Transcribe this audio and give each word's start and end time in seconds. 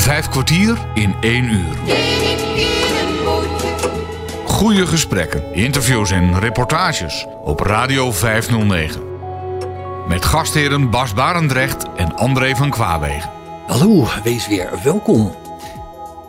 Vijf 0.00 0.28
kwartier 0.28 0.78
in 0.94 1.14
één 1.20 1.44
uur. 1.44 1.76
Goede 4.44 4.86
gesprekken, 4.86 5.54
interviews 5.54 6.10
en 6.10 6.38
reportages 6.38 7.26
op 7.44 7.60
Radio 7.60 8.12
509. 8.12 9.00
Met 10.08 10.24
gastheren 10.24 10.90
Bas 10.90 11.14
Barendrecht 11.14 11.86
en 11.96 12.16
André 12.16 12.56
van 12.56 12.70
Kwaabegen. 12.70 13.30
Hallo, 13.66 14.06
wees 14.22 14.48
weer 14.48 14.70
welkom. 14.82 15.34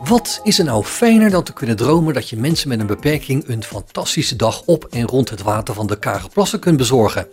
Wat 0.04 0.40
is 0.42 0.58
er 0.58 0.64
nou 0.64 0.84
fijner 0.84 1.30
dan 1.30 1.42
te 1.42 1.52
kunnen 1.52 1.76
dromen 1.76 2.14
dat 2.14 2.28
je 2.28 2.36
mensen 2.36 2.68
met 2.68 2.80
een 2.80 2.86
beperking 2.86 3.48
een 3.48 3.62
fantastische 3.62 4.36
dag 4.36 4.62
op 4.66 4.84
en 4.90 5.06
rond 5.06 5.30
het 5.30 5.42
water 5.42 5.74
van 5.74 5.86
de 5.86 5.98
Kagerplassen 5.98 6.58
kunt 6.58 6.76
bezorgen? 6.76 7.26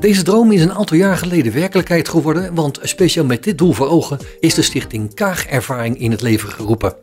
Deze 0.00 0.22
droom 0.22 0.52
is 0.52 0.62
een 0.62 0.72
aantal 0.72 0.96
jaar 0.96 1.16
geleden 1.16 1.52
werkelijkheid 1.52 2.08
geworden, 2.08 2.54
want 2.54 2.78
speciaal 2.82 3.24
met 3.24 3.42
dit 3.42 3.58
doel 3.58 3.72
voor 3.72 3.88
ogen 3.88 4.18
is 4.40 4.54
de 4.54 4.62
stichting 4.62 5.14
Kaagervaring 5.14 5.98
in 5.98 6.10
het 6.10 6.20
leven 6.20 6.48
geroepen. 6.48 6.94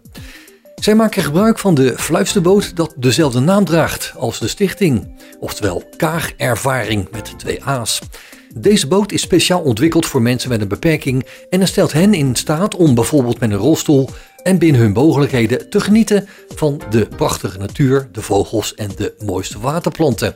Zij 0.76 0.96
maken 0.96 1.24
gebruik 1.24 1.60
van 1.60 1.76
de 1.76 1.98
fluisterboot 1.98 2.76
dat 2.76 2.94
dezelfde 2.96 3.40
naam 3.40 3.66
draagt 3.66 4.14
als 4.18 4.40
de 4.40 4.48
stichting, 4.48 5.16
oftewel 5.40 5.84
Kaagervaring 5.98 7.08
met 7.12 7.40
twee 7.40 7.64
A's. 7.64 8.02
Deze 8.56 8.88
boot 8.88 9.12
is 9.12 9.22
speciaal 9.22 9.62
ontwikkeld 9.62 10.06
voor 10.06 10.22
mensen 10.22 10.50
met 10.50 10.62
een 10.62 10.68
beperking 10.68 11.26
en 11.50 11.68
stelt 11.68 11.94
hen 11.94 12.14
in 12.14 12.36
staat 12.36 12.76
om 12.76 12.96
bijvoorbeeld 12.96 13.40
met 13.40 13.52
een 13.52 13.58
rolstoel 13.58 14.10
en 14.44 14.58
binnen 14.58 14.82
hun 14.82 14.92
mogelijkheden 14.92 15.70
te 15.70 15.80
genieten 15.80 16.28
van 16.56 16.82
de 16.90 17.08
prachtige 17.16 17.58
natuur, 17.58 18.08
de 18.12 18.22
vogels 18.22 18.76
en 18.76 18.90
de 18.96 19.14
mooiste 19.26 19.60
waterplanten. 19.60 20.36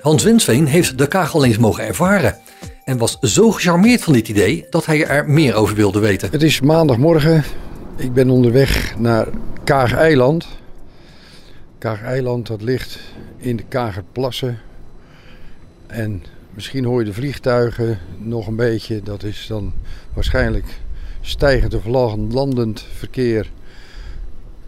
Hans 0.00 0.22
Winsveen 0.22 0.66
heeft 0.66 0.98
de 0.98 1.08
kaag 1.08 1.34
al 1.34 1.44
eens 1.44 1.58
mogen 1.58 1.86
ervaren 1.86 2.38
en 2.84 2.98
was 2.98 3.18
zo 3.20 3.50
gecharmeerd 3.50 4.02
van 4.02 4.12
dit 4.12 4.28
idee 4.28 4.66
dat 4.70 4.86
hij 4.86 5.06
er 5.06 5.30
meer 5.30 5.54
over 5.54 5.74
wilde 5.74 5.98
weten. 5.98 6.30
Het 6.30 6.42
is 6.42 6.60
maandagmorgen. 6.60 7.44
Ik 7.96 8.12
ben 8.12 8.30
onderweg 8.30 8.94
naar 8.98 9.28
Kaag-eiland. 9.64 10.46
Kaag-eiland 11.78 12.46
dat 12.46 12.62
ligt 12.62 12.98
in 13.36 13.56
de 13.56 13.64
Kagerplassen. 13.68 14.58
En 15.86 16.22
misschien 16.54 16.84
hoor 16.84 16.98
je 16.98 17.04
de 17.06 17.12
vliegtuigen 17.12 17.98
nog 18.18 18.46
een 18.46 18.56
beetje. 18.56 19.02
Dat 19.02 19.22
is 19.22 19.46
dan 19.48 19.72
waarschijnlijk 20.12 20.66
stijgend 21.28 21.74
of 21.74 21.84
landend 22.30 22.86
verkeer 22.94 23.50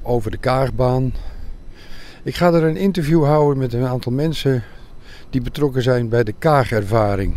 over 0.02 0.30
de 0.30 0.36
Kaagbaan. 0.36 1.14
Ik 2.22 2.34
ga 2.34 2.52
er 2.52 2.62
een 2.62 2.76
interview 2.76 3.24
houden 3.24 3.58
met 3.58 3.72
een 3.72 3.86
aantal 3.86 4.12
mensen 4.12 4.62
die 5.30 5.40
betrokken 5.40 5.82
zijn 5.82 6.08
bij 6.08 6.24
de 6.24 6.34
Kaagervaring. 6.38 7.34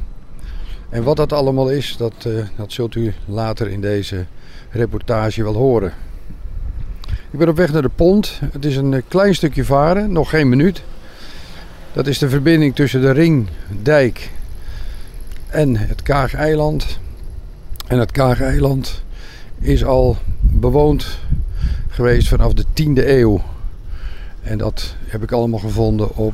En 0.90 1.04
wat 1.04 1.18
dat 1.18 1.34
allemaal 1.34 1.70
is, 1.70 1.98
dat, 1.98 2.14
uh, 2.28 2.46
dat 2.58 2.72
zult 2.72 2.96
u 2.96 3.14
later 3.26 3.68
in 3.70 3.82
deze 3.82 4.26
reportage 4.70 5.44
wel 5.44 5.56
horen. 5.56 5.94
Ik 7.32 7.40
ben 7.40 7.50
op 7.50 7.58
weg 7.58 7.72
naar 7.72 7.82
de 7.82 7.90
pont. 7.90 8.40
Het 8.52 8.66
is 8.66 8.76
een 8.76 9.04
klein 9.08 9.36
stukje 9.36 9.66
varen, 9.66 10.12
nog 10.12 10.30
geen 10.30 10.50
minuut. 10.50 10.84
Dat 11.94 12.08
is 12.08 12.18
de 12.18 12.30
verbinding 12.30 12.76
tussen 12.76 13.02
de 13.02 13.12
Ringdijk 13.12 14.32
en 15.48 15.78
het 15.78 16.02
Kaageiland. 16.02 17.00
En 17.88 18.00
het 18.00 18.12
Kaageiland 18.12 19.04
is 19.62 19.86
al 19.86 20.18
bewoond 20.42 21.20
geweest 21.88 22.28
vanaf 22.28 22.54
de 22.54 22.64
10e 22.64 23.08
eeuw. 23.08 23.42
En 24.42 24.58
dat 24.58 24.96
heb 25.06 25.24
ik 25.24 25.32
allemaal 25.32 25.60
gevonden 25.60 26.16
op 26.16 26.34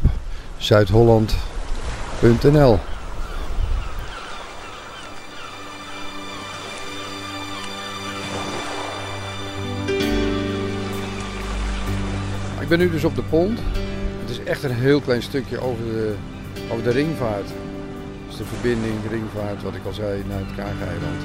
zuidholland.nl. 0.58 2.80
Ik 12.60 12.68
ben 12.68 12.80
nu 12.80 12.92
dus 12.92 13.04
op 13.04 13.16
de 13.16 13.24
pont. 13.24 13.60
Het 14.20 14.30
is 14.30 14.44
echt 14.44 14.64
een 14.64 14.72
heel 14.72 15.02
klein 15.02 15.22
stukje 15.22 15.62
over 15.62 15.84
de, 15.84 16.16
over 16.72 16.84
de 16.84 16.92
ringvaart. 16.92 17.50
Dus 18.28 18.38
de 18.38 18.46
verbinding, 18.46 18.96
ringvaart, 19.10 19.64
wat 19.64 19.76
ik 19.76 19.86
al 19.86 19.94
zei, 19.94 20.24
naar 20.28 20.40
het 20.40 20.56
Kaageiland. 20.56 21.22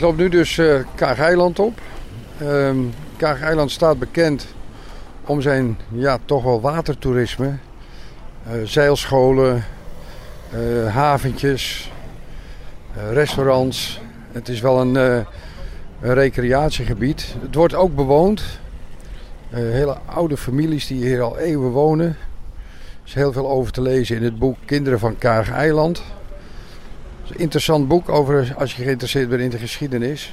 Ik 0.00 0.06
loop 0.06 0.16
nu 0.16 0.28
dus 0.28 0.58
eh 0.58 0.80
Kaag-eiland 0.94 1.58
op. 1.58 1.80
Ehm 2.38 2.78
Kaag-eiland 3.16 3.70
staat 3.70 3.98
bekend 3.98 4.46
om 5.26 5.40
zijn 5.40 5.78
ja, 5.88 6.18
toch 6.24 6.42
wel 6.42 6.60
watertoerisme. 6.60 7.56
Eh, 8.46 8.52
zeilscholen, 8.64 9.64
eh, 10.50 10.94
haventjes, 10.94 11.90
restaurants. 13.12 14.00
Het 14.32 14.48
is 14.48 14.60
wel 14.60 14.80
een, 14.80 15.26
recreatiegebied. 16.00 17.34
Het 17.40 17.54
wordt 17.54 17.74
ook 17.74 17.94
bewoond. 17.94 18.42
Hele 19.50 19.96
oude 20.06 20.36
families 20.36 20.86
die 20.86 21.04
hier 21.04 21.22
al 21.22 21.38
eeuwen 21.38 21.70
wonen. 21.70 22.08
Er 22.08 22.16
is 23.04 23.14
heel 23.14 23.32
veel 23.32 23.50
over 23.50 23.72
te 23.72 23.82
lezen 23.82 24.16
in 24.16 24.22
het 24.22 24.38
boek 24.38 24.56
Kinderen 24.64 24.98
van 24.98 25.18
Kaag-eiland. 25.18 26.02
Interessant 27.36 27.88
boek 27.88 28.08
over 28.08 28.54
als 28.58 28.76
je 28.76 28.82
geïnteresseerd 28.82 29.28
bent 29.28 29.40
in 29.42 29.50
de 29.50 29.58
geschiedenis. 29.58 30.32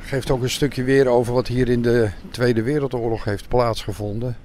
Geeft 0.00 0.30
ook 0.30 0.42
een 0.42 0.50
stukje 0.50 0.82
weer 0.82 1.08
over 1.08 1.32
wat 1.32 1.46
hier 1.46 1.68
in 1.68 1.82
de 1.82 2.10
Tweede 2.30 2.62
Wereldoorlog 2.62 3.24
heeft 3.24 3.48
plaatsgevonden. 3.48 4.36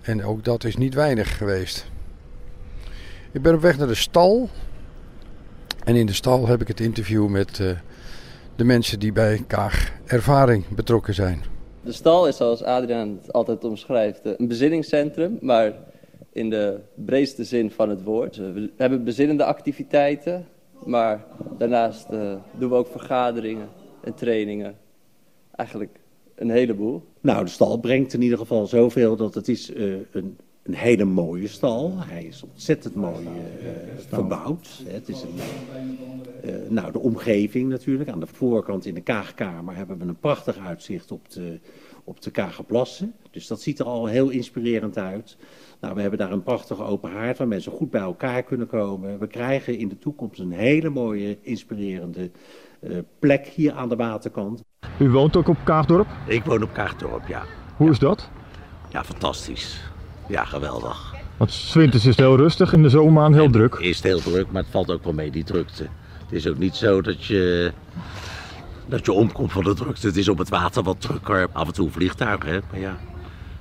En 0.00 0.24
ook 0.24 0.44
dat 0.44 0.64
is 0.64 0.76
niet 0.76 0.94
weinig 0.94 1.36
geweest. 1.36 1.90
Ik 3.32 3.42
ben 3.42 3.54
op 3.54 3.60
weg 3.60 3.78
naar 3.78 3.86
de 3.86 3.94
stal. 3.94 4.48
En 5.84 5.96
in 5.96 6.06
de 6.06 6.12
stal 6.12 6.46
heb 6.46 6.60
ik 6.60 6.68
het 6.68 6.80
interview 6.80 7.28
met 7.28 7.60
eh, 7.60 7.70
de 8.56 8.64
mensen 8.64 8.98
die 8.98 9.12
bij 9.12 9.44
Kaag 9.46 9.92
Ervaring 10.04 10.68
betrokken 10.68 11.14
zijn. 11.14 11.42
De 11.84 11.92
stal 11.92 12.26
is 12.26 12.36
zoals 12.36 12.62
Adriaan 12.62 13.18
het 13.22 13.32
altijd 13.32 13.64
omschrijft 13.64 14.20
eh, 14.22 14.32
een 14.36 14.48
bezinningscentrum, 14.48 15.38
maar 15.40 15.72
in 16.32 16.50
de 16.50 16.80
breedste 16.94 17.44
zin 17.44 17.70
van 17.70 17.88
het 17.88 18.02
woord. 18.02 18.36
We 18.36 18.70
hebben 18.76 19.04
bezinnende 19.04 19.44
activiteiten, 19.44 20.46
maar 20.84 21.24
daarnaast 21.58 22.08
eh, 22.10 22.34
doen 22.58 22.68
we 22.68 22.74
ook 22.74 22.90
vergaderingen 22.90 23.68
en 24.00 24.14
trainingen. 24.14 24.76
Eigenlijk 25.54 26.00
een 26.34 26.50
heleboel. 26.50 27.02
Nou, 27.20 27.44
de 27.44 27.50
stal 27.50 27.78
brengt 27.78 28.12
in 28.12 28.22
ieder 28.22 28.38
geval 28.38 28.66
zoveel 28.66 29.16
dat 29.16 29.34
het 29.34 29.48
is 29.48 29.72
eh, 29.72 29.84
een, 30.10 30.36
een 30.62 30.74
hele 30.74 31.04
mooie 31.04 31.48
stal. 31.48 31.92
Hij 31.96 32.24
is 32.24 32.42
ontzettend 32.42 32.94
mooi 32.94 33.26
eh, 33.26 33.68
verbouwd. 34.08 34.82
Het 34.86 35.08
is 35.08 35.22
een, 35.22 35.38
nou, 36.68 36.92
de 36.92 36.98
omgeving 36.98 37.68
natuurlijk. 37.68 38.10
Aan 38.10 38.20
de 38.20 38.26
voorkant 38.26 38.86
in 38.86 38.94
de 38.94 39.00
Kaagkamer 39.00 39.76
hebben 39.76 39.98
we 39.98 40.04
een 40.04 40.18
prachtig 40.18 40.58
uitzicht 40.58 41.12
op 41.12 41.30
de, 41.30 41.58
op 42.04 42.22
de 42.22 42.30
Kagerplassen. 42.30 43.14
Dus 43.30 43.46
dat 43.46 43.60
ziet 43.60 43.78
er 43.78 43.86
al 43.86 44.06
heel 44.06 44.28
inspirerend 44.28 44.98
uit. 44.98 45.36
Nou, 45.80 45.94
we 45.94 46.00
hebben 46.00 46.18
daar 46.18 46.32
een 46.32 46.42
prachtige 46.42 46.82
open 46.82 47.10
haard 47.10 47.38
waar 47.38 47.48
mensen 47.48 47.72
goed 47.72 47.90
bij 47.90 48.00
elkaar 48.00 48.42
kunnen 48.42 48.66
komen. 48.66 49.18
We 49.18 49.26
krijgen 49.26 49.78
in 49.78 49.88
de 49.88 49.98
toekomst 49.98 50.40
een 50.40 50.52
hele 50.52 50.88
mooie, 50.88 51.38
inspirerende 51.40 52.30
eh, 52.80 52.98
plek 53.18 53.46
hier 53.46 53.72
aan 53.72 53.88
de 53.88 53.96
waterkant. 53.96 54.62
U 54.98 55.10
woont 55.10 55.36
ook 55.36 55.48
op 55.48 55.56
Kaagdorp? 55.64 56.06
Ik 56.26 56.44
woon 56.44 56.62
op 56.62 56.72
Kaagdorp, 56.72 57.26
ja. 57.26 57.42
Hoe 57.76 57.90
is 57.90 57.98
dat? 57.98 58.30
Ja, 58.90 59.04
fantastisch. 59.04 59.80
Ja, 60.28 60.44
geweldig. 60.44 61.14
Want 61.36 61.52
's 61.52 61.74
winters 61.74 62.02
is 62.02 62.08
het 62.08 62.18
heel 62.18 62.36
rustig, 62.36 62.72
in 62.72 62.82
de 62.82 62.88
zomermaand 62.88 63.34
heel 63.34 63.50
druk. 63.50 63.74
Is 63.74 63.96
het 63.96 64.04
heel 64.04 64.20
druk, 64.20 64.50
maar 64.50 64.62
het 64.62 64.70
valt 64.70 64.90
ook 64.90 65.04
wel 65.04 65.12
mee, 65.12 65.30
die 65.30 65.44
drukte. 65.44 65.82
Het 66.24 66.32
is 66.32 66.46
ook 66.46 66.58
niet 66.58 66.74
zo 66.74 67.00
dat 67.00 67.24
je, 67.24 67.72
dat 68.86 69.06
je 69.06 69.12
omkomt 69.12 69.52
van 69.52 69.64
de 69.64 69.74
drukte. 69.74 70.06
Het 70.06 70.16
is 70.16 70.28
op 70.28 70.38
het 70.38 70.48
water 70.48 70.82
wat 70.82 71.00
drukker. 71.00 71.48
Af 71.52 71.66
en 71.66 71.72
toe 71.72 71.90
vliegtuigen, 71.90 72.48
hè. 72.48 72.58
Maar 72.70 72.80
ja, 72.80 72.98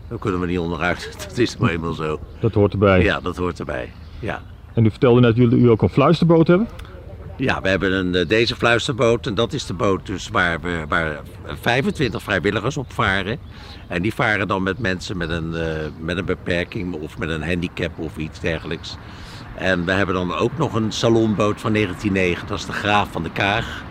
daar 0.08 0.20
kunnen 0.20 0.40
we 0.40 0.46
niet 0.46 0.60
onderuit. 0.60 1.14
Dat 1.28 1.38
is 1.38 1.58
nou 1.58 1.72
eenmaal 1.72 1.94
zo. 1.94 2.20
Dat 2.40 2.54
hoort 2.54 2.74
erbij. 2.74 3.04
Ja, 3.04 3.20
dat 3.20 3.38
hoort 3.38 3.60
erbij. 3.60 3.92
Ja. 4.20 4.42
En 4.74 4.86
u 4.86 4.90
vertelde 4.90 5.20
net 5.20 5.36
dat 5.36 5.50
jullie 5.50 5.70
ook 5.70 5.82
een 5.82 5.90
fluisterboot 5.90 6.48
hebben? 6.48 6.68
Ja, 7.36 7.62
we 7.62 7.70
hebben 7.70 7.94
een, 7.94 8.16
eh, 8.16 8.28
deze 8.28 8.56
fluisterboot 8.56 9.28
en 9.28 9.36
dat 9.36 9.54
is 9.54 9.66
de 9.66 9.74
boot 9.74 10.06
dus 10.06 10.30
waar, 10.30 10.62
we, 10.62 10.86
waar 10.88 11.22
25 11.62 12.24
vrijwilligers 12.24 12.78
op 12.78 12.94
varen. 12.94 13.40
En 13.88 14.02
die 14.02 14.14
varen 14.14 14.48
dan 14.48 14.64
met 14.64 14.80
mensen 14.80 15.18
met 15.18 15.30
een, 15.30 15.56
eh, 15.56 15.66
met 16.00 16.18
een 16.18 16.26
beperking 16.26 16.94
of 16.94 17.18
met 17.18 17.30
een 17.30 17.44
handicap 17.44 18.00
of 18.00 18.18
iets 18.18 18.40
dergelijks. 18.40 18.98
En 19.56 19.86
we 19.86 19.92
hebben 19.92 20.16
dan 20.16 20.34
ook 20.36 20.58
nog 20.58 20.74
een 20.74 20.92
salonboot 20.92 21.62
van 21.62 21.72
1909, 21.72 22.48
dat 22.48 22.58
is 22.58 22.66
de 22.66 22.72
Graaf 22.72 23.12
van 23.12 23.24
de 23.24 23.32
Kaag. 23.32 23.84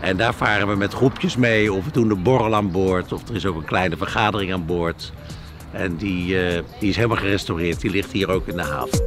En 0.00 0.16
daar 0.16 0.34
varen 0.34 0.68
we 0.68 0.76
met 0.76 0.92
groepjes 0.92 1.36
mee 1.36 1.72
of 1.72 1.84
we 1.84 1.90
doen 1.90 2.10
een 2.10 2.22
borrel 2.22 2.54
aan 2.54 2.70
boord 2.70 3.12
of 3.12 3.28
er 3.28 3.34
is 3.34 3.46
ook 3.46 3.56
een 3.56 3.64
kleine 3.64 3.96
vergadering 3.96 4.52
aan 4.52 4.66
boord. 4.66 5.12
En 5.72 5.96
die, 5.96 6.46
eh, 6.46 6.62
die 6.80 6.88
is 6.88 6.96
helemaal 6.96 7.16
gerestaureerd, 7.16 7.80
die 7.80 7.90
ligt 7.90 8.12
hier 8.12 8.30
ook 8.30 8.46
in 8.46 8.56
de 8.56 8.62
haven. 8.62 9.04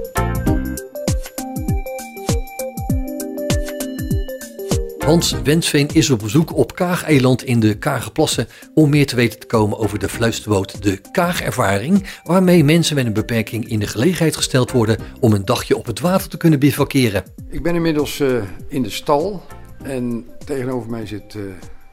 Hans 5.09 5.35
Wensveen 5.43 5.87
is 5.93 6.09
op 6.09 6.19
bezoek 6.19 6.55
op 6.55 6.75
Kaag-eiland 6.75 7.43
in 7.43 7.59
de 7.59 7.77
Kagerplassen 7.77 8.47
om 8.73 8.89
meer 8.89 9.05
te 9.05 9.15
weten 9.15 9.39
te 9.39 9.45
komen 9.45 9.77
over 9.77 9.99
de 9.99 10.09
fluisterboot 10.09 10.83
De 10.83 11.01
Kaagervaring, 11.11 12.07
waarmee 12.23 12.63
mensen 12.63 12.95
met 12.95 13.05
een 13.05 13.13
beperking 13.13 13.69
in 13.69 13.79
de 13.79 13.87
gelegenheid 13.87 14.35
gesteld 14.35 14.71
worden 14.71 14.97
om 15.19 15.33
een 15.33 15.45
dagje 15.45 15.77
op 15.77 15.85
het 15.85 15.99
water 15.99 16.29
te 16.29 16.37
kunnen 16.37 16.59
bivakeren. 16.59 17.23
Ik 17.49 17.63
ben 17.63 17.75
inmiddels 17.75 18.19
eh, 18.19 18.29
in 18.67 18.83
de 18.83 18.89
stal 18.89 19.43
en 19.83 20.25
tegenover 20.45 20.89
mij 20.89 21.05
zit, 21.05 21.35
eh, 21.35 21.41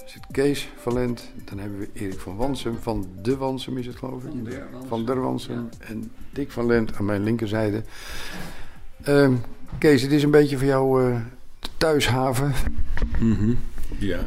zit 0.04 0.22
Kees 0.30 0.68
van 0.76 0.92
Lent. 0.92 1.30
Dan 1.44 1.58
hebben 1.58 1.78
we 1.78 1.88
Erik 1.92 2.18
van 2.20 2.36
Wansum, 2.36 2.76
van 2.80 3.06
De 3.22 3.36
Wansum 3.36 3.78
is 3.78 3.86
het 3.86 3.96
geloof 3.96 4.22
ik. 4.24 4.60
Van 4.88 5.04
Der 5.06 5.20
Wansum. 5.20 5.68
En 5.78 6.10
Dick 6.32 6.50
van 6.50 6.66
Lent 6.66 6.96
aan 6.96 7.04
mijn 7.04 7.22
linkerzijde. 7.24 7.82
Ehm, 9.02 9.32
Kees, 9.78 10.02
het 10.02 10.12
is 10.12 10.22
een 10.22 10.30
beetje 10.30 10.56
voor 10.58 10.66
jou 10.66 11.04
eh, 11.12 11.20
de 11.60 11.68
thuishaven. 11.76 12.52
Mhm. 13.20 13.52
Ja. 13.98 14.20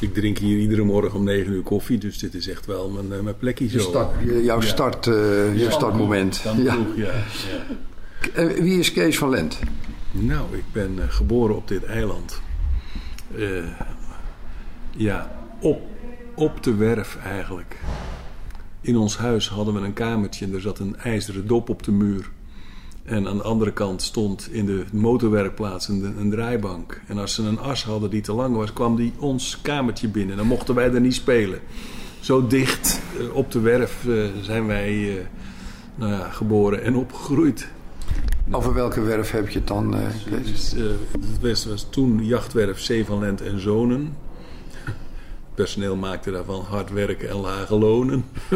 Ik 0.00 0.14
drink 0.14 0.38
hier 0.38 0.58
iedere 0.58 0.82
morgen 0.82 1.18
om 1.18 1.24
9 1.24 1.52
uur 1.52 1.62
koffie, 1.62 1.98
dus 1.98 2.18
dit 2.18 2.34
is 2.34 2.48
echt 2.48 2.66
wel 2.66 2.90
mijn, 2.90 3.12
eh, 3.12 3.20
mijn 3.20 3.36
plekje 3.38 3.68
zo. 3.68 3.78
Start, 3.78 4.10
jouw 4.42 4.60
Ja. 4.60 4.66
start, 4.66 5.06
eh, 5.06 5.14
je 5.58 5.66
startmoment. 5.70 6.42
Dan 6.42 6.62
Ja. 6.62 6.72
vroeg, 6.72 6.96
ja. 6.96 7.12
ja. 8.34 8.46
Wie 8.62 8.78
is 8.78 8.92
Kees 8.92 9.18
van 9.18 9.30
Lent? 9.30 9.58
Nou, 10.12 10.56
ik 10.56 10.64
ben 10.72 11.02
eh, 11.02 11.04
geboren 11.08 11.56
op 11.56 11.68
dit 11.68 11.84
eiland. 11.84 12.42
Eh, 13.36 13.64
ja, 14.90 15.46
op, 15.60 15.80
op 16.34 16.62
de 16.62 16.74
werf 16.74 17.18
eigenlijk. 17.24 17.80
In 18.80 18.96
ons 18.96 19.16
huis 19.16 19.48
hadden 19.48 19.74
we 19.74 19.80
een 19.80 19.92
kamertje 19.92 20.44
en 20.44 20.54
er 20.54 20.60
zat 20.60 20.78
een 20.78 20.96
ijzeren 20.96 21.46
dop 21.46 21.68
op 21.68 21.82
de 21.82 21.92
muur. 21.92 22.30
En 23.04 23.28
aan 23.28 23.36
de 23.36 23.42
andere 23.42 23.72
kant 23.72 24.02
stond 24.02 24.48
in 24.50 24.66
de 24.66 24.84
motorwerkplaats 24.92 25.88
een, 25.88 26.14
een 26.18 26.30
draaibank. 26.30 27.00
En 27.06 27.18
als 27.18 27.34
ze 27.34 27.42
een 27.42 27.58
as 27.58 27.84
hadden 27.84 28.10
die 28.10 28.22
te 28.22 28.32
lang 28.32 28.56
was, 28.56 28.72
kwam 28.72 28.96
die 28.96 29.12
ons 29.18 29.60
kamertje 29.62 30.08
binnen. 30.08 30.36
Dan 30.36 30.46
mochten 30.46 30.74
wij 30.74 30.92
er 30.92 31.00
niet 31.00 31.14
spelen. 31.14 31.60
Zo 32.20 32.46
dicht 32.46 33.00
eh, 33.18 33.34
op 33.34 33.50
de 33.50 33.60
werf 33.60 34.06
zijn 34.42 34.66
wij 34.66 35.26
nou 35.94 36.12
ja, 36.12 36.30
geboren 36.30 36.82
en 36.82 36.96
opgegroeid. 36.96 37.68
Over 38.50 38.74
welke 38.74 39.00
werf 39.00 39.30
heb 39.30 39.48
je 39.48 39.58
het 39.58 39.68
dan? 39.68 39.96
Dus, 40.44 40.74
eh, 40.74 40.82
het 41.12 41.40
was, 41.40 41.64
was 41.64 41.86
toen 41.90 42.24
jachtwerf 42.24 42.80
Zee 42.80 43.04
van 43.04 43.18
Lent 43.18 43.40
en 43.40 43.60
Zonen. 43.60 44.16
Het 44.84 45.54
personeel 45.54 45.96
maakte 45.96 46.30
daarvan 46.30 46.64
hard 46.64 46.90
werken 46.90 47.28
en 47.28 47.36
lage 47.36 47.78
lonen. 47.78 48.24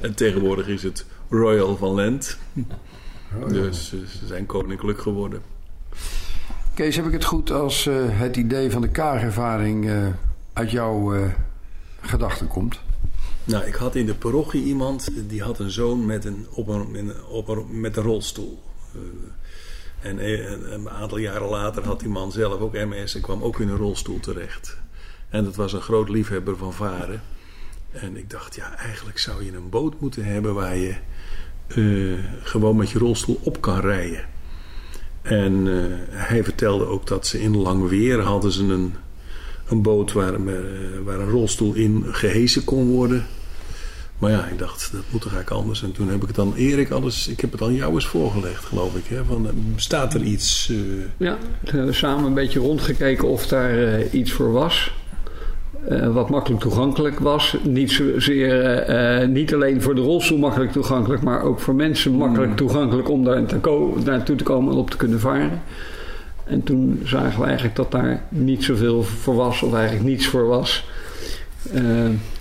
en 0.00 0.14
tegenwoordig 0.14 0.66
is 0.66 0.82
het 0.82 1.06
Royal 1.30 1.76
van 1.76 1.94
Lent. 1.94 2.38
Dus 3.48 3.92
eh, 3.92 4.00
ze 4.00 4.26
zijn 4.26 4.46
koninklijk 4.46 5.00
geworden. 5.00 5.42
Kees, 6.74 6.96
heb 6.96 7.06
ik 7.06 7.12
het 7.12 7.24
goed 7.24 7.50
als 7.50 7.88
het 7.92 8.36
idee 8.36 8.70
van 8.70 8.80
de 8.80 8.88
kaagervaring 8.88 9.90
uit 10.52 10.70
jouw 10.70 11.14
gedachten 12.00 12.46
komt? 12.46 12.80
Nou, 13.48 13.64
ik 13.64 13.74
had 13.74 13.94
in 13.94 14.06
de 14.06 14.14
parochie 14.14 14.62
iemand 14.62 15.10
die 15.28 15.42
had 15.42 15.58
een 15.58 15.70
zoon 15.70 16.06
met 16.06 16.24
een, 16.24 16.46
op 17.28 17.48
een, 17.48 17.80
met 17.80 17.96
een 17.96 18.02
rolstoel. 18.02 18.62
Eh, 18.94 20.10
en 20.10 20.18
eh, 20.18 20.50
een, 20.50 20.72
een 20.72 20.90
aantal 20.90 21.18
jaren 21.18 21.48
later 21.48 21.84
had 21.84 22.00
die 22.00 22.08
man 22.08 22.32
zelf 22.32 22.60
ook 22.60 22.72
MS 22.72 23.14
en 23.14 23.20
kwam 23.20 23.42
ook 23.42 23.60
in 23.60 23.68
een 23.68 23.76
rolstoel 23.76 24.20
terecht. 24.20 24.78
En 25.28 25.44
dat 25.44 25.56
was 25.56 25.72
een 25.72 25.80
groot 25.80 26.08
liefhebber 26.08 26.56
van 26.56 26.72
varen. 26.72 27.22
En 27.90 28.16
ik 28.16 28.30
dacht, 28.30 28.54
ja, 28.54 28.76
eigenlijk 28.76 29.18
zou 29.18 29.44
je 29.44 29.52
een 29.52 29.70
boot 29.70 30.00
moeten 30.00 30.24
hebben 30.24 30.54
waar 30.54 30.76
je 30.76 30.94
eh, 31.68 32.24
gewoon 32.42 32.76
met 32.76 32.90
je 32.90 32.98
rolstoel 32.98 33.40
op 33.42 33.60
kan 33.60 33.80
rijden. 33.80 34.24
En 35.22 35.66
hij 36.10 36.44
vertelde 36.44 36.84
ook 36.84 37.06
dat 37.06 37.26
ze 37.26 37.40
in 37.40 37.56
Langweer 37.56 38.20
hadden 38.20 38.52
ze 38.52 38.64
een, 38.64 38.94
een 39.68 39.82
boot 39.82 40.12
waar, 40.12 40.44
waar 41.04 41.20
een 41.20 41.30
rolstoel 41.30 41.74
in 41.74 42.04
gehesen 42.06 42.64
kon 42.64 42.88
worden. 42.88 43.26
Maar 44.18 44.30
ja, 44.30 44.46
ik 44.46 44.58
dacht, 44.58 44.92
dat 44.92 45.02
moet 45.10 45.20
toch 45.22 45.32
eigenlijk 45.32 45.60
anders. 45.62 45.82
En 45.82 45.92
toen 45.92 46.08
heb 46.08 46.22
ik 46.22 46.28
het 46.28 46.38
aan 46.38 46.54
Erik 46.54 46.90
alles, 46.90 47.28
ik 47.28 47.40
heb 47.40 47.52
het 47.52 47.62
aan 47.62 47.74
jou 47.74 47.94
eens 47.94 48.06
voorgelegd, 48.06 48.64
geloof 48.64 48.96
ik. 48.96 49.06
Hè? 49.06 49.24
Van, 49.24 49.46
eh, 49.46 49.52
bestaat 49.74 50.14
er 50.14 50.22
iets? 50.22 50.68
eh, 50.70 50.76
Ja, 51.16 51.36
we 51.64 51.76
hebben 51.76 51.94
samen 51.94 52.24
een 52.24 52.34
beetje 52.34 52.58
rondgekeken 52.58 53.28
of 53.28 53.46
daar 53.46 53.78
eh, 53.78 54.12
iets 54.12 54.32
voor 54.32 54.52
was. 54.52 54.92
wat 56.12 56.30
makkelijk 56.30 56.60
toegankelijk 56.62 57.18
was. 57.18 57.56
Niet, 57.62 57.92
zozeer, 57.92 59.28
niet 59.28 59.54
alleen 59.54 59.82
voor 59.82 59.94
de 59.94 60.00
rolstoel 60.00 60.38
makkelijk 60.38 60.72
toegankelijk, 60.72 61.22
maar 61.22 61.42
ook 61.42 61.60
voor 61.60 61.74
mensen 61.74 62.12
makkelijk 62.12 62.56
toegankelijk 62.56 63.08
om 63.08 63.24
daar 63.24 63.46
te 63.46 64.00
naartoe 64.04 64.36
te 64.36 64.44
komen 64.44 64.72
en 64.72 64.78
op 64.78 64.90
te 64.90 64.96
kunnen 64.96 65.20
varen. 65.20 65.62
En 66.44 66.62
toen 66.62 67.00
zagen 67.04 67.40
we 67.40 67.46
eigenlijk 67.46 67.76
dat 67.76 67.90
daar 67.90 68.22
niet 68.28 68.64
zoveel 68.64 69.02
voor 69.02 69.34
was, 69.34 69.62
of 69.62 69.74
eigenlijk 69.74 70.08
niets 70.08 70.26
voor 70.26 70.46
was. 70.46 70.84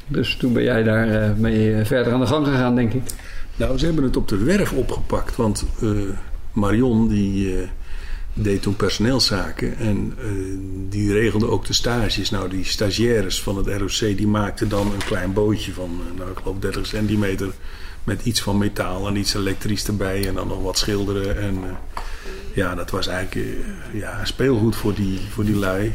Dus 0.07 0.35
toen 0.35 0.53
ben 0.53 0.63
jij 0.63 0.83
daar 0.83 1.09
eh, 1.09 1.35
mee 1.35 1.73
eh, 1.73 1.85
verder 1.85 2.13
aan 2.13 2.19
de 2.19 2.25
gang 2.25 2.47
gegaan, 2.47 2.75
denk 2.75 2.93
ik. 2.93 3.01
Nou, 3.55 3.77
ze 3.77 3.85
hebben 3.85 4.03
het 4.03 4.17
op 4.17 4.27
de 4.27 4.37
werf 4.37 4.73
opgepakt. 4.73 5.35
Want 5.35 5.65
eh, 5.81 5.89
Marion 6.51 7.07
die 7.07 7.55
deed 8.33 8.61
toen 8.61 8.75
personeelszaken. 8.75 9.77
En 9.77 10.13
die 10.89 11.13
regelde 11.13 11.49
ook 11.49 11.65
de 11.65 11.73
stages. 11.73 12.29
Nou, 12.29 12.49
die 12.49 12.65
stagiaires 12.65 13.41
van 13.41 13.57
het 13.57 13.67
ROC 13.67 14.17
die 14.17 14.27
maakten 14.27 14.69
dan 14.69 14.91
een 14.91 15.05
klein 15.05 15.33
bootje 15.33 15.73
van, 15.73 16.01
nou, 16.17 16.31
ik 16.31 16.37
geloof 16.37 16.59
30 16.59 16.85
centimeter. 16.85 17.49
Met 18.03 18.25
iets 18.25 18.41
van 18.41 18.57
metaal 18.57 19.07
en 19.07 19.15
iets 19.15 19.33
elektrisch 19.33 19.87
erbij. 19.87 20.27
En 20.27 20.33
dan 20.33 20.47
nog 20.47 20.61
wat 20.61 20.77
schilderen. 20.77 21.37
En 21.37 21.59
ja, 22.53 22.75
dat 22.75 22.89
was 22.89 23.07
eigenlijk 23.07 23.57
ja, 23.93 24.25
speelgoed 24.25 24.75
voor 24.75 24.93
die, 24.93 25.19
voor 25.29 25.45
die 25.45 25.55
lui. 25.55 25.93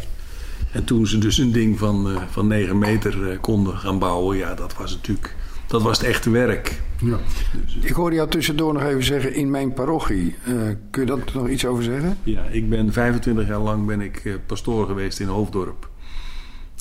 En 0.72 0.84
toen 0.84 1.06
ze 1.06 1.18
dus 1.18 1.38
een 1.38 1.52
ding 1.52 1.78
van, 1.78 2.10
eh, 2.10 2.22
van 2.30 2.46
9 2.46 2.78
meter 2.78 3.30
eh, 3.30 3.40
konden 3.40 3.76
gaan 3.76 3.98
bouwen, 3.98 4.36
ja, 4.36 4.54
dat 4.54 4.76
was 4.76 4.94
natuurlijk 4.94 5.34
dat 5.72 5.82
was 5.82 5.98
het 5.98 6.06
echte 6.06 6.30
werk. 6.30 6.80
Ja. 6.98 7.18
Ik 7.80 7.92
hoorde 7.92 8.16
jou 8.16 8.28
tussendoor 8.28 8.72
nog 8.72 8.82
even 8.82 9.04
zeggen 9.04 9.34
in 9.34 9.50
mijn 9.50 9.72
parochie. 9.72 10.34
Eh, 10.44 10.52
kun 10.90 11.02
je 11.02 11.06
dat 11.06 11.34
nog 11.34 11.48
iets 11.48 11.66
over 11.66 11.84
zeggen? 11.84 12.16
Ja, 12.22 12.42
ik 12.44 12.68
ben 12.68 12.92
25 12.92 13.46
jaar 13.46 13.58
lang 13.58 13.86
ben 13.86 14.00
ik 14.00 14.24
eh, 14.24 14.34
pastoor 14.46 14.86
geweest 14.86 15.20
in 15.20 15.26
Hoofddorp. 15.26 15.90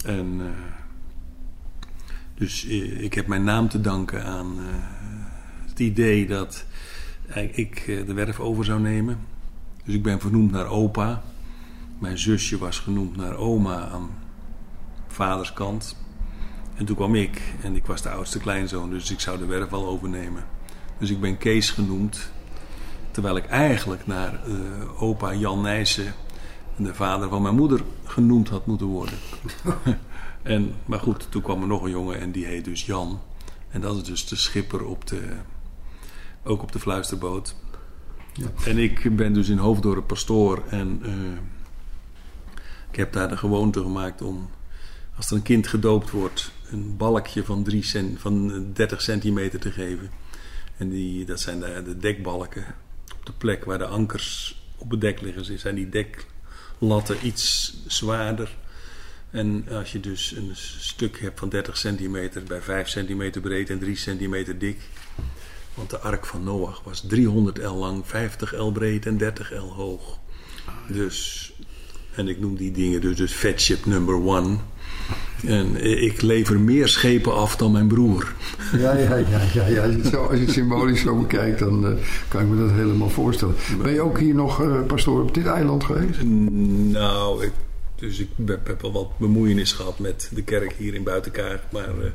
En 0.06 0.36
eh, 0.40 0.46
dus 2.36 2.68
eh, 2.68 3.02
ik 3.02 3.14
heb 3.14 3.28
mijn 3.28 3.44
naam 3.44 3.70
te 3.70 3.82
danken 3.82 4.24
aan 4.26 4.54
eh, 4.58 4.66
het 5.70 5.80
idee 5.80 6.28
dat 6.28 6.66
eh, 7.28 7.58
ik 7.58 7.84
eh, 7.88 8.06
de 8.06 8.14
werf 8.14 8.40
over 8.40 8.66
zou 8.66 8.80
nemen. 8.80 9.20
Dus 9.86 9.96
ik 9.96 10.04
ben 10.04 10.20
vernoemd 10.20 10.52
naar 10.52 10.68
opa. 10.68 11.24
Mijn 12.02 12.18
zusje 12.18 12.58
was 12.58 12.80
genoemd 12.80 13.16
naar 13.16 13.36
oma 13.36 13.90
aan 13.90 14.10
vaders 15.08 15.54
kant. 15.54 15.96
En 16.76 16.86
toen 16.86 16.96
kwam 16.96 17.16
ik 17.16 17.42
en 17.62 17.76
ik 17.76 17.86
was 17.86 18.02
de 18.02 18.10
oudste 18.10 18.40
kleinzoon, 18.40 18.90
dus 18.90 19.12
ik 19.12 19.20
zou 19.20 19.38
de 19.38 19.46
werf 19.46 19.70
wel 19.70 19.88
overnemen. 19.88 20.44
Dus 20.98 21.10
ik 21.10 21.20
ben 21.22 21.38
Kees 21.38 21.70
genoemd, 21.70 22.32
terwijl 23.12 23.36
ik 23.36 23.46
eigenlijk 23.46 24.08
naar 24.08 24.34
eh, 24.46 25.02
opa 25.02 25.34
Jan 25.34 25.62
Nijssen, 25.62 26.14
de 26.76 26.94
vader 26.94 27.30
van 27.30 27.42
mijn 27.42 27.56
moeder, 27.56 27.82
genoemd 28.04 28.50
had 28.50 28.66
moeten 28.66 28.88
worden. 28.88 29.18
en, 30.42 30.74
maar 30.86 31.00
goed, 31.00 31.28
toen 31.30 31.42
kwam 31.42 31.62
er 31.62 31.68
nog 31.68 31.84
een 31.84 31.92
jongen 31.92 32.20
en 32.20 32.32
die 32.32 32.46
heet 32.46 32.66
dus 32.66 32.86
Jan. 32.86 33.22
En 33.70 33.82
dat 33.82 33.96
is 33.96 34.04
dus 34.04 34.28
de 34.28 34.36
schipper 34.36 34.86
op 34.86 35.08
de, 35.08 35.22
ook 36.44 36.62
op 36.62 36.72
de 36.72 36.80
fluisterboot. 36.80 37.56
En 38.66 38.78
ik 38.78 39.16
ben 39.16 39.34
dus 39.34 39.50
in 39.50 39.58
Hoofddorp 39.58 40.08
pastoor 40.08 40.64
en 40.70 41.00
eh, 41.04 41.12
ik 42.92 42.98
heb 42.98 43.14
daar 43.14 43.30
de 43.30 43.38
gewoonte 43.38 43.82
gemaakt 43.82 44.22
om, 44.22 44.50
als 45.16 45.30
er 45.30 45.36
een 45.36 45.42
kind 45.42 45.68
gedoopt 45.68 46.10
wordt, 46.10 46.52
een 46.72 46.98
balkje 46.98 47.44
van, 47.44 47.64
drie 47.64 47.84
cent, 47.84 48.20
van 48.20 48.66
30 48.74 49.02
centimeter 49.02 49.60
te 49.60 49.72
geven. 49.72 50.12
En 50.78 50.90
die, 50.90 51.26
dat 51.26 51.40
zijn 51.40 51.60
de, 51.60 51.82
de 51.86 51.98
dekbalken. 51.98 52.66
Op 53.20 53.26
de 53.26 53.32
plek 53.32 53.66
waar 53.66 53.78
de 53.78 53.86
ankers 53.86 54.60
op 54.78 54.92
het 54.92 55.02
dek 55.02 55.22
liggen, 55.22 55.60
zijn 55.60 55.76
die 55.76 55.90
deklatten 55.90 57.26
iets 57.26 57.78
zwaarder. 57.88 58.58
En 59.30 59.66
als 59.70 59.92
je 59.92 60.00
dus 60.00 60.32
een 60.32 60.52
stuk 60.56 61.20
hebt 61.20 61.40
van 61.40 61.50
30 61.50 61.78
centimeter 61.78 62.44
bij 62.44 62.62
5 62.62 62.88
centimeter 62.88 63.42
breed 63.42 63.70
en 63.70 63.80
3 63.80 63.96
centimeter 63.96 64.58
dik. 64.58 64.80
Want 65.74 65.90
de 65.90 66.00
ark 66.00 66.26
van 66.26 66.44
Noach 66.44 66.84
was 66.84 67.02
300 67.08 67.58
L 67.58 67.70
lang, 67.70 68.08
50 68.08 68.58
L 68.58 68.72
breed 68.72 69.06
en 69.06 69.18
30 69.18 69.52
L 69.52 69.74
hoog. 69.74 70.20
Dus, 70.88 71.52
en 72.16 72.28
ik 72.28 72.40
noem 72.40 72.56
die 72.56 72.72
dingen 72.72 73.02
dus, 73.02 73.18
dus 73.18 73.32
Fatship 73.32 73.86
number 73.86 74.16
one. 74.16 74.58
En 75.46 75.86
ik 76.04 76.22
lever 76.22 76.60
meer 76.60 76.88
schepen 76.88 77.34
af 77.34 77.56
dan 77.56 77.72
mijn 77.72 77.88
broer. 77.88 78.34
Ja, 78.78 78.98
ja, 78.98 79.16
ja, 79.16 79.42
ja, 79.54 79.68
ja. 79.68 79.84
Als, 79.84 79.92
je 79.92 79.98
het 79.98 80.08
zo, 80.08 80.24
als 80.24 80.38
je 80.38 80.46
het 80.46 80.54
symbolisch 80.54 81.02
zo 81.02 81.20
bekijkt, 81.20 81.60
dan 81.60 81.86
eh, 81.86 81.92
kan 82.28 82.42
ik 82.42 82.48
me 82.48 82.58
dat 82.58 82.72
helemaal 82.72 83.10
voorstellen. 83.10 83.56
Ben 83.82 83.94
je 83.94 84.02
ook 84.02 84.20
hier 84.20 84.36
nog 84.36 84.62
eh, 84.62 84.86
pastoor 84.88 85.22
op 85.22 85.34
dit 85.34 85.46
eiland 85.46 85.84
geweest? 85.84 86.24
Nou, 86.24 87.46
ik, 87.46 87.52
dus 87.96 88.20
ik 88.20 88.28
heb, 88.46 88.68
heb 88.68 88.82
wel 88.82 88.92
wat 88.92 89.18
bemoeienis 89.18 89.72
gehad 89.72 90.00
met 90.00 90.30
de 90.34 90.44
kerk 90.44 90.74
hier 90.78 90.94
in 90.94 91.04
Buitenkaart. 91.04 91.72
Maar 91.72 91.90
eh, 91.90 92.12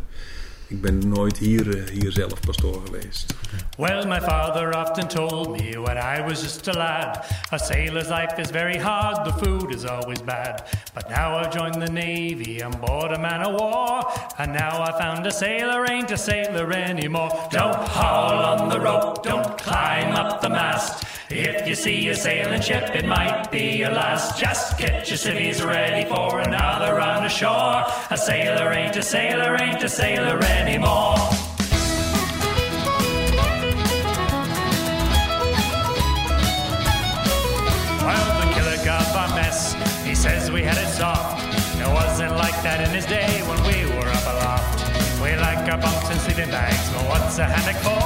ik 0.69 0.81
ben 0.81 1.09
nooit 1.09 1.39
hier, 1.39 1.77
eh, 1.77 1.91
hier 1.91 2.13
zelf 2.13 2.41
pastoor 2.41 2.83
geweest. 2.85 3.35
Well, 3.79 4.07
my 4.07 4.21
father 4.21 4.77
often 4.77 5.09
told 5.09 5.61
me 5.61 5.81
when 5.81 5.97
I 5.97 6.23
was 6.29 6.41
just 6.43 6.69
a 6.69 6.73
lad, 6.73 7.25
a 7.51 7.59
sailor's 7.59 8.09
life 8.09 8.39
is 8.39 8.51
very 8.51 8.79
hard, 8.79 9.25
the 9.25 9.45
food 9.45 9.75
is 9.75 9.85
always 9.85 10.23
bad. 10.23 10.63
But 10.95 11.09
now 11.09 11.39
I've 11.39 11.55
joined 11.55 11.87
the 11.87 11.93
Navy 11.93 12.63
and 12.63 12.81
board 12.81 13.13
a 13.13 13.19
man 13.19 13.43
of 13.43 13.61
war, 13.61 14.05
and 14.39 14.53
now 14.53 14.83
I 14.83 14.93
found 14.99 15.27
a 15.27 15.31
sailor 15.31 15.85
ain't 15.91 16.11
a 16.11 16.17
sailor 16.17 16.73
anymore. 16.73 17.31
Don't 17.51 17.89
haul 17.89 18.45
on 18.45 18.69
the 18.69 18.81
rope, 18.81 19.23
don't 19.23 19.59
climb 19.59 20.15
up 20.15 20.41
the 20.41 20.49
mast. 20.49 21.05
If 21.29 21.69
you 21.69 21.75
see 21.75 22.09
a 22.09 22.15
sailing 22.15 22.63
ship, 22.63 22.95
it 22.95 23.05
might 23.05 23.51
be 23.51 23.79
your 23.79 23.91
last. 23.91 24.39
Just 24.39 24.79
get 24.79 25.09
your 25.09 25.19
civvies 25.19 25.61
ready 25.63 26.09
for 26.09 26.39
another 26.39 26.95
run 26.95 27.25
ashore. 27.25 27.85
A 28.11 28.17
sailor 28.17 28.73
ain't 28.73 28.97
a 28.97 29.03
sailor, 29.03 29.57
ain't 29.61 29.83
a 29.83 29.89
sailor 29.89 30.39
anymore. 30.39 30.56
Well, 38.07 38.27
the 38.41 38.47
killer 38.55 38.79
got 38.85 39.07
our 39.17 39.29
mess. 39.37 39.75
He 40.05 40.15
says 40.15 40.51
we 40.51 40.63
had 40.63 40.79
it 40.79 40.89
soft. 40.89 41.43
It 41.79 41.87
wasn't 41.89 42.37
like 42.37 42.63
that 42.63 42.81
in 42.87 42.95
his 42.95 43.07
day 43.07 43.43
when 43.49 43.61
we 43.69 43.85
were 43.95 44.09
up 44.09 44.27
aloft. 44.27 44.81
We 45.21 45.37
like 45.37 45.69
our 45.71 45.79
bunks 45.79 46.09
and 46.11 46.21
sleeping 46.21 46.51
bags, 46.51 46.89
but 46.93 47.05
what's 47.09 47.39
a 47.39 47.45
hammock 47.45 47.81
for? 47.83 48.01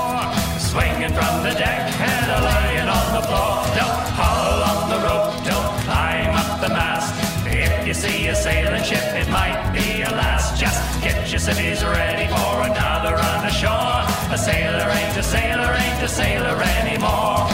Swinging 0.59 1.12
from 1.14 1.42
the 1.42 1.54
deck 1.54 1.92
and 2.00 2.30
a 2.30 2.40
lying 2.45 2.88
on 2.88 3.07
the 3.14 3.23
floor. 3.28 3.62
Don't 3.78 4.09
haul 4.19 4.62
on 4.71 4.90
the 4.90 4.99
rope, 5.07 5.45
you 7.90 7.94
see 7.94 8.28
a 8.28 8.37
sailing 8.37 8.85
ship, 8.85 9.02
it 9.16 9.28
might 9.30 9.73
be 9.73 10.02
a 10.02 10.11
last. 10.11 10.61
Just 10.61 10.78
get 11.02 11.28
your 11.28 11.40
civvies 11.40 11.82
ready 11.82 12.28
for 12.28 12.62
another 12.62 13.16
run 13.16 13.44
ashore. 13.44 14.06
A 14.30 14.38
sailor 14.38 14.88
ain't 14.99 15.16
a 15.16 15.23
sailor, 15.25 15.73
ain't 15.75 16.00
a 16.00 16.06
sailor 16.06 16.62
anymore. 16.62 17.49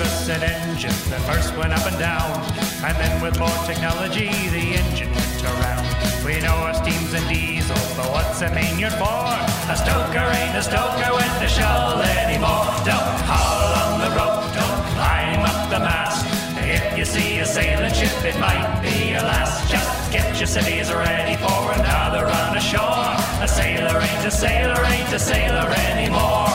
Us 0.00 0.28
an 0.30 0.42
engine 0.42 0.90
that 1.10 1.20
first 1.30 1.54
went 1.56 1.72
up 1.72 1.86
and 1.86 1.96
down, 1.96 2.32
and 2.82 2.96
then 2.96 3.22
with 3.22 3.38
more 3.38 3.48
technology, 3.66 4.30
the 4.48 4.64
engine 4.82 5.12
went 5.12 5.44
around. 5.44 5.86
We 6.24 6.40
know 6.40 6.56
our 6.66 6.74
steams 6.74 7.12
and 7.12 7.28
diesels, 7.28 7.96
but 7.96 8.10
what's 8.10 8.40
a 8.40 8.50
Maynard 8.52 8.94
for? 8.94 9.51
A 9.70 9.76
stoker 9.76 10.28
ain't 10.38 10.56
a 10.56 10.62
stoker 10.62 11.14
with 11.14 11.34
the 11.40 11.46
shovel 11.46 12.02
anymore. 12.02 12.66
Don't 12.84 13.20
haul 13.30 13.72
on 13.82 14.00
the 14.02 14.10
rope, 14.10 14.42
don't 14.52 14.84
climb 14.92 15.40
up 15.46 15.70
the 15.70 15.78
mast. 15.78 16.26
If 16.58 16.98
you 16.98 17.04
see 17.04 17.38
a 17.38 17.46
sailing 17.46 17.94
ship, 17.94 18.12
it 18.24 18.38
might 18.40 18.80
be 18.82 19.14
a 19.14 19.22
last. 19.22 19.70
Just 19.70 20.12
get 20.12 20.36
your 20.38 20.48
civvies 20.48 20.92
ready 20.92 21.36
for 21.36 21.72
another 21.72 22.26
run 22.26 22.56
ashore. 22.56 23.14
A 23.40 23.48
sailor 23.48 23.98
ain't 24.00 24.26
a 24.26 24.30
sailor, 24.30 24.84
ain't 24.84 25.12
a 25.12 25.18
sailor 25.18 25.68
anymore. 25.90 26.50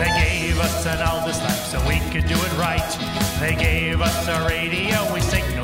They 0.00 0.10
gave 0.24 0.58
us 0.58 0.86
an 0.86 1.02
Aldous 1.02 1.38
lamp 1.42 1.62
so 1.70 1.78
we 1.86 2.00
could 2.10 2.26
do 2.26 2.34
it 2.34 2.52
right. 2.58 2.90
They 3.38 3.54
gave 3.56 4.00
us 4.00 4.28
a 4.28 4.46
radio, 4.48 5.12
we 5.12 5.20
signal. 5.20 5.61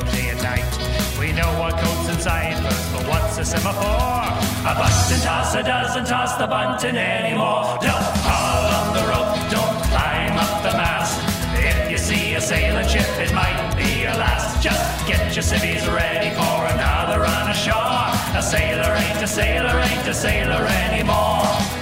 We 1.18 1.32
know 1.32 1.50
what 1.58 1.76
codes 1.78 2.08
inside 2.08 2.62
first, 2.62 2.92
but 2.92 3.08
what's 3.08 3.38
a 3.38 3.44
semaphore? 3.44 4.22
A 4.62 4.74
button 4.78 5.20
tosser 5.20 5.62
doesn't 5.62 6.06
toss 6.06 6.36
the 6.36 6.46
button 6.46 6.96
anymore. 6.96 7.76
Don't 7.82 8.08
haul 8.22 8.64
on 8.78 8.88
the 8.94 9.04
rope, 9.10 9.34
don't 9.50 9.82
climb 9.90 10.38
up 10.38 10.62
the 10.62 10.78
mast. 10.78 11.18
If 11.58 11.90
you 11.90 11.98
see 11.98 12.34
a 12.34 12.40
sailing 12.40 12.86
ship, 12.86 13.08
it 13.18 13.34
might 13.34 13.74
be 13.76 14.02
your 14.02 14.14
last. 14.14 14.62
Just 14.62 15.08
get 15.08 15.34
your 15.34 15.42
civvies 15.42 15.88
ready 15.88 16.30
for 16.36 16.56
another 16.74 17.20
run 17.20 17.50
ashore. 17.50 18.14
A 18.38 18.42
sailor 18.42 18.94
ain't 18.94 19.20
a 19.20 19.26
sailor, 19.26 19.76
ain't 19.80 20.06
a 20.06 20.14
sailor 20.14 20.64
anymore. 20.86 21.77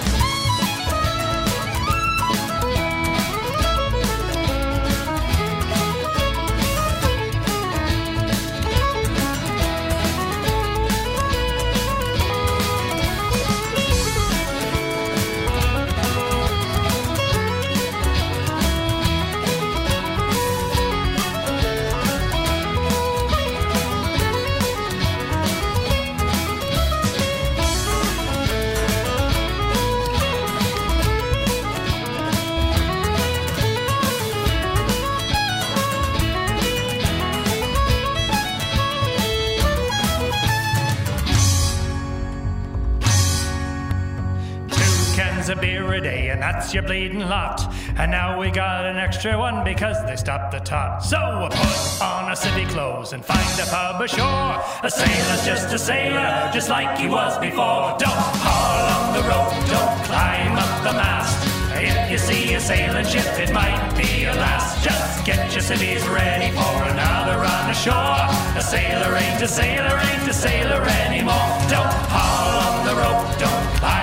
Lot. 47.19 47.61
And 47.97 48.11
now 48.11 48.39
we 48.39 48.51
got 48.51 48.85
an 48.85 48.97
extra 48.97 49.37
one 49.37 49.63
because 49.63 49.97
they 50.05 50.15
stopped 50.15 50.51
the 50.51 50.59
tot. 50.59 51.03
So 51.03 51.17
we 51.41 51.49
put 51.49 52.01
on 52.01 52.25
our 52.25 52.35
city 52.35 52.65
clothes 52.65 53.13
and 53.13 53.23
find 53.23 53.59
a 53.59 53.65
pub 53.65 54.01
ashore. 54.01 54.63
A 54.83 54.89
sailor's 54.89 55.45
just 55.45 55.73
a 55.73 55.79
sailor, 55.79 56.49
just 56.53 56.69
like 56.69 56.97
he 56.97 57.07
was 57.07 57.37
before. 57.39 57.95
Don't 57.97 58.23
haul 58.43 58.85
on 58.97 59.13
the 59.15 59.23
rope, 59.29 59.53
don't 59.67 60.05
climb 60.05 60.57
up 60.57 60.83
the 60.83 60.93
mast. 60.93 61.47
If 61.79 62.11
you 62.11 62.17
see 62.17 62.53
a 62.53 62.59
sailing 62.59 63.05
ship, 63.05 63.27
it 63.37 63.53
might 63.53 63.93
be 63.95 64.21
your 64.23 64.33
last. 64.33 64.83
Just 64.83 65.25
get 65.25 65.51
your 65.51 65.61
civvies 65.61 66.07
ready 66.07 66.49
for 66.55 66.83
another 66.89 67.37
run 67.37 67.69
ashore. 67.69 68.25
A 68.57 68.61
sailor 68.61 69.15
ain't 69.15 69.41
a 69.41 69.47
sailor, 69.47 69.97
ain't 69.97 70.27
a 70.27 70.33
sailor 70.33 70.81
anymore. 71.05 71.49
Don't 71.69 71.93
haul 72.13 72.53
on 72.67 72.85
the 72.87 72.95
rope, 72.95 73.39
don't 73.39 73.77
climb 73.77 73.96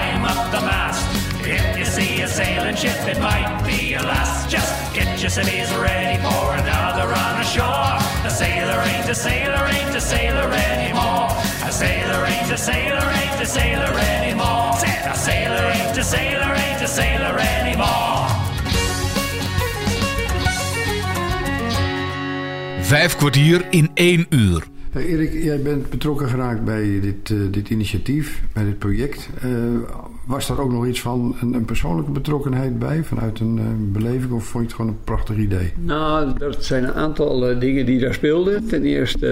you 1.84 1.90
see 1.90 2.22
a 2.22 2.28
sailing 2.28 2.76
ship, 2.76 2.96
it 3.06 3.20
might 3.20 3.62
be 3.66 3.90
your 3.92 4.02
last. 4.02 4.48
Just 4.48 4.72
get 4.94 5.20
your 5.20 5.30
civvies 5.30 5.70
ready 5.76 6.16
for 6.22 6.44
another 6.62 7.06
run 7.08 7.40
ashore. 7.40 7.98
A 8.24 8.30
sailor 8.30 8.80
ain't 8.90 9.08
a 9.08 9.14
sailor, 9.14 9.64
ain't 9.76 9.94
a 9.94 10.00
sailor 10.00 10.48
anymore. 10.72 11.28
A 11.68 11.72
sailor 11.72 12.24
ain't 12.24 12.50
a 12.50 12.56
sailor, 12.56 13.06
ain't 13.20 13.40
a 13.40 13.46
sailor 13.46 13.92
anymore. 14.16 14.72
Said 14.82 15.04
a 15.12 15.16
sailor 15.16 15.66
ain't 15.76 15.98
a 15.98 16.04
sailor, 16.04 16.52
ain't 16.64 16.82
a 16.82 16.88
sailor 16.88 17.36
anymore. 17.38 18.28
Vijf 22.82 23.16
kwartier 23.16 23.66
in 23.70 23.90
één 23.94 24.26
uur. 24.28 24.66
Hey 24.90 25.06
Erik, 25.06 25.32
jij 25.32 25.60
bent 25.62 25.90
betrokken 25.90 26.28
geraakt 26.28 26.64
bij 26.64 27.00
dit, 27.00 27.30
eh, 27.30 27.36
dit 27.50 27.70
initiatief, 27.70 28.42
bij 28.52 28.64
dit 28.64 28.78
project. 28.78 29.28
Eh, 29.42 29.50
was 30.26 30.46
daar 30.46 30.58
ook 30.58 30.72
nog 30.72 30.86
iets 30.86 31.00
van 31.00 31.36
een, 31.40 31.54
een 31.54 31.64
persoonlijke 31.64 32.10
betrokkenheid 32.10 32.78
bij, 32.78 33.04
vanuit 33.04 33.40
een 33.40 33.58
eh, 33.58 33.64
beleving, 33.76 34.32
of 34.32 34.44
vond 34.44 34.62
je 34.62 34.68
het 34.68 34.76
gewoon 34.76 34.90
een 34.90 35.04
prachtig 35.04 35.36
idee? 35.36 35.72
Nou, 35.76 36.32
er 36.40 36.54
zijn 36.58 36.84
een 36.84 36.94
aantal 36.94 37.48
eh, 37.48 37.60
dingen 37.60 37.86
die 37.86 38.00
daar 38.00 38.14
speelden. 38.14 38.66
Ten 38.66 38.82
eerste 38.82 39.28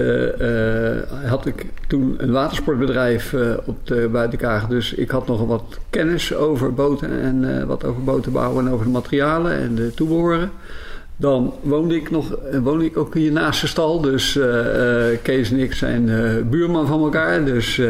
eh, 1.19 1.29
had 1.29 1.45
ik 1.45 1.65
toen 1.87 2.15
een 2.17 2.31
watersportbedrijf 2.31 3.35
op 3.65 3.87
de 3.87 4.09
Buitenkaag. 4.11 4.67
Dus 4.67 4.93
ik 4.93 5.09
had 5.09 5.27
nogal 5.27 5.47
wat 5.47 5.79
kennis 5.89 6.35
over 6.35 6.73
boten 6.73 7.21
en 7.21 7.67
wat 7.67 7.85
over 7.85 8.03
boten 8.03 8.31
bouwen 8.31 8.65
en 8.65 8.73
over 8.73 8.85
de 8.85 8.91
materialen 8.91 9.57
en 9.57 9.75
de 9.75 9.93
toebehoren. 9.93 10.51
Dan 11.15 11.53
woonde 11.61 11.95
ik, 11.95 12.11
nog, 12.11 12.35
woonde 12.63 12.85
ik 12.85 12.97
ook 12.97 13.13
hier 13.13 13.31
naast 13.31 13.61
de 13.61 13.67
stal. 13.67 14.01
Dus 14.01 14.39
Kees 15.21 15.51
en 15.51 15.59
ik 15.59 15.73
zijn 15.73 16.05
buurman 16.49 16.87
van 16.87 17.03
elkaar. 17.03 17.45
Dus 17.45 17.81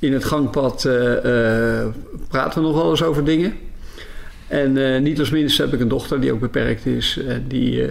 in 0.00 0.12
het 0.12 0.24
gangpad 0.24 0.84
eh, 0.84 1.80
eh, 1.80 1.86
praten 2.28 2.62
we 2.62 2.68
nog 2.68 2.76
wel 2.76 2.90
eens 2.90 3.02
over 3.02 3.24
dingen. 3.24 3.52
En 4.48 4.94
eh, 4.94 5.00
niet 5.00 5.18
als 5.18 5.30
minst 5.30 5.58
heb 5.58 5.72
ik 5.72 5.80
een 5.80 5.88
dochter 5.88 6.20
die 6.20 6.32
ook 6.32 6.40
beperkt 6.40 6.86
is. 6.86 7.20
Die, 7.48 7.86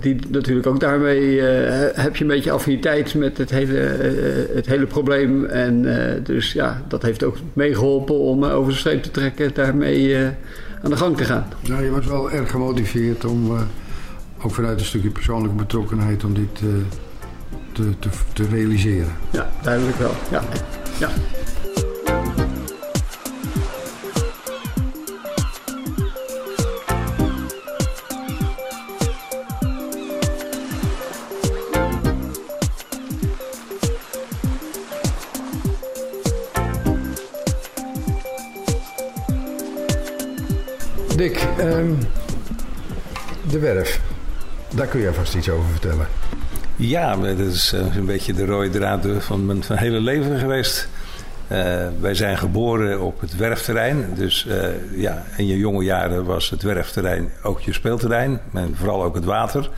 die 0.00 0.16
natuurlijk 0.28 0.66
ook 0.66 0.80
daarmee 0.80 1.40
heb 1.94 2.16
je 2.16 2.24
een 2.24 2.30
beetje 2.30 2.50
affiniteit 2.50 3.14
met 3.14 3.38
het 3.38 3.50
hele, 3.50 3.78
het 4.54 4.66
hele 4.66 4.86
probleem. 4.86 5.44
En 5.44 5.86
dus 6.24 6.52
ja, 6.52 6.82
dat 6.88 7.02
heeft 7.02 7.22
ook 7.24 7.36
meegeholpen 7.52 8.18
om 8.18 8.44
over 8.44 8.72
de 8.72 8.78
streep 8.78 9.02
te 9.02 9.10
trekken. 9.10 9.50
Daarmee 9.54 10.16
aan 10.82 10.90
de 10.90 10.96
gang 10.96 11.16
te 11.16 11.24
gaan. 11.24 11.46
Nou, 11.68 11.84
je 11.84 11.90
was 11.90 12.06
wel 12.06 12.30
erg 12.30 12.50
gemotiveerd 12.50 13.24
om, 13.24 13.52
ook 14.42 14.54
vanuit 14.54 14.80
een 14.80 14.86
stukje 14.86 15.10
persoonlijke 15.10 15.56
betrokkenheid, 15.56 16.24
om 16.24 16.34
dit 16.34 16.60
eh, 16.60 16.68
te, 17.80 17.98
te, 17.98 18.08
te 18.32 18.46
realiseren. 18.46 19.12
Ja, 19.30 19.50
duidelijk 19.62 19.96
wel. 19.96 20.12
Ja. 20.30 20.42
ja. 20.98 21.08
Dick, 41.16 41.36
ehm, 41.58 41.92
de 43.50 43.58
werf, 43.58 44.00
daar 44.74 44.86
kun 44.86 45.00
je 45.00 45.12
vast 45.12 45.34
iets 45.34 45.50
over 45.50 45.70
vertellen. 45.70 46.06
Ja, 46.80 47.16
dat 47.16 47.38
is 47.38 47.72
eh, 47.72 47.96
een 47.96 48.06
beetje 48.06 48.32
de 48.32 48.44
rode 48.44 48.70
draad 48.70 49.06
van 49.18 49.46
mijn 49.46 49.62
hele 49.74 50.00
leven 50.00 50.38
geweest. 50.38 50.88
Eh, 51.48 51.86
wij 52.00 52.14
zijn 52.14 52.38
geboren 52.38 53.00
op 53.00 53.20
het 53.20 53.36
werfterrein. 53.36 54.14
Dus 54.14 54.46
eh, 54.46 54.68
ja, 54.96 55.22
in 55.36 55.46
je 55.46 55.56
jonge 55.56 55.84
jaren 55.84 56.24
was 56.24 56.50
het 56.50 56.62
werfterrein 56.62 57.30
ook 57.42 57.60
je 57.60 57.72
speelterrein. 57.72 58.40
En 58.54 58.76
vooral 58.76 59.02
ook 59.02 59.14
het 59.14 59.24
water. 59.24 59.70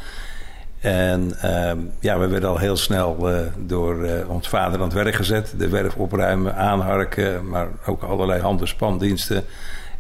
En 0.81 1.33
ehm, 1.41 1.79
ja, 2.01 2.19
we 2.19 2.27
werden 2.27 2.49
al 2.49 2.59
heel 2.59 2.77
snel 2.77 3.29
door 3.57 4.07
ons 4.29 4.49
vader 4.49 4.79
aan 4.79 4.85
het 4.85 4.93
werk 4.93 5.15
gezet. 5.15 5.55
De 5.57 5.69
werf 5.69 5.95
opruimen, 5.95 6.57
aanharken, 6.57 7.49
maar 7.49 7.69
ook 7.87 8.03
allerlei 8.03 8.41
hand- 8.41 8.61
en 8.61 8.69
spandiensten. 8.69 9.45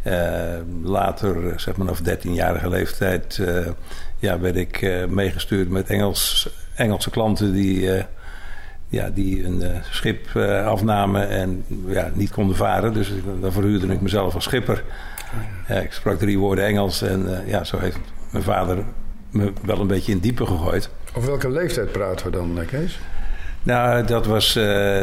Eh, 0.03 0.15
later, 0.83 1.61
zeg 1.61 1.77
maar 1.77 1.87
vanaf 1.87 2.01
13-jarige 2.01 2.69
leeftijd, 2.69 3.41
ja, 4.19 4.41
werd 4.41 4.57
ik 4.57 5.07
meegestuurd 5.09 5.69
met 5.69 5.88
Engels, 5.88 6.51
Engelse 6.75 7.11
klanten 7.11 7.53
die, 7.53 7.93
eh, 7.95 8.05
ja, 8.89 9.11
die 9.11 9.45
een 9.45 9.63
eh, 9.63 9.77
schip 9.91 10.35
eh, 10.35 10.67
afnamen 10.67 11.29
en 11.29 11.65
ja, 11.87 12.11
niet 12.15 12.31
konden 12.31 12.57
varen. 12.57 12.93
Dus 12.93 13.13
dan 13.41 13.53
verhuurde 13.53 13.87
ik 13.87 14.01
mezelf 14.01 14.35
als 14.35 14.45
schipper. 14.45 14.85
Ik 15.69 15.93
sprak 15.93 16.19
drie 16.19 16.39
woorden 16.39 16.65
Engels 16.65 17.03
en 17.03 17.43
ja, 17.47 17.65
zo 17.65 17.79
heeft 17.79 17.99
mijn 18.31 18.45
vader 18.45 18.85
me 19.31 19.53
wel 19.65 19.81
een 19.81 19.87
beetje 19.87 20.13
in 20.13 20.19
diepe 20.19 20.47
gegooid. 20.47 20.91
Over 21.15 21.29
welke 21.29 21.51
leeftijd 21.51 21.93
praten 21.93 22.27
we 22.27 22.33
dan, 22.33 22.59
Kees? 22.67 22.99
Nou, 23.63 24.05
dat 24.07 24.27
was 24.27 24.57
eh, 24.57 24.63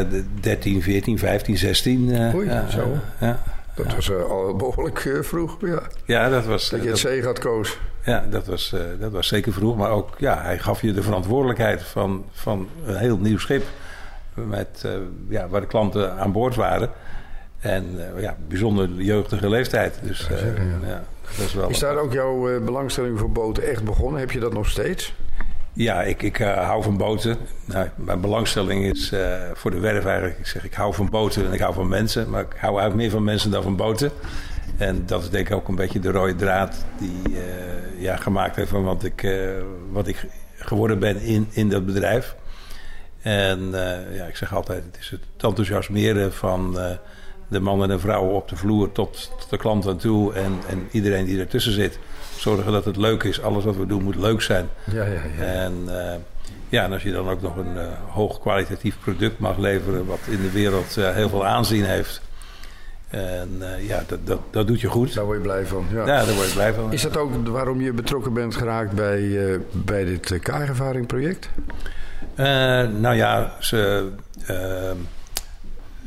de 0.09 0.23
13, 0.39 0.81
14, 0.81 1.17
15, 1.17 1.57
16. 1.57 2.11
eh, 2.11 2.35
Oei, 2.35 2.49
zo. 2.69 2.97
Ja. 3.19 3.39
Dat 3.83 3.95
was 3.95 4.09
eh, 4.09 4.23
al 4.23 4.55
behoorlijk 4.55 5.05
eh, 5.05 5.21
vroeg, 5.21 5.57
ja. 5.61 5.81
Ja, 6.05 6.29
dat 6.29 6.45
was. 6.45 6.69
Dat 6.69 6.83
je 6.83 6.89
het 6.89 6.97
zee 6.97 7.23
had 7.23 7.39
koos. 7.39 7.79
Ja, 8.03 8.25
dat 8.29 8.45
was, 8.45 8.73
eh, 8.73 8.79
dat 8.99 9.11
was 9.11 9.27
zeker 9.27 9.53
vroeg. 9.53 9.77
Maar 9.77 9.91
ook, 9.91 10.09
ja, 10.17 10.41
hij 10.41 10.59
gaf 10.59 10.81
je 10.81 10.93
de 10.93 11.03
verantwoordelijkheid 11.03 11.83
van, 11.83 12.25
van 12.31 12.69
een 12.85 12.97
heel 12.97 13.17
nieuw 13.17 13.37
schip. 13.37 13.63
Met, 14.33 14.81
eh, 14.85 14.91
ja, 15.29 15.47
waar 15.47 15.61
de 15.61 15.67
klanten 15.67 16.17
aan 16.17 16.31
boord 16.31 16.55
waren. 16.55 16.91
En 17.59 18.15
eh, 18.15 18.21
ja, 18.21 18.37
bijzonder 18.47 18.89
jeugdige 18.97 19.49
leeftijd. 19.49 19.99
Dus 20.01 20.29
eh, 20.29 20.37
ja, 20.87 21.03
dat 21.37 21.45
is 21.45 21.53
wel. 21.53 21.69
Is 21.69 21.79
daar 21.79 21.97
ook 21.97 22.13
jouw 22.13 22.49
eh, 22.49 22.63
belangstelling 22.63 23.19
voor 23.19 23.31
boten 23.31 23.63
echt 23.63 23.83
begonnen? 23.83 24.19
Heb 24.19 24.31
je 24.31 24.39
dat 24.39 24.53
nog 24.53 24.69
steeds? 24.69 25.13
Ja, 25.73 26.01
ik, 26.01 26.21
ik 26.21 26.39
eh, 26.39 26.67
hou 26.67 26.83
van 26.83 26.97
boten. 26.97 27.37
Nou, 27.65 27.87
mijn 27.95 28.21
belangstelling 28.21 28.85
is 28.85 29.11
eh, 29.11 29.37
voor 29.53 29.71
de 29.71 29.79
werf 29.79 30.05
eigenlijk. 30.05 30.39
Ik 30.39 30.45
zeg, 30.45 30.65
ik 30.65 30.73
hou 30.73 30.93
van 30.93 31.09
boten 31.09 31.45
en 31.45 31.53
ik 31.53 31.59
hou 31.59 31.73
van 31.73 31.87
mensen. 31.87 32.29
Maar 32.29 32.41
ik 32.41 32.55
hou 32.57 32.79
eigenlijk 32.79 32.95
meer 32.95 33.09
van 33.09 33.23
mensen 33.23 33.51
dan 33.51 33.63
van 33.63 33.75
boten. 33.75 34.11
En 34.77 35.03
dat 35.05 35.23
is 35.23 35.29
denk 35.29 35.49
ik 35.49 35.55
ook 35.55 35.67
een 35.67 35.75
beetje 35.75 35.99
de 35.99 36.11
rode 36.11 36.35
draad 36.35 36.85
die 36.97 37.21
eh, 37.23 38.01
ja, 38.01 38.15
gemaakt 38.15 38.55
heeft 38.55 38.69
van 38.69 38.83
wat 38.83 39.03
ik, 39.03 39.29
wat 39.91 40.07
ik 40.07 40.25
geworden 40.55 40.99
ben 40.99 41.21
in, 41.21 41.47
in 41.51 41.69
dat 41.69 41.85
bedrijf. 41.85 42.35
En 43.21 43.69
ja, 44.13 44.25
ik 44.25 44.35
zeg 44.35 44.53
altijd, 44.55 44.83
het 44.83 44.97
is 44.99 45.09
het 45.09 45.21
enthousiasmeren 45.37 46.33
van 46.33 46.77
de 47.47 47.59
mannen 47.59 47.91
en 47.91 47.99
vrouwen 47.99 48.35
op 48.35 48.47
de 48.47 48.55
vloer 48.55 48.91
tot, 48.91 49.31
tot 49.39 49.49
de 49.49 49.57
klant 49.57 49.87
aan 49.87 49.97
toe. 49.97 50.33
En, 50.33 50.59
en 50.69 50.87
iedereen 50.91 51.25
die 51.25 51.39
ertussen 51.39 51.73
zit. 51.73 51.99
Zorgen 52.39 52.71
dat 52.71 52.85
het 52.85 52.97
leuk 52.97 53.23
is. 53.23 53.41
Alles 53.41 53.63
wat 53.63 53.75
we 53.75 53.85
doen 53.85 54.03
moet 54.03 54.15
leuk 54.15 54.41
zijn. 54.41 54.69
Ja, 54.91 55.05
ja, 55.05 55.21
ja. 55.37 55.43
En, 55.43 55.73
eh, 55.87 56.15
ja, 56.69 56.83
en 56.83 56.91
als 56.91 57.03
je 57.03 57.11
dan 57.11 57.29
ook 57.29 57.41
nog 57.41 57.55
een 57.55 57.77
eh, 57.77 57.87
hoog 58.09 58.39
kwalitatief 58.39 58.99
product 58.99 59.39
mag 59.39 59.57
leveren... 59.57 60.05
wat 60.05 60.19
in 60.27 60.41
de 60.41 60.51
wereld 60.51 60.97
eh, 60.97 61.09
heel 61.15 61.29
veel 61.29 61.45
aanzien 61.45 61.85
heeft... 61.85 62.21
En 63.09 63.61
ja, 63.79 64.03
dat, 64.07 64.27
dat, 64.27 64.39
dat 64.49 64.67
doet 64.67 64.81
je 64.81 64.87
goed. 64.87 65.13
Daar 65.13 65.25
word 65.25 65.37
je 65.37 65.43
blij 65.43 65.65
van. 65.65 65.85
Ja, 65.91 65.99
Ja, 65.99 66.25
daar 66.25 66.35
word 66.35 66.47
je 66.47 66.53
blij 66.53 66.73
van. 66.73 66.93
Is 66.93 67.01
dat 67.01 67.17
ook 67.17 67.47
waarom 67.47 67.81
je 67.81 67.93
betrokken 67.93 68.33
bent 68.33 68.55
geraakt 68.55 68.91
bij, 68.91 69.59
bij 69.71 70.05
dit 70.05 70.29
uh, 70.29 70.39
kaarervaring 70.39 71.07
project? 71.07 71.49
Nou 72.99 73.15
ja, 73.15 73.53
ze, 73.59 74.09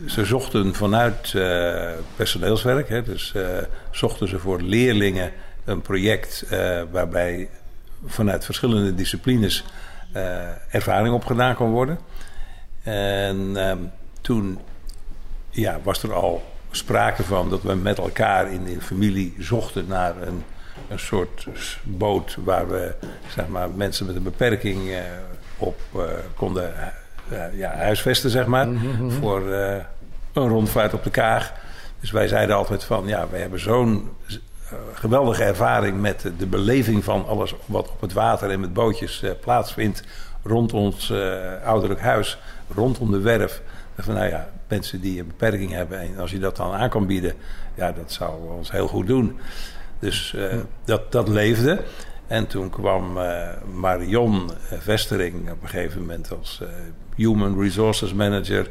ze 0.06 0.24
zochten 0.24 0.74
vanuit 0.74 1.32
uh, 1.36 1.90
personeelswerk, 2.16 2.88
hè, 2.88 3.02
dus 3.02 3.32
uh, 3.36 3.42
zochten 3.90 4.28
ze 4.28 4.38
voor 4.38 4.60
leerlingen 4.60 5.32
een 5.64 5.82
project 5.82 6.46
waarbij 6.90 7.48
vanuit 8.06 8.44
verschillende 8.44 8.94
disciplines 8.94 9.64
ervaring 10.70 11.14
opgedaan 11.14 11.54
kon 11.54 11.70
worden. 11.70 11.98
En 12.82 13.56
toen 14.20 14.58
ja, 15.50 15.78
was 15.82 16.02
er 16.02 16.12
al 16.12 16.42
sprake 16.70 17.22
van 17.22 17.50
dat 17.50 17.62
we 17.62 17.74
met 17.74 17.98
elkaar 17.98 18.52
in 18.52 18.64
de 18.64 18.80
familie 18.80 19.34
zochten 19.38 19.86
naar 19.86 20.22
een, 20.22 20.44
een 20.88 20.98
soort 20.98 21.46
boot 21.82 22.36
waar 22.44 22.68
we 22.68 22.94
zeg 23.28 23.48
maar, 23.48 23.70
mensen 23.70 24.06
met 24.06 24.16
een 24.16 24.22
beperking 24.22 24.88
uh, 24.88 24.98
op 25.58 25.80
uh, 25.96 26.02
konden 26.34 26.72
uh, 27.32 27.58
ja, 27.58 27.74
huisvesten, 27.74 28.30
zeg 28.30 28.46
maar, 28.46 28.68
mm 28.68 28.96
-hmm. 28.96 29.10
voor 29.10 29.52
een 30.32 30.48
rondvaart 30.48 30.94
op 30.94 31.04
de 31.04 31.10
Kaag. 31.10 31.52
Dus 32.00 32.10
wij 32.10 32.28
zeiden 32.28 32.56
altijd 32.56 32.84
van, 32.84 33.06
ja, 33.06 33.28
we 33.28 33.36
hebben 33.36 33.60
zo'n 33.60 34.10
eh, 34.26 34.36
geweldige 34.94 35.44
ervaring 35.44 36.00
met 36.00 36.30
de, 36.38 36.46
beleving 36.46 37.04
van 37.04 37.26
alles 37.26 37.54
wat 37.66 37.88
op 37.88 38.00
het 38.00 38.12
water 38.12 38.50
en 38.50 38.60
met 38.60 38.72
bootjes 38.72 39.22
eh, 39.22 39.30
plaatsvindt 39.40 40.02
rond 40.42 40.72
ons 40.72 41.10
eh, 41.10 41.40
ouderlijk 41.64 42.00
huis, 42.00 42.38
rondom 42.74 43.10
de 43.10 43.20
werf. 43.20 43.62
Van 43.98 44.14
nou 44.14 44.28
ja, 44.28 44.48
mensen 44.68 45.00
die 45.00 45.20
een 45.20 45.26
beperking 45.26 45.70
hebben 45.70 46.00
en 46.00 46.18
als 46.18 46.30
je 46.30 46.38
dat 46.38 46.56
dan 46.56 46.72
aan 46.72 46.88
kan 46.88 47.06
bieden, 47.06 47.34
ja, 47.74 47.92
dat 47.92 48.12
zou 48.12 48.50
ons 48.56 48.70
heel 48.70 48.88
goed 48.88 49.06
doen. 49.06 49.38
Dus 49.98 50.34
eh, 50.34 50.58
dat, 50.84 51.12
dat 51.12 51.28
leefde. 51.28 51.80
En 52.26 52.46
toen 52.46 52.70
kwam 52.70 53.18
Marion 53.74 54.50
Vestering 54.78 55.50
op 55.50 55.62
een 55.62 55.68
gegeven 55.68 56.00
moment 56.00 56.32
als 56.38 56.62
Human 57.16 57.60
Resources 57.60 58.12
Manager. 58.12 58.70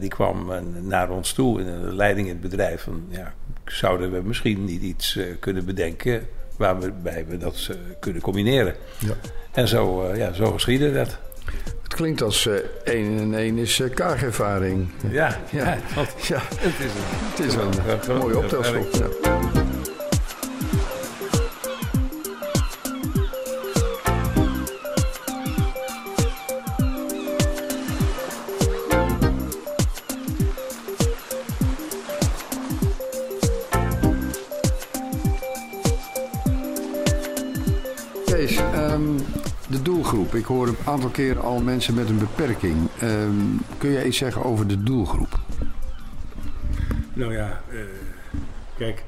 Die 0.00 0.08
kwam 0.08 0.52
naar 0.80 1.10
ons 1.10 1.32
toe 1.32 1.60
in 1.60 1.66
de 1.66 1.94
leiding 1.94 2.26
in 2.26 2.32
het 2.32 2.42
bedrijf. 2.42 2.82
Van, 2.82 3.04
ja, 3.08 3.32
zouden 3.70 4.12
we 4.12 4.20
misschien 4.24 4.64
niet 4.64 4.82
iets 4.82 5.16
eh, 5.16 5.24
kunnen 5.40 5.64
bedenken 5.64 6.28
waarbij 6.58 7.24
we 7.28 7.36
dat 7.36 7.68
eh, 7.70 7.76
kunnen 8.00 8.22
combineren? 8.22 8.74
Ja. 8.98 9.14
En 9.52 9.68
zo, 9.68 10.02
eh, 10.02 10.16
ja, 10.16 10.32
zo 10.32 10.52
geschiedde 10.52 10.92
dat. 10.92 11.18
Het 11.82 11.94
klinkt 11.94 12.22
als 12.22 12.48
één 12.84 13.18
en 13.18 13.34
één 13.34 13.58
is 13.58 13.80
eh, 13.80 13.94
kaagervaring. 13.94 14.88
Ja, 15.10 15.38
ja. 15.50 15.64
ja, 15.94 16.06
ja. 16.28 16.40
het 16.54 16.78
is 16.78 16.92
een, 16.94 17.02
Het 17.30 17.38
is 17.38 17.54
een, 17.54 18.10
een 18.10 18.18
mooie 18.18 18.38
optelschop. 18.38 19.57
Ik 40.18 40.44
hoor 40.44 40.68
een 40.68 40.76
aantal 40.84 41.10
keer 41.10 41.40
al 41.40 41.60
mensen 41.60 41.94
met 41.94 42.08
een 42.08 42.18
beperking. 42.18 42.76
Ehm, 43.00 43.34
kun 43.78 43.90
jij 43.90 44.06
iets 44.06 44.16
zeggen 44.16 44.44
over 44.44 44.66
de 44.66 44.82
doelgroep? 44.82 45.40
Nou 47.12 47.32
ja, 47.32 47.62
eh, 47.70 47.78
kijk, 48.76 49.04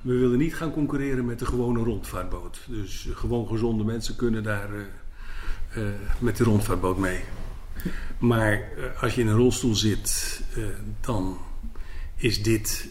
we 0.00 0.12
willen 0.18 0.38
niet 0.38 0.54
gaan 0.54 0.72
concurreren 0.72 1.24
met 1.24 1.38
de 1.38 1.46
gewone 1.46 1.82
rondvaartboot. 1.82 2.60
Dus 2.68 3.08
gewoon 3.12 3.46
gezonde 3.46 3.84
mensen 3.84 4.16
kunnen 4.16 4.42
daar 4.42 4.68
eh, 4.74 5.82
eh, 5.82 5.92
met 6.18 6.36
de 6.36 6.44
rondvaartboot 6.44 6.98
mee. 6.98 7.20
Maar 8.18 8.68
als 9.00 9.14
je 9.14 9.20
in 9.20 9.26
een 9.26 9.36
rolstoel 9.36 9.74
zit, 9.74 10.42
dan 11.00 11.38
is 12.16 12.42
dit 12.42 12.88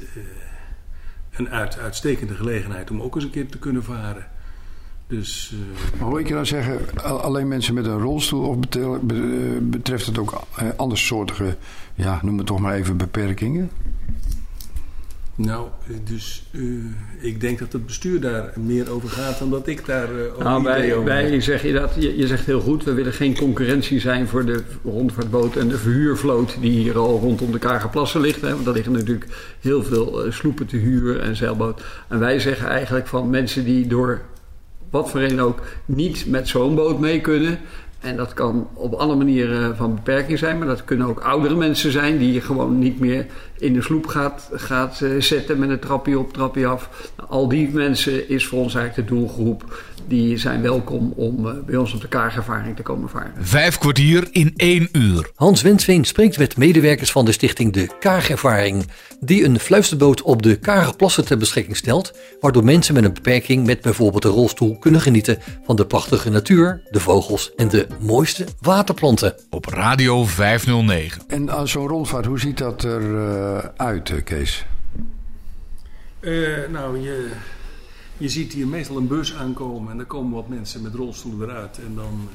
een 1.32 1.50
uit, 1.50 1.78
uitstekende 1.78 2.36
gelegenheid 2.36 2.92
om 2.92 3.02
ook 3.02 3.16
eens 3.16 3.24
een 3.24 3.30
keer 3.30 3.48
te 3.48 3.60
kunnen 3.60 3.84
varen. 3.84 4.28
Dus 5.12 5.54
eh, 5.54 6.00
Maar 6.00 6.10
hoor 6.10 6.20
ik 6.20 6.28
je 6.28 6.34
nou 6.34 6.46
zeggen, 6.46 6.78
al- 7.04 7.20
alleen 7.22 7.48
mensen 7.48 7.74
met 7.74 7.86
een 7.86 8.00
rolstoel 8.00 8.48
of 8.48 8.58
eh, 8.76 8.90
betreft 9.62 10.06
het 10.06 10.18
ook 10.18 10.42
eh, 10.58 10.68
andersoortige, 10.76 11.56
ja, 11.96 12.20
noem 12.24 12.38
het 12.38 12.48
toch 12.48 12.60
maar 12.60 12.76
even 12.76 12.98
beperkingen? 12.98 13.70
nou, 15.36 15.68
dus 16.04 16.44
eh, 16.52 16.62
ik 17.20 17.42
denk 17.42 17.60
dat 17.60 17.74
het 17.74 17.86
bestuur 17.86 18.22
daar 18.22 18.54
meer 18.60 18.92
over 18.92 19.10
gaat 19.10 19.40
dan 19.40 19.50
dat 19.50 19.68
ik 19.68 19.86
daar 19.86 20.04
eh 20.20 20.32
over 20.32 20.44
Nou, 20.44 20.60
idee 20.62 20.72
wij, 20.74 20.96
over 20.96 21.12
heb. 21.14 21.22
wij 21.30 21.42
zeg 21.42 21.64
je 21.64 21.74
dat, 21.74 21.92
je, 22.00 22.18
je 22.18 22.28
zegt 22.28 22.46
heel 22.46 22.62
goed, 22.62 22.84
we 22.84 22.94
willen 22.94 23.14
geen 23.14 23.38
concurrentie 23.38 24.00
zijn 24.00 24.28
voor 24.28 24.46
de 24.46 24.64
rondvaartboot 24.84 25.56
en 25.56 25.68
de 25.68 25.78
verhuurvloot 25.78 26.58
die 26.62 26.72
hier 26.72 26.98
al 26.98 27.20
rondom 27.20 27.52
de 27.52 27.60
Kagerplassen 27.60 28.22
ligt. 28.22 28.42
Hè, 28.42 28.52
want 28.54 28.66
daar 28.66 28.74
liggen 28.74 28.92
natuurlijk 28.92 29.28
heel 29.60 29.84
veel 29.84 30.26
sloepen 30.32 30.66
te 30.66 30.78
huur 30.78 31.20
en 31.20 31.36
zeilboot. 31.36 31.82
En 32.08 32.20
wij 32.20 32.40
zeggen 32.40 32.68
eigenlijk 32.68 33.08
van 33.08 33.30
mensen 33.30 33.64
die 33.66 33.88
door 33.88 34.22
wat 34.92 35.10
voor 35.10 35.20
reden 35.20 35.40
ook 35.40 35.62
niet 35.86 36.26
met 36.26 36.48
zo'n 36.48 36.76
boot 36.76 37.00
mee 37.00 37.22
kunnen. 37.22 37.60
En 38.02 38.16
dat 38.16 38.34
kan 38.34 38.68
op 38.74 38.94
alle 38.94 39.16
manieren 39.16 39.76
van 39.76 39.96
beperking 39.96 40.40
zijn, 40.40 40.58
maar 40.58 40.68
dat 40.68 40.86
kunnen 40.86 41.08
ook 41.08 41.20
oudere 41.20 41.56
mensen 41.56 41.92
zijn 41.92 42.18
die 42.18 42.34
je 42.34 42.42
gewoon 42.42 42.80
niet 42.80 43.00
meer 43.00 43.26
in 43.58 43.74
de 43.74 43.82
sloep 43.82 44.08
gaat, 44.08 44.50
gaat 44.52 45.02
eh, 45.02 45.10
zetten 45.20 45.60
met 45.60 45.70
een 45.70 45.80
trapje 45.80 46.20
op, 46.20 46.34
trapje 46.34 46.66
af. 46.66 47.12
Nou, 47.18 47.30
al 47.30 47.48
die 47.48 47.70
mensen 47.70 48.30
is 48.30 48.46
voor 48.46 48.60
ons 48.60 48.76
eigenlijk 48.76 49.08
de 49.08 49.16
doelgroep. 49.16 49.84
Die 50.08 50.38
zijn 50.38 50.62
welkom 50.62 51.14
om 51.16 51.48
eh, 51.48 51.54
bij 51.66 51.76
ons 51.76 51.94
op 51.94 52.02
de 52.02 52.08
kaagervaring 52.08 52.76
te 52.76 52.82
komen 52.82 53.10
varen. 53.10 53.34
Vijf 53.40 53.78
kwartier 53.78 54.28
in 54.32 54.54
één 54.56 54.90
uur. 54.92 55.30
Hans 55.36 55.62
Wensveen 55.62 56.06
spreekt 56.06 56.38
met 56.38 56.58
medewerkers 56.58 57.12
van 57.12 57.26
de 57.26 57.32
stichting 57.32 57.74
De 57.74 57.90
Kaagervaring, 58.00 58.88
die 59.20 59.46
een 59.46 59.60
fluisterboot 59.60 60.22
op 60.22 60.42
de 60.42 60.56
Kagerplassen 60.56 61.26
ter 61.26 61.38
beschikking 61.38 61.78
stelt, 61.78 62.14
waardoor 62.40 62.64
mensen 62.64 62.94
met 62.94 63.04
een 63.04 63.14
beperking 63.14 63.66
met 63.66 63.82
bijvoorbeeld 63.82 64.26
een 64.26 64.32
rolstoel 64.32 64.78
kunnen 64.80 65.02
genieten 65.02 65.38
van 65.66 65.76
de 65.76 65.86
prachtige 65.86 66.30
natuur, 66.30 66.82
de 66.90 67.00
vogels 67.00 67.52
en 67.56 67.68
de 67.68 67.88
mooiste 68.00 68.46
waterplanten. 68.62 69.36
Op 69.50 69.66
Radio 69.66 70.26
509. 70.26 71.22
En 71.28 71.50
als 71.50 71.72
zo'n 71.72 71.88
rondvaart, 71.88 72.26
hoe 72.26 72.40
ziet 72.40 72.58
dat 72.58 72.84
eruit, 72.84 73.72
uit, 73.78 74.10
eh, 74.10 74.24
Kees? 74.24 74.66
Eh, 76.20 76.32
nou, 76.72 77.00
je, 77.00 77.32
je 78.18 78.30
ziet 78.30 78.54
hier 78.54 78.68
meestal 78.68 78.98
een 78.98 79.08
bus 79.08 79.36
aankomen 79.36 79.92
en 79.92 79.98
dan 79.98 80.08
komen 80.08 80.32
wat 80.32 80.50
mensen 80.50 80.82
met 80.82 80.94
rolstoelen 80.94 81.50
eruit. 81.50 81.80
En 81.86 81.96
dan 81.96 82.30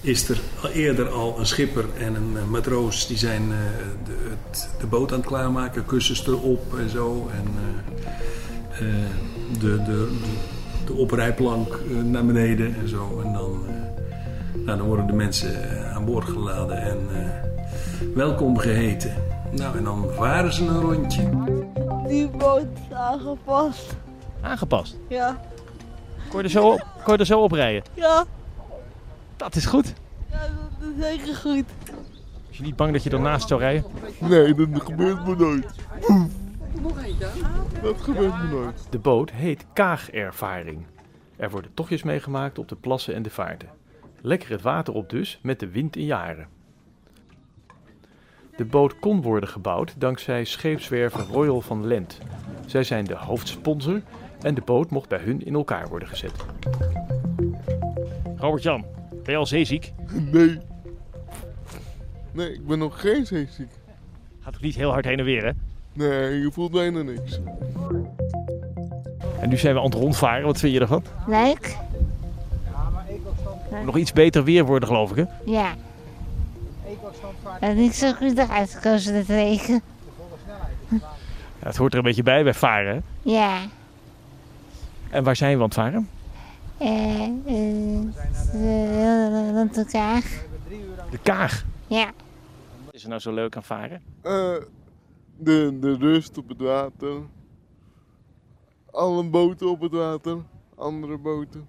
is 0.00 0.28
er 0.28 0.40
al 0.62 0.70
eerder 0.70 1.08
al 1.08 1.38
een 1.38 1.46
schipper 1.46 1.84
en 1.98 2.14
een 2.14 2.36
eh, 2.36 2.44
matroos 2.44 3.06
die 3.06 3.16
zijn 3.16 3.42
eh, 3.42 3.58
de, 4.04 4.16
het, 4.30 4.68
de 4.80 4.86
boot 4.86 5.12
aan 5.12 5.18
het 5.18 5.26
klaarmaken, 5.26 5.86
kussens 5.86 6.26
erop 6.26 6.78
en 6.78 6.90
zo. 6.90 7.30
En 7.32 7.44
eh, 7.56 8.04
eh, 8.74 8.94
de, 9.60 9.76
de, 9.76 9.84
de, 9.84 10.08
de 10.86 10.92
oprijplank 10.92 11.68
eh, 11.68 11.96
naar 11.96 12.24
beneden 12.24 12.74
en 12.74 12.88
zo. 12.88 13.20
En 13.24 13.32
dan, 13.32 13.62
eh, 13.68 13.74
nou, 14.54 14.78
dan 14.78 14.86
worden 14.86 15.06
de 15.06 15.12
mensen 15.12 15.70
eh, 15.70 15.96
aan 15.96 16.04
boord 16.04 16.24
geladen 16.24 16.82
en 16.82 16.98
eh, 17.12 18.14
welkom 18.14 18.58
geheten. 18.58 19.14
Nou, 19.50 19.76
en 19.76 19.84
dan 19.84 20.06
varen 20.10 20.52
ze 20.52 20.66
een 20.66 20.80
rondje. 20.80 21.28
Die 22.06 22.28
boot 22.28 22.66
is 22.74 22.96
aangepast. 22.96 23.96
Aangepast. 24.40 24.96
Ja. 25.08 25.40
Kon 26.28 26.38
je 26.38 26.44
er 26.44 26.50
zo 26.50 26.70
op, 26.70 26.86
kon 27.04 27.12
je 27.12 27.18
er 27.18 27.26
zo 27.26 27.40
op 27.40 27.52
rijden? 27.52 27.82
Ja. 27.94 28.24
Dat 29.36 29.54
is 29.54 29.66
goed. 29.66 29.94
Ja, 30.30 30.38
dat 30.38 30.88
is 30.96 31.04
zeker 31.04 31.34
goed. 31.34 31.64
Is 32.50 32.56
je 32.56 32.62
niet 32.62 32.76
bang 32.76 32.92
dat 32.92 33.02
je 33.02 33.10
ernaast 33.10 33.48
zou 33.48 33.60
rijden? 33.60 33.84
Nee, 34.18 34.54
dat 34.54 34.82
gebeurt 34.82 35.26
me 35.26 35.36
nooit. 35.36 35.66
Nog 36.82 37.02
eentje? 37.02 37.26
Dat 37.82 38.00
gebeurt 38.00 38.42
me 38.42 38.48
nooit. 38.48 38.86
De 38.90 38.98
boot 38.98 39.30
heet 39.30 39.64
Kaagervaring. 39.72 40.86
Er 41.36 41.50
worden 41.50 41.70
tochtjes 41.74 42.02
meegemaakt 42.02 42.58
op 42.58 42.68
de 42.68 42.76
plassen 42.76 43.14
en 43.14 43.22
de 43.22 43.30
vaarten. 43.30 43.68
Lekker 44.26 44.50
het 44.50 44.62
water 44.62 44.94
op 44.94 45.10
dus, 45.10 45.38
met 45.42 45.60
de 45.60 45.68
wind 45.68 45.96
in 45.96 46.04
jaren. 46.04 46.46
De 48.56 48.64
boot 48.64 48.98
kon 48.98 49.22
worden 49.22 49.48
gebouwd 49.48 49.94
dankzij 49.98 50.44
scheepswerven 50.44 51.24
Royal 51.24 51.60
van 51.60 51.86
Lent. 51.86 52.18
Zij 52.66 52.84
zijn 52.84 53.04
de 53.04 53.16
hoofdsponsor 53.16 54.02
en 54.40 54.54
de 54.54 54.60
boot 54.60 54.90
mocht 54.90 55.08
bij 55.08 55.18
hun 55.18 55.44
in 55.44 55.54
elkaar 55.54 55.88
worden 55.88 56.08
gezet. 56.08 56.32
Robert-Jan, 58.36 58.84
ben 59.10 59.32
je 59.32 59.36
al 59.36 59.46
zeeziek? 59.46 59.92
Nee. 60.32 60.58
Nee, 62.32 62.52
ik 62.52 62.66
ben 62.66 62.78
nog 62.78 63.00
geen 63.00 63.26
zeeziek. 63.26 63.70
Gaat 64.40 64.54
ook 64.54 64.62
niet 64.62 64.76
heel 64.76 64.90
hard 64.90 65.04
heen 65.04 65.18
en 65.18 65.24
weer, 65.24 65.44
hè? 65.44 65.50
Nee, 65.92 66.40
je 66.40 66.52
voelt 66.52 66.72
bijna 66.72 67.02
niks. 67.02 67.40
En 69.40 69.48
nu 69.48 69.56
zijn 69.56 69.74
we 69.74 69.80
aan 69.80 69.86
het 69.86 69.94
rondvaren. 69.94 70.44
Wat 70.44 70.58
vind 70.58 70.72
je 70.72 70.80
ervan? 70.80 71.04
Leuk? 71.26 71.82
Nog 73.84 73.96
iets 73.96 74.12
beter 74.12 74.44
weer 74.44 74.64
worden, 74.64 74.88
geloof 74.88 75.10
ik, 75.10 75.16
hè? 75.16 75.52
Ja. 75.52 75.74
En 77.60 77.76
niet 77.76 77.94
zo 77.94 78.12
goed 78.12 78.38
eruit 78.38 78.74
gekozen, 78.74 79.14
het 79.14 79.26
regen. 79.26 79.82
Ja, 80.88 81.70
het 81.70 81.76
hoort 81.76 81.92
er 81.92 81.98
een 81.98 82.04
beetje 82.04 82.22
bij 82.22 82.42
bij 82.42 82.54
varen, 82.54 82.94
hè? 82.94 83.30
Ja. 83.30 83.60
En 85.10 85.24
waar 85.24 85.36
zijn 85.36 85.50
we 85.56 85.58
aan 85.58 85.64
het 85.64 85.74
varen? 85.74 86.08
Eh, 86.78 87.22
eh, 87.46 87.98
eh, 88.52 89.50
rond 89.52 89.76
elkaar. 89.76 90.22
De 91.10 91.18
Kaag. 91.22 91.64
Ja. 91.86 92.10
Wat 92.84 92.94
is 92.94 93.02
er 93.02 93.08
nou 93.08 93.20
zo 93.20 93.32
leuk 93.32 93.56
aan 93.56 93.62
varen? 93.62 94.02
Eh, 94.22 94.54
de, 95.36 95.76
de 95.80 95.96
rust 95.96 96.38
op 96.38 96.48
het 96.48 96.60
water. 96.60 97.16
Alle 98.90 99.24
boten 99.24 99.70
op 99.70 99.80
het 99.80 99.92
water. 99.92 100.36
Andere 100.76 101.18
boten. 101.18 101.66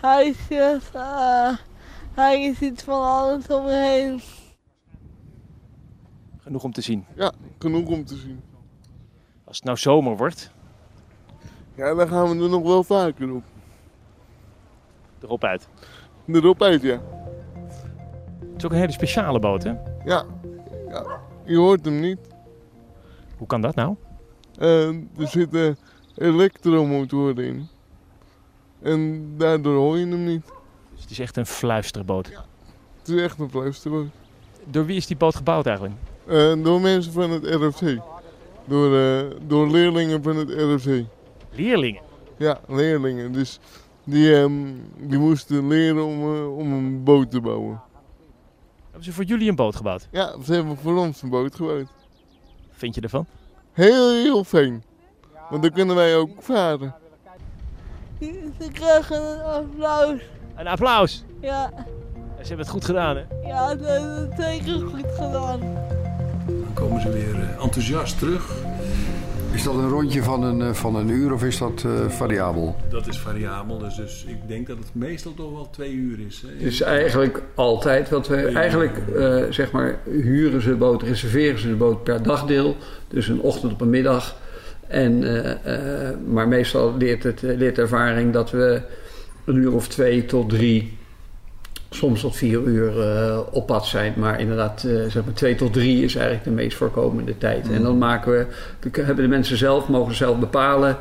Huisjes, 0.00 0.90
uh, 0.96 1.56
hij 2.14 2.42
is 2.42 2.60
iets 2.60 2.82
van 2.82 3.02
alles 3.02 3.46
om 3.46 3.64
me 3.64 3.72
heen. 3.74 4.20
Genoeg 6.38 6.64
om 6.64 6.72
te 6.72 6.80
zien. 6.80 7.04
Ja, 7.14 7.32
genoeg 7.58 7.88
om 7.88 8.04
te 8.04 8.16
zien. 8.16 8.40
Als 9.44 9.56
het 9.56 9.64
nou 9.66 9.78
zomer 9.78 10.16
wordt, 10.16 10.50
Ja, 11.74 11.94
dan 11.94 12.08
gaan 12.08 12.28
we 12.38 12.44
er 12.44 12.50
nog 12.50 12.62
wel 12.62 12.84
vaker 12.84 13.32
op. 13.34 13.42
erop 15.22 15.44
uit. 15.44 15.68
Erop 16.26 16.62
uit, 16.62 16.82
ja. 16.82 17.00
Het 18.40 18.56
is 18.56 18.64
ook 18.64 18.70
een 18.72 18.78
hele 18.78 18.92
speciale 18.92 19.38
boot, 19.38 19.62
hè? 19.62 19.70
Ja. 20.04 20.24
ja. 20.88 21.20
Je 21.44 21.56
hoort 21.56 21.84
hem 21.84 22.00
niet. 22.00 22.18
Hoe 23.38 23.46
kan 23.46 23.60
dat 23.60 23.74
nou? 23.74 23.96
Eh, 24.58 24.88
er 24.88 25.28
zitten 25.28 25.76
elektromotoren 26.16 27.44
in. 27.44 27.68
En 28.82 29.28
daardoor 29.36 29.76
hoor 29.76 29.98
je 29.98 30.06
hem 30.06 30.24
niet. 30.24 30.42
Dus 30.92 31.02
het 31.02 31.10
is 31.10 31.18
echt 31.18 31.36
een 31.36 31.46
fluisterboot. 31.46 32.26
Het 32.98 33.08
is 33.08 33.22
echt 33.22 33.38
een 33.38 33.50
fluisterboot. 33.50 34.06
Door 34.64 34.86
wie 34.86 34.96
is 34.96 35.06
die 35.06 35.16
boot 35.16 35.34
gebouwd 35.34 35.66
eigenlijk? 35.66 35.96
Eh, 36.26 36.62
door 36.62 36.80
mensen 36.80 37.12
van 37.12 37.30
het 37.30 37.44
RFC. 37.44 37.98
Door, 38.64 38.98
eh, 38.98 39.26
door 39.46 39.70
leerlingen 39.70 40.22
van 40.22 40.36
het 40.36 40.50
RFC. 40.50 41.04
Leerlingen? 41.50 42.02
Ja, 42.36 42.60
leerlingen. 42.68 43.32
Dus 43.32 43.58
die, 44.04 44.34
ehm, 44.34 44.52
die 44.98 45.18
moesten 45.18 45.68
leren 45.68 46.04
om, 46.04 46.34
eh, 46.34 46.56
om 46.56 46.72
een 46.72 47.04
boot 47.04 47.30
te 47.30 47.40
bouwen. 47.40 47.80
Hebben 48.84 49.04
ze 49.04 49.12
voor 49.12 49.24
jullie 49.24 49.48
een 49.48 49.56
boot 49.56 49.76
gebouwd? 49.76 50.08
Ja, 50.10 50.34
ze 50.44 50.52
hebben 50.52 50.76
voor 50.76 50.96
ons 50.96 51.22
een 51.22 51.28
boot 51.28 51.54
gebouwd. 51.54 51.88
Vind 52.70 52.94
je 52.94 53.00
ervan? 53.00 53.26
Heel, 53.72 54.10
heel 54.10 54.44
fijn. 54.44 54.84
Want 55.50 55.62
dan 55.62 55.70
kunnen 55.70 55.96
wij 55.96 56.16
ook 56.16 56.30
varen. 56.38 56.94
Ze 58.20 58.68
krijgen 58.72 59.16
een 59.16 59.40
applaus. 59.40 60.20
Een 60.56 60.66
applaus! 60.66 61.24
Ja, 61.40 61.70
Ze 62.40 62.46
hebben 62.46 62.58
het 62.58 62.68
goed 62.68 62.84
gedaan, 62.84 63.16
hè? 63.16 63.22
ja, 63.48 63.74
dat 63.74 63.88
is 63.88 64.02
het 64.02 64.32
zeker 64.38 64.86
goed 64.86 65.06
gedaan. 65.14 65.60
Dan 66.46 66.72
komen 66.74 67.00
ze 67.00 67.10
weer 67.10 67.34
eh, 67.34 67.62
enthousiast 67.64 68.18
terug. 68.18 68.52
Is 69.52 69.62
dat 69.62 69.74
een 69.74 69.88
rondje 69.88 70.22
van 70.22 70.42
een, 70.42 70.62
eh, 70.62 70.72
van 70.72 70.96
een 70.96 71.08
uur 71.08 71.32
of 71.32 71.44
is 71.44 71.58
dat 71.58 71.84
eh, 71.86 72.08
variabel? 72.08 72.76
Dat 72.88 73.06
is 73.06 73.18
variabel, 73.18 73.78
dus, 73.78 73.94
dus 73.94 74.24
ik 74.26 74.48
denk 74.48 74.66
dat 74.66 74.78
het 74.78 74.94
meestal 74.94 75.34
toch 75.34 75.52
wel 75.52 75.70
twee 75.70 75.92
uur 75.92 76.18
is. 76.26 76.42
Hè. 76.42 76.48
Het 76.48 76.72
is 76.72 76.80
eigenlijk 76.80 77.42
altijd 77.54 78.08
wat 78.08 78.28
we 78.28 78.36
eigenlijk 78.46 78.98
eh, 79.16 79.42
zeg 79.50 79.70
maar 79.70 79.98
huren 80.04 80.62
ze 80.62 80.68
de 80.68 80.74
boot, 80.74 81.02
reserveren 81.02 81.58
ze 81.58 81.68
de 81.68 81.74
boot 81.74 82.04
per 82.04 82.22
dagdeel. 82.22 82.76
Dus 83.08 83.28
een 83.28 83.40
ochtend 83.40 83.72
op 83.72 83.80
een 83.80 83.90
middag. 83.90 84.36
En, 84.90 85.24
eh, 85.24 85.50
eh, 86.08 86.16
maar 86.26 86.48
meestal 86.48 86.94
leert, 86.98 87.22
het, 87.22 87.42
leert 87.42 87.76
de 87.76 87.82
ervaring 87.82 88.32
dat 88.32 88.50
we 88.50 88.80
een 89.44 89.56
uur 89.56 89.72
of 89.74 89.88
twee 89.88 90.24
tot 90.24 90.48
drie, 90.48 90.98
soms 91.90 92.20
tot 92.20 92.36
vier 92.36 92.62
uur 92.62 93.00
eh, 93.00 93.38
op 93.50 93.66
pad 93.66 93.86
zijn. 93.86 94.14
Maar 94.16 94.40
inderdaad, 94.40 94.84
eh, 94.84 94.92
zeg 95.08 95.24
maar 95.24 95.34
twee 95.34 95.54
tot 95.54 95.72
drie 95.72 96.04
is 96.04 96.14
eigenlijk 96.14 96.44
de 96.44 96.50
meest 96.50 96.76
voorkomende 96.76 97.38
tijd. 97.38 97.70
En 97.70 97.82
dan 97.82 97.98
maken 97.98 98.32
we, 98.32 98.46
hebben 99.02 99.24
de 99.24 99.30
mensen 99.30 99.56
zelf, 99.56 99.88
mogen 99.88 100.14
zelf 100.14 100.38
bepalen. 100.38 100.96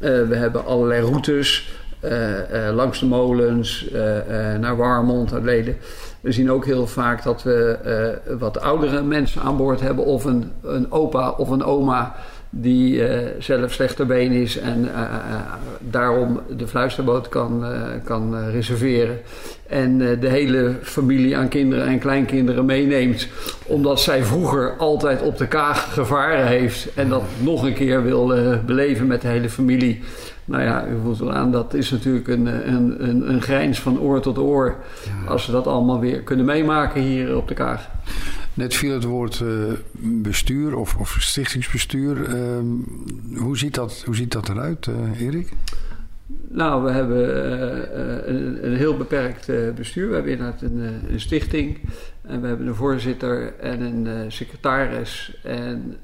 Eh, 0.00 0.10
we 0.28 0.36
hebben 0.36 0.64
allerlei 0.64 1.00
routes. 1.02 1.72
eh, 2.00 2.68
eh, 2.68 2.74
langs 2.74 3.00
de 3.00 3.06
molens, 3.06 3.88
eh, 3.90 4.52
eh, 4.54 4.60
naar 4.60 4.76
Warmond, 4.76 5.30
naar 5.30 5.40
Leden. 5.40 5.76
We 6.20 6.32
zien 6.32 6.50
ook 6.50 6.64
heel 6.64 6.86
vaak 6.86 7.22
dat 7.22 7.42
we 7.42 7.78
eh, 7.84 8.36
wat 8.38 8.60
oudere 8.60 9.02
mensen 9.02 9.42
aan 9.42 9.56
boord 9.56 9.80
hebben, 9.80 10.04
of 10.04 10.24
een, 10.24 10.52
een 10.62 10.92
opa 10.92 11.30
of 11.30 11.48
een 11.48 11.62
oma 11.64 12.14
die 12.56 13.06
eh, 13.06 13.30
zelf 13.38 13.72
slechter 13.72 14.06
been 14.06 14.32
is 14.32 14.58
en 14.58 14.94
eh, 14.94 15.02
eh, 15.02 15.08
daarom 15.78 16.40
de 16.56 16.66
fluisterboot 16.66 17.28
kan, 17.28 17.64
kan 18.04 18.50
reserveren. 18.50 19.20
En 19.66 19.98
de 19.98 20.28
hele 20.28 20.74
familie 20.82 21.36
aan 21.36 21.48
kinderen 21.48 21.86
en 21.86 21.98
kleinkinderen 21.98 22.64
meeneemt, 22.64 23.28
omdat 23.66 24.00
zij 24.00 24.24
vroeger 24.24 24.74
altijd 24.76 25.22
op 25.22 25.38
de 25.38 25.48
kaag 25.48 25.94
gevaren 25.94 26.46
heeft 26.46 26.94
en 26.94 27.08
dat 27.08 27.22
nog 27.38 27.62
een 27.62 27.74
keer 27.74 28.02
wil 28.02 28.34
beleven 28.66 29.06
met 29.06 29.20
de 29.20 29.28
hele 29.28 29.48
familie. 29.48 30.02
Nou 30.44 30.62
ja, 30.62 30.86
u 30.86 31.00
voelt 31.02 31.18
wel 31.18 31.32
aan, 31.32 31.52
dat 31.52 31.74
is 31.74 31.90
natuurlijk 31.90 32.28
een, 32.28 32.46
een, 32.46 33.08
een, 33.08 33.30
een 33.30 33.42
grijns 33.42 33.80
van 33.80 34.00
oor 34.00 34.20
tot 34.20 34.38
oor. 34.38 34.76
Als 35.28 35.46
we 35.46 35.52
dat 35.52 35.66
allemaal 35.66 36.00
weer 36.00 36.20
kunnen 36.20 36.44
meemaken 36.44 37.00
hier 37.00 37.36
op 37.36 37.48
de 37.48 37.54
kaag. 37.54 37.88
Net 38.54 38.74
viel 38.74 38.92
het 38.92 39.04
woord 39.04 39.40
eh, 39.40 39.72
bestuur 40.00 40.76
of, 40.76 40.96
of 40.96 41.16
stichtingsbestuur. 41.20 42.24
Ehm, 42.24 42.66
hoe, 43.36 43.58
ziet 43.58 43.74
dat, 43.74 44.02
hoe 44.06 44.16
ziet 44.16 44.32
dat 44.32 44.48
eruit, 44.48 44.86
eh, 44.86 45.20
Erik? 45.20 45.52
Nou, 46.48 46.84
we 46.84 46.90
hebben 46.90 47.24
eh, 47.94 48.34
een, 48.34 48.66
een 48.66 48.76
heel 48.76 48.96
beperkt 48.96 49.46
bestuur. 49.74 50.08
We 50.08 50.14
hebben 50.14 50.32
inderdaad 50.32 50.62
een, 50.62 50.80
een 51.10 51.20
stichting. 51.20 51.78
En 52.22 52.40
we 52.40 52.46
hebben 52.46 52.66
een 52.66 52.74
voorzitter 52.74 53.54
en 53.60 53.80
een 53.80 54.32
secretaris. 54.32 55.36
En 55.42 55.96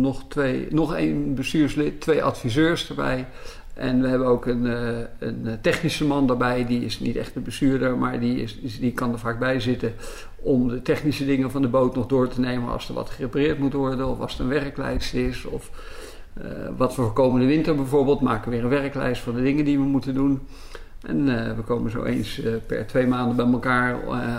nog, 0.00 0.24
twee, 0.28 0.66
nog 0.70 0.94
één 0.94 1.34
bestuurslid, 1.34 2.00
twee 2.00 2.22
adviseurs 2.22 2.88
erbij. 2.88 3.26
En 3.74 4.02
we 4.02 4.08
hebben 4.08 4.26
ook 4.28 4.46
een, 4.46 4.64
een 5.18 5.58
technische 5.62 6.04
man 6.04 6.26
daarbij. 6.26 6.66
Die 6.66 6.84
is 6.84 7.00
niet 7.00 7.16
echt 7.16 7.36
een 7.36 7.42
bestuurder, 7.42 7.96
maar 7.98 8.20
die, 8.20 8.42
is- 8.42 8.78
die 8.80 8.92
kan 8.92 9.12
er 9.12 9.18
vaak 9.18 9.38
bij 9.38 9.60
zitten. 9.60 9.92
Om 10.40 10.68
de 10.68 10.82
technische 10.82 11.26
dingen 11.26 11.50
van 11.50 11.62
de 11.62 11.68
boot 11.68 11.94
nog 11.94 12.06
door 12.06 12.28
te 12.28 12.40
nemen 12.40 12.72
als 12.72 12.88
er 12.88 12.94
wat 12.94 13.10
gerepareerd 13.10 13.58
moet 13.58 13.72
worden. 13.72 14.08
Of 14.08 14.20
als 14.20 14.34
er 14.34 14.40
een 14.40 14.48
werklijst 14.48 15.14
is. 15.14 15.44
Of 15.44 15.70
eh, 16.34 16.46
wat 16.76 16.94
voor 16.94 17.12
komende 17.12 17.46
winter 17.46 17.74
bijvoorbeeld. 17.74 18.20
Maken 18.20 18.50
we 18.50 18.56
weer 18.56 18.64
een 18.64 18.70
werklijst 18.70 19.22
van 19.22 19.34
de 19.34 19.42
dingen 19.42 19.64
die 19.64 19.78
we 19.78 19.84
moeten 19.84 20.14
doen. 20.14 20.40
En 21.06 21.48
eh, 21.48 21.56
we 21.56 21.62
komen 21.62 21.90
zo 21.90 22.02
eens 22.02 22.42
eh, 22.42 22.52
per 22.66 22.86
twee 22.86 23.06
maanden 23.06 23.36
bij 23.36 23.46
elkaar. 23.46 23.96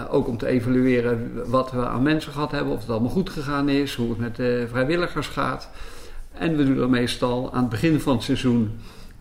ook 0.10 0.28
om 0.28 0.38
te 0.38 0.48
evalueren 0.48 1.32
wat 1.50 1.72
we 1.72 1.86
aan 1.88 2.04
mensen 2.04 2.32
gehad 2.32 2.52
hebben. 2.52 2.74
Of 2.74 2.80
het 2.80 2.90
allemaal 2.90 3.10
goed 3.10 3.30
gegaan 3.30 3.70
is. 3.70 3.96
Hoe 3.96 4.10
het 4.10 4.20
met 4.20 4.36
de 4.36 4.66
vrijwilligers 4.70 5.28
gaat. 5.28 5.70
En 6.32 6.58
we 6.58 6.66
doen 6.66 6.78
dan 6.78 6.90
meestal 6.90 7.54
aan 7.54 7.62
het 7.62 7.70
begin 7.70 8.00
van 8.00 8.14
het 8.14 8.24
seizoen 8.24 8.72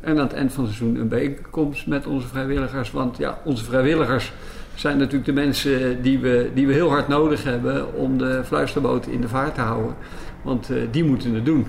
en 0.01 0.11
aan 0.11 0.25
het 0.25 0.33
eind 0.33 0.53
van 0.53 0.65
het 0.65 0.75
seizoen 0.75 1.01
een 1.01 1.09
bijeenkomst 1.09 1.87
met 1.87 2.07
onze 2.07 2.29
vrijwilligers. 2.29 2.91
Want 2.91 3.17
ja, 3.17 3.39
onze 3.45 3.65
vrijwilligers 3.65 4.33
zijn 4.79 4.99
natuurlijk 4.99 5.25
de 5.25 5.33
mensen 5.33 6.03
die 6.03 6.19
we, 6.19 6.51
die 6.55 6.67
we 6.67 6.73
heel 6.73 6.89
hard 6.89 7.09
nodig 7.09 7.45
hebben 7.45 7.95
om 7.95 8.19
de 8.19 8.43
fluisterboot 8.45 9.07
in 9.07 9.21
de 9.21 9.29
vaart 9.29 9.55
te 9.55 9.61
houden. 9.61 9.95
Want 10.43 10.71
eh, 10.71 10.77
die 10.91 11.05
moeten 11.05 11.35
het 11.35 11.45
doen. 11.45 11.67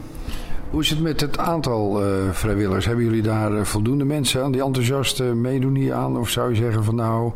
Hoe 0.70 0.82
is 0.82 0.90
het 0.90 1.00
met 1.02 1.22
het 1.22 1.38
aantal 1.38 2.04
eh, 2.04 2.08
vrijwilligers? 2.32 2.86
Hebben 2.86 3.06
jullie 3.06 3.22
daar 3.22 3.56
eh, 3.56 3.64
voldoende 3.64 4.06
mensen 4.06 4.44
aan 4.44 4.52
die 4.52 4.64
enthousiast 4.64 5.24
meedoen 5.24 5.76
hier 5.76 5.94
aan? 5.94 6.18
Of 6.18 6.30
zou 6.30 6.50
je 6.50 6.56
zeggen 6.56 6.84
van 6.84 6.96
nou, 6.96 7.32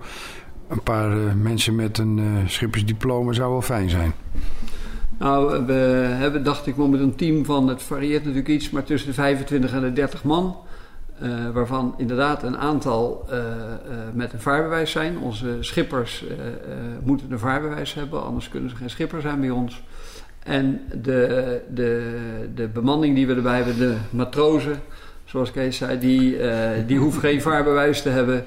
een 0.67 0.83
paar 0.83 1.17
mensen 1.41 1.75
met 1.75 1.97
een 1.97 2.43
schippersdiploma 2.47 3.33
zou 3.33 3.51
wel 3.51 3.61
fijn 3.61 3.89
zijn? 3.89 4.13
Nou, 5.19 5.65
we 5.65 5.73
hebben, 6.09 6.43
dacht 6.43 6.67
ik, 6.67 6.75
momenteel 6.75 7.05
een 7.05 7.15
team 7.15 7.45
van, 7.45 7.67
het 7.67 7.83
varieert 7.83 8.21
natuurlijk 8.21 8.49
iets, 8.49 8.69
maar 8.69 8.83
tussen 8.83 9.09
de 9.09 9.15
25 9.15 9.73
en 9.73 9.81
de 9.81 9.93
30 9.93 10.23
man. 10.23 10.55
Eh, 11.19 11.49
waarvan 11.53 11.93
inderdaad 11.97 12.43
een 12.43 12.57
aantal 12.57 13.25
eh, 13.29 13.37
eh, 13.37 13.45
met 14.13 14.33
een 14.33 14.41
vaarbewijs 14.41 14.91
zijn. 14.91 15.17
Onze 15.17 15.57
schippers 15.59 16.25
moeten 17.03 17.31
een 17.31 17.39
vaarbewijs 17.39 17.93
hebben, 17.93 18.23
anders 18.23 18.49
kunnen 18.49 18.69
ze 18.69 18.75
geen 18.75 18.89
schipper 18.89 19.21
zijn 19.21 19.39
bij 19.39 19.49
ons. 19.49 19.83
En 20.43 20.81
de, 21.01 21.61
de, 21.73 22.19
de 22.55 22.67
bemanning 22.67 23.15
die 23.15 23.27
we 23.27 23.35
erbij 23.35 23.55
hebben, 23.55 23.77
de 23.77 23.95
matrozen, 24.09 24.81
zoals 25.25 25.51
Kees 25.51 25.77
zei, 25.77 25.99
die, 25.99 26.37
die 26.85 26.97
hoeft 26.97 27.17
geen 27.17 27.41
vaarbewijs 27.41 28.01
te 28.01 28.09
hebben. 28.09 28.45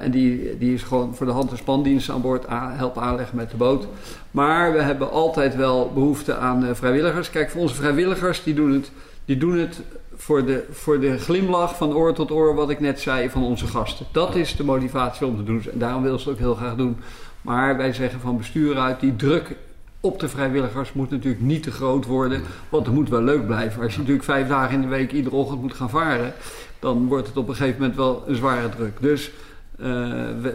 En 0.00 0.10
die, 0.10 0.58
die 0.58 0.74
is 0.74 0.82
gewoon 0.82 1.14
voor 1.14 1.26
de 1.26 1.32
hand- 1.32 1.50
en 1.50 1.56
spandienst 1.56 2.10
aan 2.10 2.20
boord 2.20 2.44
helpen 2.48 3.02
aanleggen 3.02 3.36
met 3.36 3.50
de 3.50 3.56
boot. 3.56 3.86
Maar 4.30 4.72
we 4.72 4.82
hebben 4.82 5.10
altijd 5.10 5.56
wel 5.56 5.90
behoefte 5.94 6.36
aan 6.36 6.76
vrijwilligers. 6.76 7.30
Kijk, 7.30 7.50
voor 7.50 7.60
onze 7.60 7.74
vrijwilligers, 7.74 8.42
die 8.42 8.54
doen 8.54 8.72
het, 8.72 8.90
die 9.24 9.36
doen 9.36 9.58
het 9.58 9.80
voor, 10.18 10.44
de, 10.44 10.64
voor 10.70 11.00
de 11.00 11.18
glimlach 11.18 11.76
van 11.76 11.94
oor 11.94 12.14
tot 12.14 12.30
oor, 12.30 12.54
wat 12.54 12.70
ik 12.70 12.80
net 12.80 13.00
zei, 13.00 13.30
van 13.30 13.42
onze 13.42 13.66
gasten. 13.66 14.06
Dat 14.12 14.34
is 14.34 14.56
de 14.56 14.64
motivatie 14.64 15.26
om 15.26 15.36
te 15.36 15.44
doen. 15.44 15.62
En 15.72 15.78
daarom 15.78 16.02
willen 16.02 16.20
ze 16.20 16.28
het 16.28 16.38
ook 16.38 16.44
heel 16.44 16.54
graag 16.54 16.76
doen. 16.76 16.96
Maar 17.42 17.76
wij 17.76 17.92
zeggen 17.92 18.20
van 18.20 18.36
bestuur 18.36 18.76
uit, 18.76 19.00
die 19.00 19.16
druk 19.16 19.56
op 20.00 20.20
de 20.20 20.28
vrijwilligers 20.28 20.92
moet 20.92 21.10
natuurlijk 21.10 21.42
niet 21.42 21.62
te 21.62 21.70
groot 21.70 22.06
worden. 22.06 22.42
Want 22.68 22.86
het 22.86 22.94
moet 22.94 23.08
wel 23.08 23.22
leuk 23.22 23.46
blijven. 23.46 23.82
Als 23.82 23.92
je 23.92 23.98
natuurlijk 23.98 24.24
vijf 24.24 24.48
dagen 24.48 24.74
in 24.74 24.80
de 24.80 24.86
week 24.86 25.12
iedere 25.12 25.36
ochtend 25.36 25.60
moet 25.60 25.74
gaan 25.74 25.90
varen, 25.90 26.32
dan 26.78 27.06
wordt 27.06 27.26
het 27.26 27.36
op 27.36 27.48
een 27.48 27.54
gegeven 27.54 27.80
moment 27.80 27.96
wel 27.96 28.24
een 28.26 28.36
zware 28.36 28.68
druk. 28.68 29.00
Dus 29.00 29.30
eh, 29.78 29.86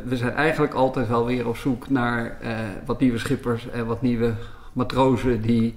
we, 0.06 0.18
zijn 0.18 0.34
eigenlijk 0.34 0.74
altijd 0.74 1.08
wel 1.08 1.26
weer 1.26 1.48
op 1.48 1.58
zoek 1.58 1.90
naar 1.90 2.38
eh, 2.42 2.58
wat 2.86 3.00
nieuwe 3.00 3.18
schippers 3.18 3.70
en 3.70 3.86
wat 3.86 4.02
nieuwe 4.02 4.34
matrozen 4.74 5.42
die, 5.42 5.76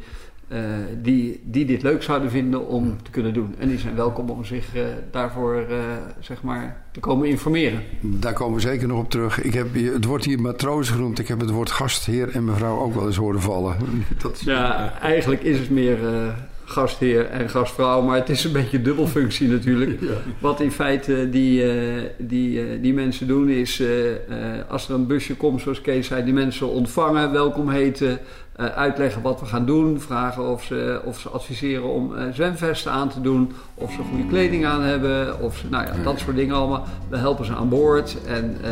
die, 1.03 1.41
die 1.45 1.65
dit 1.65 1.83
leuk 1.83 2.03
zouden 2.03 2.31
vinden 2.31 2.67
om 2.69 2.97
te 3.03 3.11
kunnen 3.11 3.33
doen. 3.35 3.55
En 3.59 3.69
die 3.69 3.79
zijn 3.79 3.95
welkom 3.95 4.31
om 4.31 4.45
zich 4.45 4.75
eh, 4.75 4.83
daarvoor 5.11 5.55
eh, 5.55 5.79
zeg 6.21 6.43
maar, 6.43 6.83
te 6.93 7.01
komen 7.01 7.29
informeren. 7.29 7.83
Daar 8.01 8.33
komen 8.33 8.55
we 8.55 8.61
zeker 8.61 8.89
nog 8.89 8.99
op 8.99 9.11
terug. 9.11 9.43
Ik 9.43 9.55
heb, 9.55 9.75
het 9.75 10.05
wordt 10.05 10.25
hier 10.25 10.41
matroos 10.41 10.91
genoemd. 10.91 11.19
Ik 11.19 11.29
heb 11.29 11.41
het 11.41 11.51
woord 11.51 11.71
gastheer 11.71 12.29
en 12.29 12.45
mevrouw 12.45 12.79
ook 12.79 12.95
wel 12.95 13.07
eens 13.07 13.17
horen 13.17 13.41
vallen. 13.41 13.77
Dat 14.23 14.33
is, 14.33 14.41
Ja, 14.41 14.93
eigenlijk 15.01 15.43
is 15.43 15.59
het 15.59 15.71
meer 15.71 16.07
eh, 16.07 16.29
gastheer 16.67 17.27
en 17.27 17.51
gastvrouw, 17.51 18.03
maar 18.03 18.17
het 18.17 18.29
is 18.29 18.45
een 18.45 18.53
beetje 18.53 18.83
dubbelfunctie 18.83 19.49
natuurlijk. 19.49 20.01
Wat 20.39 20.61
in 20.61 20.71
feite 20.71 21.31
die, 21.31 21.73
eh, 21.73 22.03
die, 22.19 22.61
eh, 22.61 22.83
die 22.83 22.95
mensen 22.95 23.27
doen 23.27 23.49
is, 23.49 23.81
eh, 23.81 24.15
eh, 24.15 24.71
als 24.71 24.89
er 24.89 24.95
een 24.95 25.07
busje 25.07 25.37
komt, 25.37 25.61
zoals 25.61 25.81
Kees 25.81 26.07
zei, 26.07 26.25
die 26.25 26.33
mensen 26.33 26.69
ontvangen, 26.69 27.33
welkom 27.33 27.69
heten, 27.69 28.19
eh, 28.57 28.67
uitleggen 28.67 29.23
wat 29.23 29.41
we 29.41 29.47
gaan 29.47 29.67
doen. 29.67 30.01
Vragen 30.01 30.49
of 30.49 30.63
ze, 30.63 31.01
of 31.05 31.19
ze 31.19 31.29
adviseren 31.29 31.93
om 31.93 32.17
eh, 32.17 32.25
zwemvesten 32.33 32.93
aan 32.93 33.09
te 33.09 33.21
doen. 33.21 33.53
Of 33.75 33.93
ze 33.93 33.99
goede 34.11 34.27
kleding 34.27 34.67
aan 34.67 34.83
hebben. 34.83 35.41
Of 35.41 35.57
ze, 35.57 35.67
nou 35.69 35.85
ja, 35.85 35.93
dat 36.03 36.19
soort 36.19 36.37
dingen 36.37 36.55
allemaal. 36.55 36.85
We 37.09 37.17
helpen 37.17 37.45
ze 37.45 37.55
aan 37.55 37.69
boord. 37.69 38.17
En, 38.27 38.57
eh, 38.63 38.71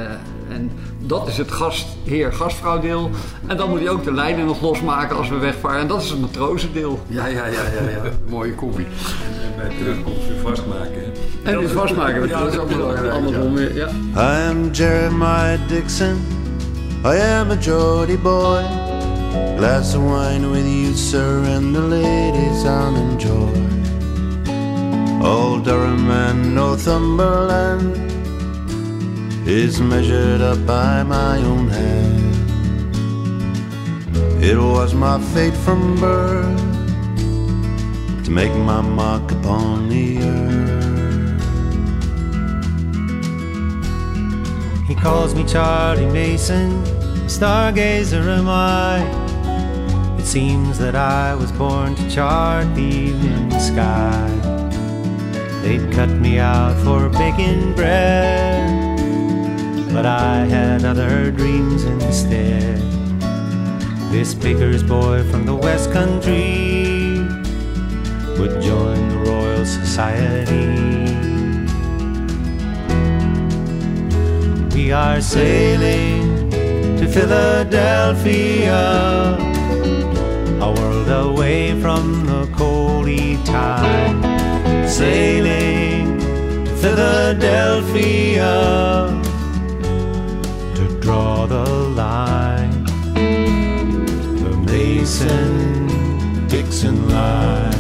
en 0.55 0.71
dat 0.99 1.29
is 1.29 1.37
het 1.37 1.51
gastheer-gastvrouw 1.51 2.81
deel. 2.81 3.11
En 3.47 3.57
dan 3.57 3.69
moet 3.69 3.79
hij 3.79 3.89
ook 3.89 4.05
de 4.05 4.13
lijnen 4.13 4.47
nog 4.47 4.61
losmaken 4.61 5.17
als 5.17 5.29
we 5.29 5.39
wegvaren. 5.39 5.81
En 5.81 5.87
dat 5.87 6.03
is 6.03 6.11
het 6.11 6.21
matrozendeel. 6.21 7.01
Ja, 7.07 7.27
ja, 7.27 7.47
ja, 7.47 7.63
ja, 7.63 7.91
ja. 7.91 8.03
Mooie 8.29 8.55
koppie. 8.55 8.87
En 8.87 9.57
bij 9.57 9.77
terugkomst 9.77 10.29
weer 10.29 10.41
vastmaken. 10.43 11.03
En 11.43 11.59
weer 11.59 11.69
vastmaken. 11.69 12.29
Ja, 12.29 12.39
dat 12.39 12.53
is 12.53 12.59
ook 12.59 12.69
belangrijk. 12.69 13.13
Andersom 13.13 13.55
weer, 13.55 13.75
ja. 13.75 13.89
I 14.17 14.51
am 14.51 14.71
Jeremiah 14.71 15.59
Dixon. 15.69 16.17
I 17.05 17.21
am 17.21 17.51
a 17.51 17.57
Geordie 17.61 18.19
boy. 18.19 18.94
Glass 19.35 19.95
of 19.95 20.05
wine 20.05 20.51
with 20.51 20.67
you, 20.67 20.95
sir, 20.95 21.43
and 21.45 21.75
the 21.75 21.81
ladies 21.81 22.65
I'll 22.65 22.95
enjoy. 22.95 23.55
Old 25.27 25.65
Durham 25.65 26.09
and 26.11 26.55
Northumberland 26.55 27.97
is 29.49 29.81
measured 29.81 30.41
up 30.41 30.65
by 30.67 31.03
my 31.03 31.39
own 31.39 31.69
hand. 31.69 32.35
It 34.45 34.57
was 34.57 34.95
my 34.95 35.19
fate 35.33 35.57
from 35.65 35.99
birth 35.99 36.61
to 38.25 38.31
make 38.31 38.55
my 38.55 38.83
mark 38.83 39.33
upon 39.33 39.89
the 39.89 40.19
earth. 40.19 40.55
He 44.87 44.95
calls 44.95 45.35
me 45.35 45.45
Charlie 45.45 46.07
Mason, 46.07 46.85
stargazer 47.27 48.29
am 48.39 48.49
I. 48.49 49.24
It 50.25 50.29
seems 50.29 50.79
that 50.79 50.95
I 50.97 51.35
was 51.35 51.53
born 51.53 51.95
to 51.97 52.11
chart 52.11 52.75
the 52.75 52.81
evening 52.81 53.51
sky. 53.61 54.27
They'd 55.61 55.93
cut 55.93 56.09
me 56.09 56.39
out 56.39 56.83
for 56.83 57.11
baking 57.11 57.75
bread, 57.75 58.97
but 59.93 60.07
I 60.07 60.47
had 60.47 60.87
other 60.87 61.31
dreams 61.31 61.85
instead. 61.85 62.81
This 64.11 64.33
baker's 64.33 64.83
boy 64.83 65.25
from 65.31 65.45
the 65.45 65.55
West 65.55 65.93
Country 65.93 67.19
would 68.39 68.63
join 68.63 69.09
the 69.11 69.19
Royal 69.29 69.67
Society. 69.67 70.73
We 74.75 74.91
are 74.91 75.21
sailing 75.21 76.51
to 76.97 77.07
Philadelphia, 77.09 78.81
a 80.61 80.73
world 80.73 81.09
away 81.09 81.81
from 81.81 82.27
the 82.27 82.47
coldy 82.57 83.43
tide. 83.45 84.89
Sailing 84.89 86.19
to 86.67 86.77
Philadelphia 86.77 88.53
to 90.75 91.01
draw 91.01 91.47
the 91.47 91.65
line, 92.03 92.85
the 94.45 94.53
Mason 94.67 96.47
Dixon 96.49 97.09
line. 97.09 97.74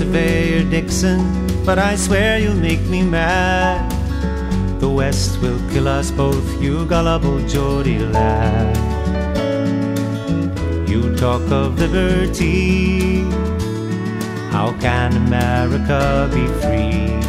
Surveyor, 0.00 0.64
Dixon, 0.70 1.20
but 1.66 1.78
I 1.78 1.94
swear 1.94 2.38
you'll 2.38 2.54
make 2.54 2.80
me 2.86 3.02
mad. 3.02 3.84
The 4.80 4.88
West 4.88 5.38
will 5.42 5.60
kill 5.70 5.88
us 5.88 6.10
both, 6.10 6.48
you 6.62 6.86
gullible 6.86 7.46
Geordie 7.46 7.98
lad. 7.98 8.78
You 10.88 11.14
talk 11.16 11.42
of 11.52 11.78
liberty, 11.78 13.24
how 14.50 14.74
can 14.80 15.14
America 15.26 16.30
be 16.32 16.46
free? 16.62 17.20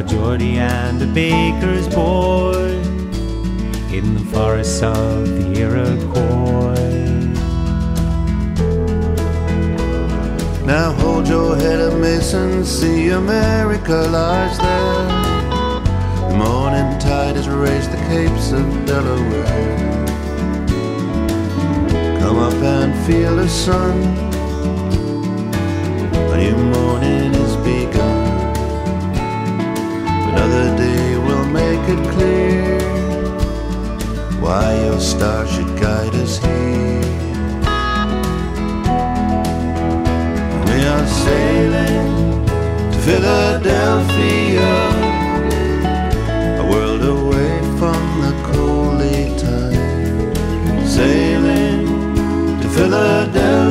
A 0.00 0.02
Geordie 0.02 0.58
and 0.58 1.00
a 1.00 1.06
baker's 1.06 1.88
boy 1.88 2.82
in 3.96 4.14
the 4.14 4.24
forests 4.32 4.82
of 4.82 5.28
the 5.28 5.60
Iroquois. 5.60 6.75
Now 10.66 10.90
hold 10.94 11.28
your 11.28 11.54
head 11.54 11.80
up, 11.80 11.94
Mason. 11.94 12.64
See 12.64 13.10
America 13.10 13.94
lies 13.94 14.58
there. 14.58 16.28
The 16.28 16.36
morning 16.36 16.98
tide 16.98 17.36
has 17.36 17.48
raised 17.48 17.92
the 17.92 17.98
capes 18.08 18.50
of 18.50 18.66
Delaware. 18.84 19.86
Come 22.18 22.38
up 22.38 22.54
and 22.54 22.92
feel 23.06 23.36
the 23.36 23.48
sun. 23.48 23.96
A 26.32 26.36
new 26.36 26.56
morning 26.56 27.32
is 27.32 27.54
begun. 27.58 28.26
Another 30.30 30.76
day 30.76 31.16
will 31.16 31.46
make 31.46 31.88
it 31.94 32.10
clear 32.10 32.80
why 34.40 34.74
your 34.84 34.98
star 34.98 35.46
should 35.46 35.78
guide 35.78 36.16
us 36.16 36.38
here. 36.38 36.65
We 40.76 40.84
are 40.84 41.06
sailing 41.06 42.44
to 42.92 42.98
Philadelphia, 43.08 44.72
a 46.60 46.64
world 46.70 47.02
away 47.02 47.54
from 47.78 48.00
the 48.20 48.32
coaly 48.48 49.20
tide. 49.40 50.36
Sailing 50.86 51.86
to 52.60 52.68
Philadelphia 52.68 53.65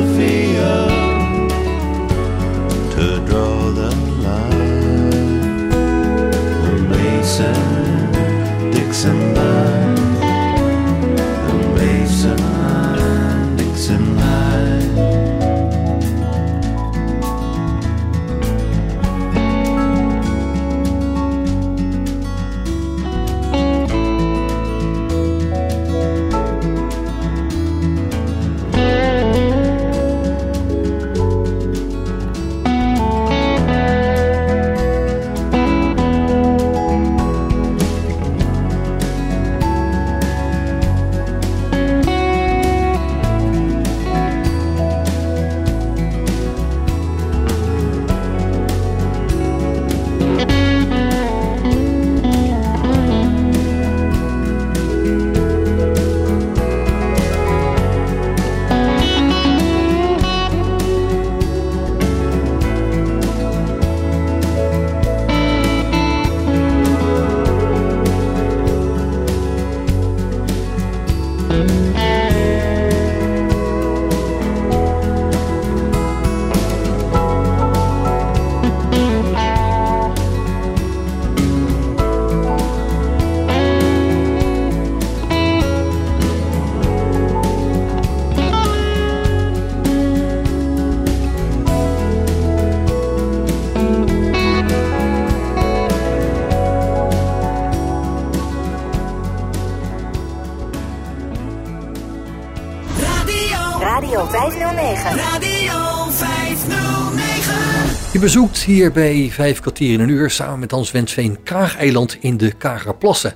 hier 108.66 108.92
bij 108.92 109.28
Vijf 109.30 109.60
kwartier 109.60 109.92
in 109.92 110.00
een 110.00 110.08
uur 110.08 110.30
samen 110.30 110.58
met 110.58 110.70
Hans 110.70 110.90
Wensveen 110.90 111.42
Kaag-eiland 111.42 112.18
in 112.20 112.36
de 112.36 112.52
Kagerplassen. 112.52 113.34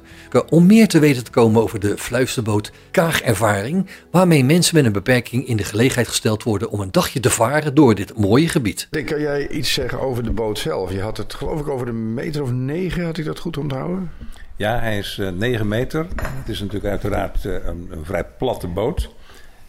Om 0.49 0.67
meer 0.67 0.89
te 0.89 0.99
weten 0.99 1.25
te 1.25 1.31
komen 1.31 1.63
over 1.63 1.81
de 1.81 1.99
fluisterboot 1.99 2.73
Kaagervaring, 2.91 3.87
waarmee 4.11 4.45
mensen 4.45 4.75
met 4.75 4.85
een 4.85 4.93
beperking 4.93 5.47
in 5.47 5.57
de 5.57 5.65
gelegenheid 5.65 6.09
gesteld 6.09 6.43
worden 6.43 6.71
om 6.71 6.81
een 6.81 6.93
dagje 6.93 7.21
te 7.21 7.31
varen 7.31 7.75
door 7.75 7.95
dit 7.95 8.19
mooie 8.19 8.49
gebied. 8.49 8.87
Denk, 8.91 9.07
kan 9.07 9.21
jij 9.21 9.49
iets 9.49 9.73
zeggen 9.73 10.01
over 10.01 10.23
de 10.23 10.31
boot 10.31 10.59
zelf? 10.59 10.93
Je 10.93 11.01
had 11.01 11.17
het 11.17 11.35
geloof 11.35 11.61
ik 11.61 11.69
over 11.69 11.87
de 11.87 11.93
meter 11.93 12.43
of 12.43 12.53
negen, 12.53 13.05
had 13.05 13.19
ik 13.19 13.25
dat 13.25 13.39
goed 13.39 13.57
onthouden? 13.57 14.11
Ja, 14.57 14.79
hij 14.79 14.99
is 14.99 15.19
eh, 15.21 15.29
9 15.29 15.69
meter. 15.69 16.07
Het 16.23 16.49
is 16.49 16.61
natuurlijk 16.61 16.91
uiteraard 16.91 17.45
eh, 17.45 17.53
een, 17.53 17.89
een 17.91 18.05
vrij 18.05 18.25
platte 18.39 18.67
boot. 18.67 19.11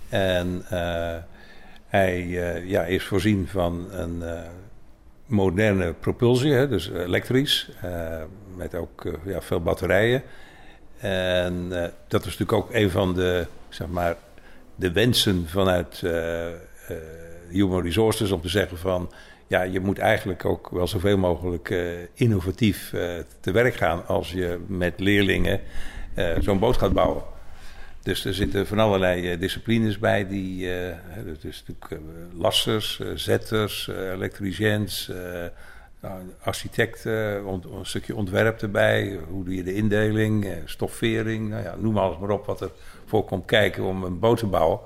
En 0.10 0.64
eh, 0.70 1.16
hij 1.88 2.18
eh, 2.20 2.70
ja, 2.70 2.84
is 2.84 3.04
voorzien 3.04 3.48
van 3.48 3.88
een 3.92 4.24
eh, 4.24 4.40
moderne 5.32 5.94
propulsie, 5.94 6.54
hè, 6.54 6.68
dus 6.68 6.90
elektrisch, 6.90 7.70
eh, 7.82 8.22
met 8.56 8.76
ook 8.76 9.06
eh, 9.06 9.14
ja, 9.26 9.42
veel 9.42 9.62
batterijen. 9.62 10.24
En 10.98 11.68
eh, 11.72 11.90
dat 12.08 12.26
is 12.26 12.38
natuurlijk 12.38 12.54
ook 12.54 12.74
een 12.74 12.90
van 12.90 13.14
de, 13.14 13.46
zeg 13.70 13.88
maar, 13.88 14.16
de 14.76 14.92
wensen 14.92 15.48
vanuit 15.48 16.04
Human 17.50 17.82
Resources 17.82 18.32
om 18.32 18.42
te 18.42 18.50
zeggen 18.50 18.78
van 18.78 19.12
ja, 19.48 19.62
je 19.62 19.80
moet 19.80 20.00
eigenlijk 20.00 20.46
ook 20.46 20.70
wel 20.70 20.88
zoveel 20.88 21.18
mogelijk 21.18 21.74
innovatief 22.14 22.90
te 23.40 23.52
werk 23.52 23.76
gaan 23.76 24.06
als 24.08 24.32
je 24.32 24.60
met 24.68 25.00
leerlingen 25.00 25.60
zo'n 26.40 26.60
boot 26.60 26.78
gaat 26.78 26.94
bouwen. 26.94 27.24
Dus 28.04 28.26
er 28.26 28.34
zitten 28.34 28.68
van 28.68 28.80
allerlei 28.80 29.32
eh, 29.32 29.40
disciplines 29.40 30.00
bij. 30.00 30.28
Die, 30.28 30.68
is 31.42 31.64
natuurlijk 31.68 31.92
eh, 31.92 32.40
lassers, 32.40 33.02
zetters, 33.16 33.88
elektriciëns, 33.88 35.12
nou, 36.02 36.22
architect, 36.44 37.06
ont- 37.46 37.66
een 37.66 37.86
stukje 37.86 38.16
ontwerp 38.16 38.62
erbij. 38.62 39.20
Hoe 39.30 39.44
doe 39.44 39.56
je 39.56 39.64
de 39.64 39.74
indeling, 39.74 40.48
stoffering. 40.66 41.50
Nou 41.50 41.64
ja, 41.64 41.76
noem 41.80 41.98
alles 41.98 42.18
maar 42.18 42.30
op 42.30 42.46
wat 42.46 42.62
er 42.62 42.72
voor 43.06 43.26
komt 43.26 43.46
kijken 43.46 43.84
om 43.84 44.04
een 44.04 44.20
boot 44.20 44.38
te 44.38 44.46
bouwen. 44.48 44.80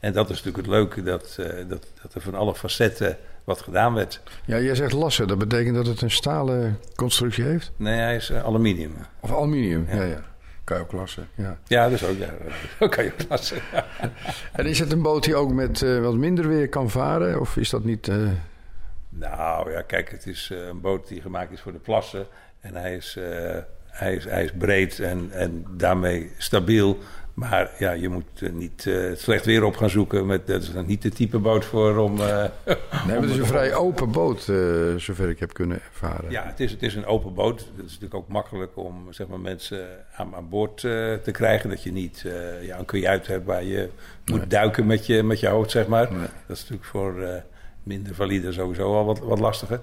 En 0.00 0.12
dat 0.12 0.30
is 0.30 0.36
natuurlijk 0.36 0.66
het 0.66 0.74
leuke, 0.74 1.02
dat, 1.02 1.38
dat, 1.68 1.86
dat 2.02 2.14
er 2.14 2.20
van 2.20 2.34
alle 2.34 2.54
facetten 2.54 3.16
wat 3.44 3.60
gedaan 3.60 3.94
werd. 3.94 4.20
Ja, 4.44 4.60
jij 4.60 4.74
zegt 4.74 4.92
lassen. 4.92 5.28
Dat 5.28 5.38
betekent 5.38 5.74
dat 5.74 5.86
het 5.86 6.00
een 6.02 6.10
stalen 6.10 6.78
constructie 6.96 7.44
heeft? 7.44 7.72
Nee, 7.76 7.98
hij 7.98 8.16
is 8.16 8.32
aluminium. 8.32 8.92
Of 9.20 9.32
aluminium, 9.32 9.86
ja, 9.92 10.02
ja. 10.02 10.24
Kan 10.64 10.76
je 10.76 10.82
ook 10.82 10.92
lassen, 10.92 11.28
ja. 11.34 11.58
Ja, 11.66 11.88
dus 11.88 12.04
ook, 12.04 12.18
ja, 12.18 12.28
dat 12.78 12.88
kan 12.94 13.04
je 13.04 13.12
ook 13.12 13.28
lassen. 13.28 13.58
En 14.52 14.66
is 14.66 14.78
het 14.78 14.92
een 14.92 15.02
boot 15.02 15.24
die 15.24 15.34
ook 15.36 15.52
met 15.52 15.82
eh, 15.82 16.00
wat 16.00 16.14
minder 16.14 16.48
weer 16.48 16.68
kan 16.68 16.90
varen? 16.90 17.40
Of 17.40 17.56
is 17.56 17.70
dat 17.70 17.84
niet... 17.84 18.08
eh, 18.08 18.16
Nou 19.08 19.70
ja, 19.72 19.82
kijk, 19.82 20.10
het 20.10 20.26
is 20.26 20.50
eh, 20.52 20.66
een 20.66 20.80
boot 20.80 21.08
die 21.08 21.20
gemaakt 21.20 21.52
is 21.52 21.60
voor 21.60 21.72
de 21.72 21.78
plassen. 21.78 22.26
En 22.60 22.74
hij 22.74 22.94
is, 22.96 23.16
eh, 23.16 23.56
hij 23.86 24.14
is, 24.14 24.24
hij 24.24 24.44
is 24.44 24.52
breed 24.58 25.00
en, 25.00 25.28
en 25.32 25.64
daarmee 25.70 26.32
stabiel. 26.38 26.98
Maar 27.34 27.70
ja, 27.78 27.90
je 27.92 28.08
moet 28.08 28.42
eh, 28.42 28.52
niet 28.52 28.84
het 28.84 29.20
slecht 29.20 29.44
weer 29.44 29.64
op 29.64 29.76
gaan 29.76 29.90
zoeken. 29.90 30.26
Met, 30.26 30.46
dat 30.46 30.62
is 30.62 30.72
dan 30.72 30.86
niet 30.86 31.02
de 31.02 31.08
type 31.08 31.38
boot 31.38 31.64
voor 31.64 31.96
om... 31.96 32.20
eh, 32.20 32.44
Nee, 32.64 32.76
maar 33.06 33.14
het 33.20 33.30
is 33.30 33.36
een 33.36 33.46
vrij 33.46 33.74
open 33.74 34.12
boot, 34.12 34.42
zover 34.96 35.28
ik 35.28 35.40
heb 35.40 35.52
kunnen 35.52 35.80
ervaren. 35.92 36.30
Ja, 36.30 36.44
het 36.46 36.60
is, 36.60 36.70
het 36.70 36.82
is 36.82 36.94
een 36.94 37.06
open 37.06 37.34
boot. 37.34 37.60
Het 37.60 37.68
is 37.76 37.82
natuurlijk 37.82 38.14
ook 38.14 38.28
makkelijk 38.28 38.76
om 38.76 39.06
zeg 39.12 39.26
maar, 39.26 39.40
mensen 39.40 39.86
aan, 40.16 40.34
aan 40.34 40.48
boord 40.48 40.76
te 40.80 41.30
krijgen. 41.32 41.70
Dat 41.70 41.82
je 41.82 41.92
niet 41.92 42.24
ja, 42.62 42.78
een 42.78 42.84
kajuit 42.84 43.26
hebt 43.26 43.46
waar 43.46 43.64
je 43.64 43.88
moet 44.24 44.50
duiken 44.50 44.86
met 44.86 45.06
je, 45.06 45.22
met 45.22 45.40
je 45.40 45.48
hoofd, 45.48 45.70
zeg 45.70 45.86
maar. 45.86 46.08
Dat 46.46 46.56
is 46.56 46.60
natuurlijk 46.60 46.84
voor 46.84 47.42
minder 47.82 48.14
valide 48.14 48.52
sowieso 48.52 48.94
al 48.94 49.04
wat, 49.04 49.18
wat 49.18 49.38
lastiger. 49.38 49.80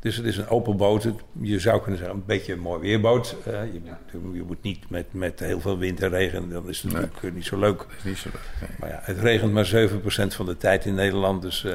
Dus 0.00 0.16
het 0.16 0.26
is 0.26 0.36
een 0.36 0.48
open 0.48 0.76
boot. 0.76 1.08
Je 1.40 1.58
zou 1.58 1.80
kunnen 1.80 1.98
zeggen 1.98 2.16
een 2.16 2.24
beetje 2.26 2.52
een 2.52 2.58
mooi 2.58 2.80
weerboot. 2.80 3.36
Eh, 3.44 3.72
je, 3.72 3.80
moet, 4.20 4.34
je 4.34 4.42
moet 4.42 4.62
niet 4.62 4.90
met, 4.90 5.06
met 5.10 5.40
heel 5.40 5.60
veel 5.60 5.78
wind 5.78 6.02
en 6.02 6.08
regen. 6.08 6.50
Dan 6.50 6.68
is 6.68 6.82
het 6.82 6.92
natuurlijk 6.92 7.22
eh, 7.22 7.32
niet 7.32 7.44
zo 7.44 7.58
leuk. 7.58 7.86
niet 8.04 8.16
zo 8.16 8.28
leuk. 8.32 8.70
Maar 8.78 8.88
ja, 8.88 8.98
het 9.02 9.18
regent 9.18 9.52
maar 9.52 9.90
7% 10.32 10.34
van 10.34 10.46
de 10.46 10.56
tijd 10.56 10.84
in 10.84 10.94
Nederland. 10.94 11.42
Dus 11.42 11.64
eh, 11.64 11.72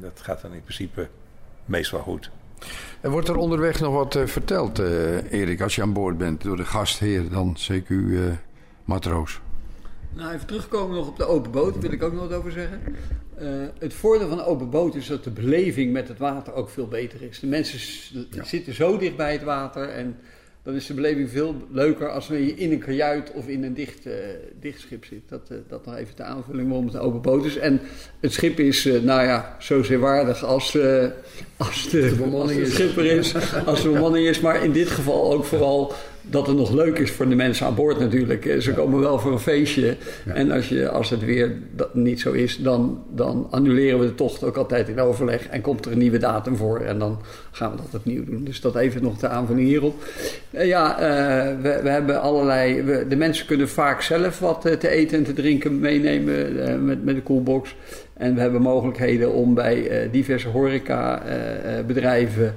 dat 0.00 0.20
gaat 0.22 0.40
dan 0.40 0.52
in 0.52 0.62
principe 0.62 1.08
meestal 1.64 2.00
goed. 2.00 2.30
En 3.00 3.10
wordt 3.10 3.28
er 3.28 3.36
onderweg 3.36 3.80
nog 3.80 3.94
wat 3.94 4.18
verteld, 4.30 4.78
eh, 4.78 5.32
Erik, 5.32 5.60
als 5.60 5.74
je 5.74 5.82
aan 5.82 5.92
boord 5.92 6.18
bent 6.18 6.42
door 6.42 6.56
de 6.56 6.64
gastheer, 6.64 7.28
dan 7.30 7.56
CQ-matroos? 7.56 9.40
Nou, 10.12 10.34
even 10.34 10.46
terugkomen 10.46 10.96
nog 10.96 11.08
op 11.08 11.16
de 11.16 11.24
open 11.24 11.50
boot, 11.50 11.78
wil 11.78 11.92
ik 11.92 12.02
ook 12.02 12.12
nog 12.12 12.28
wat 12.28 12.38
over 12.38 12.52
zeggen. 12.52 12.80
Eh, 13.38 13.48
het 13.78 13.94
voordeel 13.94 14.28
van 14.28 14.44
open 14.44 14.70
boot 14.70 14.94
is 14.94 15.06
dat 15.06 15.24
de 15.24 15.30
beleving 15.30 15.92
met 15.92 16.08
het 16.08 16.18
water 16.18 16.54
ook 16.54 16.68
veel 16.68 16.88
beter 16.88 17.22
is. 17.22 17.40
De 17.40 17.46
mensen 17.46 17.78
zitten 18.42 18.74
zo 18.74 18.98
dicht 18.98 19.16
bij 19.16 19.32
het 19.32 19.42
water 19.42 19.88
en 19.88 20.16
dan 20.64 20.74
is 20.74 20.86
de 20.86 20.94
beleving 20.94 21.30
veel 21.30 21.54
leuker 21.70 22.10
als 22.10 22.28
wanneer 22.28 22.46
je 22.46 22.54
in 22.54 22.72
een 22.72 22.78
kajuit 22.78 23.32
of 23.32 23.48
in 23.48 23.64
een 23.64 23.74
dicht, 23.74 24.06
eh, 24.06 24.12
dicht 24.60 24.80
schip 24.80 25.04
zit. 25.04 25.20
Dat, 25.28 25.48
eh, 25.50 25.56
dat 25.68 25.86
nog 25.86 25.96
even 25.96 26.16
de 26.16 26.22
aanvulling 26.22 26.68
waarom 26.68 26.86
het 26.86 26.94
een 26.94 27.00
open 27.00 27.22
boot 27.22 27.44
is. 27.44 27.56
En 27.56 27.80
het 28.20 28.32
schip 28.32 28.58
is, 28.58 28.86
eh, 28.86 29.00
nou 29.00 29.22
ja, 29.22 29.56
zo 29.58 29.82
zeerwaardig 29.82 30.44
als, 30.44 30.78
als 31.56 31.88
de, 31.90 32.14
bemanning 32.18 32.40
als 32.40 32.52
de 32.54 32.60
is. 32.60 32.74
schipper 32.74 33.04
is, 33.04 33.34
als 33.66 33.82
de 33.82 33.90
bemanning 33.90 34.26
is. 34.26 34.40
Maar 34.40 34.64
in 34.64 34.72
dit 34.72 34.88
geval 34.88 35.32
ook 35.32 35.44
vooral 35.44 35.92
dat 36.30 36.46
het 36.46 36.56
nog 36.56 36.70
leuk 36.70 36.98
is 36.98 37.10
voor 37.10 37.28
de 37.28 37.34
mensen 37.34 37.66
aan 37.66 37.74
boord 37.74 37.98
natuurlijk. 37.98 38.54
Ze 38.58 38.72
komen 38.72 39.00
wel 39.00 39.18
voor 39.18 39.32
een 39.32 39.38
feestje. 39.38 39.96
En 40.24 40.50
als, 40.50 40.68
je, 40.68 40.88
als 40.88 41.10
het 41.10 41.24
weer 41.24 41.52
dat 41.76 41.94
niet 41.94 42.20
zo 42.20 42.32
is, 42.32 42.58
dan, 42.58 43.04
dan 43.10 43.46
annuleren 43.50 43.98
we 43.98 44.06
de 44.06 44.14
tocht 44.14 44.44
ook 44.44 44.56
altijd 44.56 44.88
in 44.88 45.00
overleg. 45.00 45.46
En 45.46 45.60
komt 45.60 45.86
er 45.86 45.92
een 45.92 45.98
nieuwe 45.98 46.18
datum 46.18 46.56
voor 46.56 46.80
en 46.80 46.98
dan 46.98 47.20
gaan 47.50 47.70
we 47.70 47.76
dat 47.76 47.94
opnieuw 47.94 48.24
doen. 48.24 48.44
Dus 48.44 48.60
dat 48.60 48.76
even 48.76 49.02
nog 49.02 49.18
de 49.18 49.28
aanvulling 49.28 49.66
hierop. 49.66 50.04
Eh, 50.50 50.66
ja, 50.66 50.98
eh, 50.98 51.06
we, 51.62 51.80
we 51.82 51.88
hebben 51.88 52.20
allerlei... 52.20 52.82
We, 52.82 53.06
de 53.08 53.16
mensen 53.16 53.46
kunnen 53.46 53.68
vaak 53.68 54.02
zelf 54.02 54.38
wat 54.38 54.64
eh, 54.64 54.72
te 54.72 54.88
eten 54.88 55.18
en 55.18 55.24
te 55.24 55.32
drinken 55.32 55.78
meenemen 55.78 56.84
met, 56.84 57.04
met 57.04 57.14
de 57.14 57.22
coolbox. 57.22 57.76
En 58.14 58.34
we 58.34 58.40
hebben 58.40 58.62
mogelijkheden 58.62 59.32
om 59.32 59.54
bij 59.54 60.08
diverse 60.12 60.48
horecabedrijven 60.48 62.54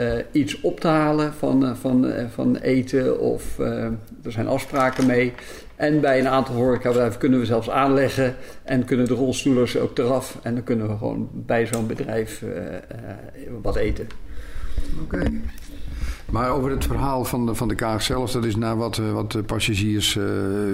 eh, 0.00 0.24
iets 0.32 0.60
op 0.60 0.80
te 0.80 0.88
halen 0.88 1.34
van, 1.34 1.66
eh, 1.66 1.74
van, 1.74 2.06
eh, 2.06 2.24
van 2.28 2.56
eten 2.56 3.20
of 3.20 3.58
er 3.58 4.32
zijn 4.32 4.48
afspraken 4.48 5.06
mee. 5.06 5.32
En 5.76 6.00
bij 6.00 6.18
een 6.18 6.28
aantal 6.28 6.54
horecabedrijven 6.54 7.18
kunnen 7.18 7.38
we 7.38 7.46
zelfs 7.46 7.70
aanleggen 7.70 8.36
en 8.62 8.84
kunnen 8.84 9.06
de 9.06 9.14
rolstoelers 9.14 9.78
ook 9.78 9.98
eraf. 9.98 10.38
En 10.42 10.54
dan 10.54 10.64
kunnen 10.64 10.88
we 10.88 10.96
gewoon 10.96 11.28
bij 11.32 11.66
zo'n 11.66 11.86
bedrijf 11.86 12.44
wat 13.62 13.76
eten. 13.76 14.06
Oké. 15.02 15.22
Maar 16.30 16.50
over 16.50 16.70
het 16.70 16.84
verhaal 16.84 17.24
van 17.24 17.46
de, 17.46 17.54
van 17.54 17.68
de 17.68 17.74
kaag 17.74 18.02
zelf, 18.02 18.30
dat 18.30 18.44
is 18.44 18.56
naar 18.56 18.76
wat, 18.76 18.96
wat 18.96 19.32
de 19.32 19.42
passagiers 19.42 20.14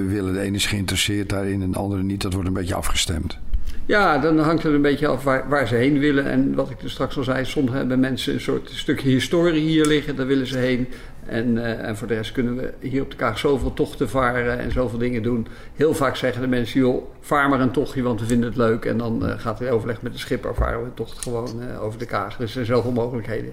willen. 0.07 0.33
De 0.33 0.41
ene 0.41 0.57
is 0.57 0.67
geïnteresseerd 0.67 1.29
daarin 1.29 1.63
en 1.63 1.71
de 1.71 1.79
andere 1.79 2.03
niet. 2.03 2.23
Dat 2.23 2.33
wordt 2.33 2.49
een 2.49 2.55
beetje 2.55 2.75
afgestemd. 2.75 3.39
Ja, 3.87 4.19
dan 4.19 4.39
hangt 4.39 4.63
het 4.63 4.73
een 4.73 4.83
beetje 4.83 5.07
af 5.07 5.25
waar, 5.25 5.67
ze 5.69 5.75
heen 5.75 5.99
willen. 5.99 6.25
En 6.25 6.55
wat 6.55 6.71
ik 6.71 6.83
er 6.83 6.91
straks 6.91 7.17
al 7.17 7.25
zei, 7.25 7.45
soms 7.45 7.73
hebben 7.73 8.01
mensen 8.01 8.35
een 8.35 8.41
soort 8.41 8.71
stukje 8.73 9.09
historie 9.09 9.69
hier 9.69 9.87
liggen, 9.87 10.17
daar 10.17 10.27
willen 10.27 10.47
ze 10.47 10.59
heen. 10.59 10.89
En, 11.27 11.65
eh, 11.65 11.89
en 11.89 11.97
voor 11.97 12.09
de 12.09 12.15
rest 12.15 12.33
kunnen 12.33 12.57
we 12.57 12.73
hier 12.81 13.03
op 13.03 13.11
de 13.11 13.17
Kaag 13.17 13.39
zoveel 13.39 13.75
tochten 13.75 14.09
varen 14.09 14.59
en 14.59 14.73
zoveel 14.73 14.99
dingen 14.99 15.23
doen. 15.23 15.47
Heel 15.75 15.95
vaak 15.95 16.17
zeggen 16.17 16.43
de 16.43 16.49
mensen, 16.49 16.81
joh, 16.81 17.05
vaar 17.21 17.49
maar 17.49 17.61
een 17.61 17.71
tochtje, 17.71 18.03
want 18.03 18.21
we 18.21 18.27
vinden 18.27 18.49
het 18.49 18.57
leuk. 18.57 18.85
En 18.85 18.99
dan 18.99 19.27
eh, 19.27 19.39
gaat 19.39 19.61
er 19.61 19.71
overleg 19.71 20.03
met 20.03 20.13
de 20.13 20.19
schipper, 20.19 20.55
varen 20.55 20.81
we 20.81 20.85
een 20.85 20.95
tocht 20.95 21.19
gewoon 21.19 21.63
eh, 21.63 21.83
over 21.83 21.99
de 21.99 22.07
Kaag. 22.07 22.37
Dus 22.37 22.47
er 22.47 22.49
zijn 22.49 22.67
zoveel 22.67 22.93
mogelijkheden. 22.93 23.53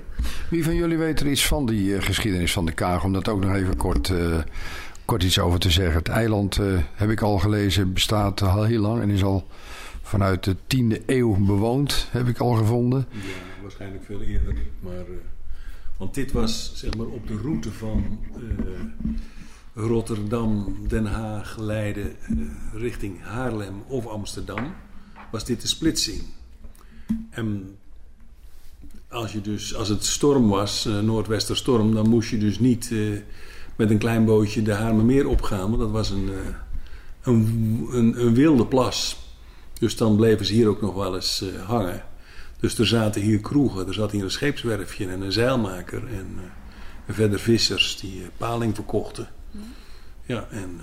Wie 0.50 0.64
van 0.64 0.76
jullie 0.76 0.98
weet 0.98 1.20
er 1.20 1.28
iets 1.28 1.48
van 1.48 1.66
die 1.66 2.02
geschiedenis 2.02 2.54
van 2.54 2.66
de 2.66 2.72
kaag? 2.72 3.04
Om 3.04 3.14
dat 3.14 3.28
ook 3.28 3.44
nog 3.44 3.56
even 3.56 3.78
kort, 3.78 4.12
kort 5.06 5.24
iets 5.24 5.40
over 5.40 5.60
te 5.60 5.72
zeggen. 5.72 5.96
Het 5.96 6.08
eiland, 6.08 6.60
heb 6.94 7.10
ik 7.10 7.22
al 7.22 7.38
gelezen, 7.38 7.94
bestaat 7.94 8.42
al 8.42 8.64
heel 8.64 8.82
lang 8.82 9.02
en 9.02 9.10
is 9.10 9.24
al 9.24 9.48
vanuit 10.14 10.44
de 10.44 10.56
10e 10.56 11.06
eeuw 11.06 11.46
bewoond, 11.46 12.08
heb 12.12 12.28
ik 12.28 12.40
al 12.40 12.54
gevonden. 12.54 13.06
Ja, 13.10 13.62
waarschijnlijk 13.62 14.04
veel 14.04 14.22
eerder. 14.22 14.56
Maar, 14.80 14.94
eh, 14.94 15.24
want 15.98 16.14
dit 16.14 16.32
was 16.32 16.72
zeg 16.76 16.96
maar 16.98 17.06
op 17.06 17.28
de 17.28 17.38
route 17.38 17.72
van 17.72 18.20
eh, 18.36 18.42
Rotterdam, 19.74 20.76
Den 20.88 21.06
Haag, 21.06 21.58
Leiden 21.58 22.16
eh, 22.22 22.38
richting 22.74 23.22
Haarlem 23.22 23.84
of 23.88 24.08
Amsterdam. 24.08 24.74
Was 25.32 25.46
dit 25.46 25.62
de 25.62 25.68
splitsing. 25.68 26.22
En 27.30 27.78
als, 29.08 29.32
je 29.32 29.42
dus, 29.42 29.76
als 29.76 29.88
het 29.88 30.06
storm 30.06 30.50
was, 30.50 30.86
noordwesterstorm, 30.86 31.94
dan 31.94 32.10
moest 32.10 32.30
je 32.30 32.38
dus 32.38 32.60
niet 32.60 32.92
met 33.76 33.90
een 33.90 33.98
klein 33.98 34.26
bootje 34.26 34.62
de 34.62 34.74
Haarlemmermeer 34.74 35.28
opgaan. 35.28 35.68
Want 35.68 35.80
dat 35.80 35.92
was 35.92 36.10
een, 36.10 36.30
een, 37.22 38.14
een 38.26 38.34
wilde 38.34 38.66
plas. 38.66 39.23
Dus 39.84 39.96
dan 39.96 40.16
bleven 40.16 40.46
ze 40.46 40.54
hier 40.54 40.68
ook 40.68 40.82
nog 40.82 40.94
wel 40.96 41.16
eens 41.16 41.42
eh, 41.42 41.68
hangen. 41.68 42.04
Dus 42.60 42.78
er 42.78 42.88
zaten 42.88 43.22
hier 43.22 43.40
kroegen, 43.40 43.88
er 43.88 43.94
zat 43.94 44.12
hier 44.12 44.24
een 44.24 44.32
scheepswerfje 44.32 45.08
en 45.08 45.22
een 45.22 45.32
zeilmaker. 45.32 46.08
En 46.08 46.28
eh, 46.38 47.16
verder 47.16 47.40
vissers 47.40 47.98
die 47.98 48.22
eh, 48.22 48.28
paling 48.38 48.76
verkochten. 48.76 49.28
Ja, 50.26 50.48
en 50.50 50.82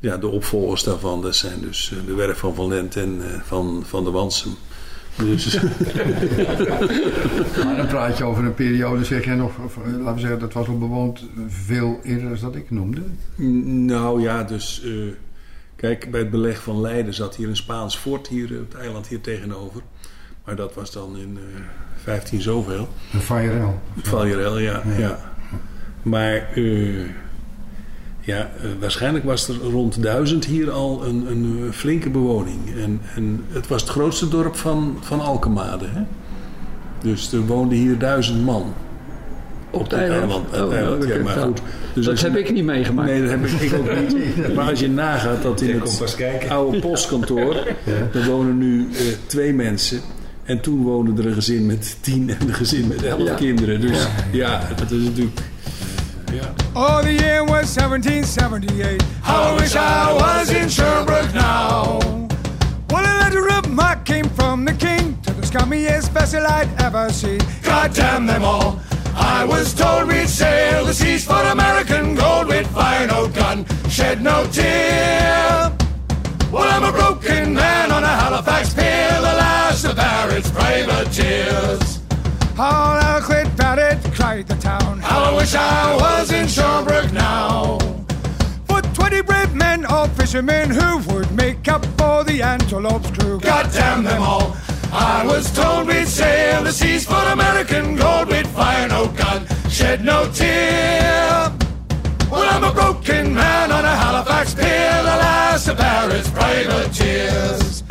ja, 0.00 0.16
de 0.16 0.26
opvolgers 0.26 0.82
daarvan, 0.82 1.22
dat 1.22 1.36
zijn 1.36 1.60
dus 1.60 1.92
de 2.06 2.14
werf 2.14 2.38
van 2.38 2.54
Van 2.54 2.68
Lent 2.68 2.96
en 2.96 3.20
eh, 3.22 3.40
van, 3.40 3.82
van 3.86 4.04
de 4.04 4.10
Wansum. 4.10 4.54
Dus, 5.16 5.54
Maar 7.64 7.76
dan 7.76 7.86
praat 7.86 8.18
je 8.18 8.24
over 8.24 8.44
een 8.44 8.54
periode, 8.54 9.04
zeg 9.04 9.24
jij 9.24 9.34
nog, 9.34 9.58
of, 9.64 9.76
laten 9.76 10.14
we 10.14 10.20
zeggen, 10.20 10.38
dat 10.38 10.52
was 10.52 10.68
al 10.68 10.78
bewoond 10.78 11.24
veel 11.48 12.00
eerder 12.02 12.28
dan 12.28 12.38
dat 12.40 12.54
ik 12.54 12.70
noemde. 12.70 13.02
nou 13.86 14.22
ja, 14.22 14.42
dus 14.42 14.82
eh, 14.84 14.90
kijk, 15.78 16.10
bij 16.10 16.20
het 16.20 16.30
beleg 16.30 16.62
van 16.62 16.80
Leiden 16.80 17.14
zat 17.14 17.36
hier 17.36 17.48
een 17.48 17.56
Spaans 17.56 17.96
fort, 17.96 18.28
hier, 18.28 18.48
het 18.48 18.74
eiland 18.74 19.06
hier 19.06 19.20
tegenover. 19.20 19.82
Maar 20.44 20.56
dat 20.56 20.74
was 20.74 20.92
dan 20.92 21.16
in 21.16 21.38
eh 21.38 21.60
15 22.02 22.40
zoveel. 22.40 22.88
Een 23.12 23.20
Fayerel. 23.20 23.80
Valjerel, 24.02 24.58
ja, 24.58 24.82
ja. 24.98 25.18
Maar 26.02 26.52
eh, 26.54 27.04
ja, 28.20 28.50
eh, 28.62 28.70
waarschijnlijk 28.80 29.24
was 29.24 29.48
er 29.48 29.54
rond 29.54 30.02
duizend 30.02 30.44
hier 30.44 30.70
al 30.70 31.04
een, 31.04 31.30
een 31.30 31.64
eh, 31.66 31.72
flinke 31.72 32.10
bewoning. 32.10 32.74
En, 32.76 33.00
en 33.14 33.44
het 33.48 33.66
was 33.66 33.80
het 33.80 33.90
grootste 33.90 34.28
dorp 34.28 34.56
van, 34.56 34.98
van 35.00 35.20
Alkemade. 35.20 35.86
Hè? 35.86 36.02
Dus 37.02 37.32
er 37.32 37.46
woonden 37.46 37.78
hier 37.78 37.98
duizend 37.98 38.44
man. 38.44 38.74
Op 39.70 39.82
het 39.82 39.92
eiland? 39.92 40.32
Oh, 40.32 40.70
nou, 40.70 41.28
goed. 41.28 41.60
Dus 41.94 42.04
dat 42.06 42.20
heb 42.20 42.36
ik 42.36 42.52
niet 42.52 42.64
meegemaakt. 42.64 43.08
Nee, 43.10 43.20
dat 43.20 43.30
heb 43.30 43.44
ik, 43.44 43.74
ook 43.74 44.08
niet. 44.08 44.54
Maar 44.54 44.68
als 44.70 44.80
je 44.80 44.88
nagaat 44.88 45.42
dat 45.42 45.60
in 45.60 45.80
het 45.80 46.48
oude 46.48 46.78
postkantoor... 46.78 47.56
er 48.12 48.24
wonen 48.26 48.58
nu 48.58 48.88
eh, 48.92 48.98
twee 49.26 49.52
mensen... 49.54 50.00
En 50.44 50.60
toen 50.60 50.82
woonde 50.82 51.22
er 51.22 51.28
een 51.28 51.34
gezin 51.34 51.66
met 51.66 51.96
tien 52.00 52.30
en 52.30 52.48
een 52.48 52.54
gezin 52.54 52.86
met 52.88 53.02
elf 53.02 53.22
Ja. 53.22 53.34
kinderen. 53.34 53.80
Dus 53.80 54.06
ja, 54.32 54.60
dat 54.76 54.90
is 54.90 55.02
natuurlijk... 55.02 55.40
Ja. 56.32 56.52
Oh, 56.74 56.98
the 56.98 57.14
year 57.14 57.44
was 57.46 57.74
1778. 57.74 59.06
How 59.20 59.56
I 59.56 59.60
wish 59.60 59.74
I 59.74 60.12
was 60.18 60.48
in 60.50 60.70
Sherbrooke 60.70 61.32
now. 61.34 61.98
Well, 62.86 63.04
a 63.04 63.18
letter 63.18 63.46
of 63.58 63.68
marque 63.68 64.04
came 64.04 64.24
from 64.34 64.64
the 64.64 64.74
king 64.76 65.16
to 65.20 65.32
the 65.40 65.46
scummiest 65.46 66.10
vessel 66.12 66.40
I'd 66.46 66.68
ever 66.76 67.12
seen. 67.12 67.40
God 67.62 67.94
damn 67.94 68.26
them 68.26 68.42
all. 68.44 68.78
I 69.18 69.44
was 69.44 69.74
told 69.74 70.08
we'd 70.08 70.28
sail 70.28 70.84
the 70.84 70.94
seas 70.94 71.24
for 71.24 71.42
American 71.42 72.14
gold. 72.14 72.48
We'd 72.48 72.66
fire 72.68 73.06
no 73.06 73.28
gun, 73.28 73.66
shed 73.88 74.22
no 74.22 74.46
tear. 74.52 75.72
Well, 76.52 76.68
I'm 76.68 76.84
a 76.84 76.92
broken 76.92 77.54
man 77.54 77.92
on 77.92 78.04
a 78.04 78.06
Halifax 78.06 78.72
pier, 78.72 79.14
the 79.16 79.34
last 79.44 79.84
of 79.84 79.96
Barrett's 79.96 80.50
privateers. 80.50 82.00
All 82.58 82.96
I'll 82.96 83.20
quit 83.20 83.48
it, 83.78 83.98
cried 84.14 84.48
the 84.48 84.56
town. 84.56 85.00
How 85.00 85.24
I 85.24 85.36
wish 85.36 85.54
I 85.54 85.96
was 85.96 86.32
in 86.32 86.48
Sherbrooke 86.48 87.12
now. 87.12 87.78
For 88.66 88.80
twenty 88.94 89.20
brave 89.22 89.54
men, 89.54 89.84
all 89.84 90.08
fishermen, 90.08 90.70
who 90.70 90.98
would 91.12 91.30
make 91.32 91.68
up 91.68 91.84
for 91.98 92.24
the 92.24 92.42
Antelope's 92.42 93.10
crew. 93.10 93.40
God 93.40 93.70
damn 93.72 94.04
them 94.04 94.22
all. 94.22 94.56
I 94.92 95.24
was 95.26 95.52
told 95.52 95.86
we'd 95.86 96.08
sail 96.08 96.62
the 96.64 96.72
seas 96.72 97.04
for 97.04 97.14
American 97.14 97.96
gold. 97.96 98.28
We'd 98.28 98.46
fire 98.46 98.88
no 98.88 99.04
oh 99.04 99.08
gun, 99.08 99.46
shed 99.68 100.04
no 100.04 100.30
tear. 100.32 101.52
Well, 102.30 102.48
I'm 102.50 102.64
a 102.64 102.72
broken 102.72 103.34
man 103.34 103.72
on 103.72 103.84
a 103.84 103.96
Halifax 103.96 104.54
pier, 104.54 105.02
the 105.02 105.16
last 105.24 105.68
of 105.68 105.78
Barrett's 105.78 106.30
privateers. 106.30 107.82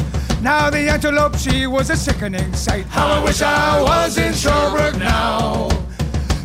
Now 0.42 0.70
the 0.70 0.90
antelope, 0.90 1.38
she 1.38 1.68
was 1.68 1.90
a 1.90 1.98
sickening 1.98 2.54
sight. 2.54 2.86
How 2.86 3.08
I 3.08 3.24
wish 3.24 3.42
I 3.42 3.82
was 3.82 4.18
in 4.18 4.34
Sherbrooke 4.34 4.98
now. 4.98 5.70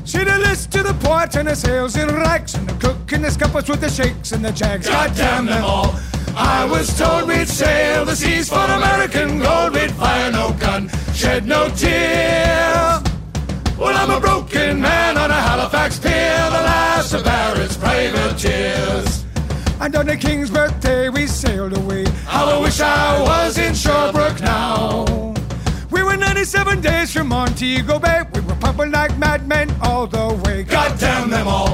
She'd 0.05 0.28
a 0.28 0.38
list 0.38 0.72
to 0.72 0.82
the 0.82 0.94
port 0.94 1.36
and 1.36 1.48
the 1.48 1.55
sails 1.55 1.96
in 1.96 2.09
rags, 2.09 2.55
and 2.55 2.68
the 2.68 2.74
cook 2.74 3.12
and 3.12 3.24
the 3.24 3.30
scuppers 3.30 3.68
with 3.68 3.80
the 3.80 3.90
shakes 3.90 4.32
and 4.32 4.44
the 4.44 4.53
jags. 4.53 4.88
God 4.88 5.14
damn 5.14 5.46
them 5.46 5.64
all. 5.64 5.94
I 6.36 6.64
was 6.64 6.96
told 6.96 7.28
we'd 7.28 7.48
sail 7.48 8.04
the 8.04 8.16
seas 8.16 8.48
for 8.48 8.58
American 8.58 9.38
gold. 9.38 9.74
We'd 9.74 9.90
fire 9.92 10.30
no 10.32 10.52
gun, 10.54 10.88
shed 11.14 11.46
no 11.46 11.68
tear. 11.70 13.02
Well, 13.78 13.96
I'm 13.96 14.10
a 14.10 14.20
broken 14.20 14.80
man 14.80 15.18
on 15.18 15.30
a 15.30 15.34
Halifax 15.34 15.98
pier, 15.98 16.50
the 16.50 16.62
last 16.62 17.12
of 17.14 17.24
Barrett's 17.24 17.76
privateers. 17.76 19.24
And 19.80 19.96
on 19.96 20.06
the 20.06 20.16
King's 20.16 20.50
birthday 20.50 21.08
we 21.08 21.26
sailed 21.26 21.76
away. 21.76 22.04
How 22.26 22.48
I 22.48 22.58
wish 22.60 22.80
I 22.80 23.20
was 23.20 23.58
in 23.58 23.74
Sherbrooke 23.74 24.40
now. 24.40 25.34
We 25.90 26.02
were 26.02 26.16
97 26.16 26.80
days 26.80 27.12
from 27.12 27.28
Montego 27.28 27.98
Bay. 27.98 28.22
We 28.32 28.40
were 28.40 28.54
pumping 28.54 28.92
like 28.92 29.18
madmen 29.18 29.74
all 29.82 30.06
the 30.06 30.40
way. 30.44 30.62
God 30.62 30.98
damn 30.98 31.28
them 31.28 31.48
all. 31.48 31.71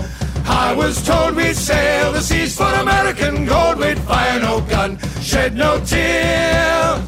I 0.48 0.74
was 0.74 1.02
told 1.04 1.36
we'd 1.36 1.54
sail 1.54 2.12
the 2.12 2.20
seas 2.20 2.56
for 2.56 2.64
American 2.64 3.44
gold. 3.44 3.78
We'd 3.78 3.98
fire 3.98 4.40
no 4.40 4.60
gun, 4.62 4.98
shed 5.20 5.54
no 5.54 5.78
tear. 5.84 7.02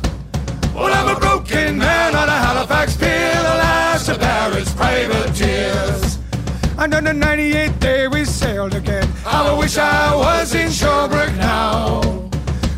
Well, 0.74 0.92
I'm 0.92 1.16
a 1.16 1.18
broken 1.18 1.78
man 1.78 2.14
on 2.14 2.28
a 2.28 2.38
Halifax 2.46 2.96
pier, 2.96 3.34
the 3.34 3.56
last 3.64 4.08
of 4.08 4.20
Barrett's 4.20 4.72
privateers. 4.74 6.18
And 6.78 6.94
on 6.94 7.04
the 7.04 7.12
98th 7.12 7.80
day 7.80 8.08
we 8.08 8.24
sailed 8.24 8.74
again. 8.74 9.08
I 9.26 9.52
wish 9.58 9.76
I 9.78 10.14
was 10.14 10.54
in 10.54 10.70
Sherbrooke 10.70 11.34
now. 11.36 12.00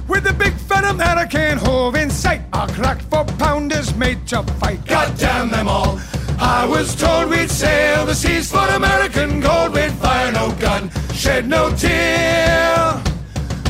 With 0.08 0.24
the 0.24 0.32
big 0.32 0.54
fat 0.54 0.84
American 0.84 1.58
hove 1.58 1.96
in 1.96 2.10
sight, 2.10 2.42
our 2.52 2.68
crack 2.68 3.00
four 3.02 3.24
pounders 3.24 3.94
made 3.94 4.26
to 4.28 4.42
fight. 4.60 4.84
God 4.86 5.16
damn 5.18 5.50
them 5.50 5.68
all. 5.68 5.98
I 6.42 6.66
was 6.66 6.96
told 6.96 7.30
we'd 7.30 7.50
sail 7.50 8.04
the 8.04 8.14
seas 8.14 8.50
for 8.50 8.66
American 8.74 9.38
gold. 9.40 9.74
We'd 9.74 9.92
fire 9.92 10.32
no 10.32 10.50
gun, 10.52 10.90
shed 11.14 11.48
no 11.48 11.70
tear. 11.76 13.00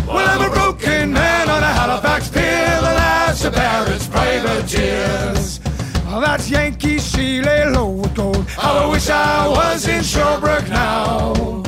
Well, 0.07 0.27
I'm 0.27 0.51
a 0.51 0.55
broken 0.55 1.12
man 1.12 1.51
on 1.51 1.62
a 1.62 1.66
Halifax 1.66 2.31
pier, 2.31 2.77
the 2.77 2.95
last 3.03 3.45
of 3.45 3.53
Barrett's 3.53 4.09
privateers. 4.09 5.61
Oh, 6.09 6.20
that's 6.20 6.49
Yankee, 6.49 6.99
she 6.99 7.43
lay 7.43 7.66
low 7.66 7.91
with 7.91 8.14
gold. 8.14 8.47
How 8.49 8.79
I 8.79 8.87
wish 8.87 9.11
I 9.11 9.49
was 9.49 9.87
in 9.87 10.03
Sherbrooke 10.03 10.68
now. 10.70 11.62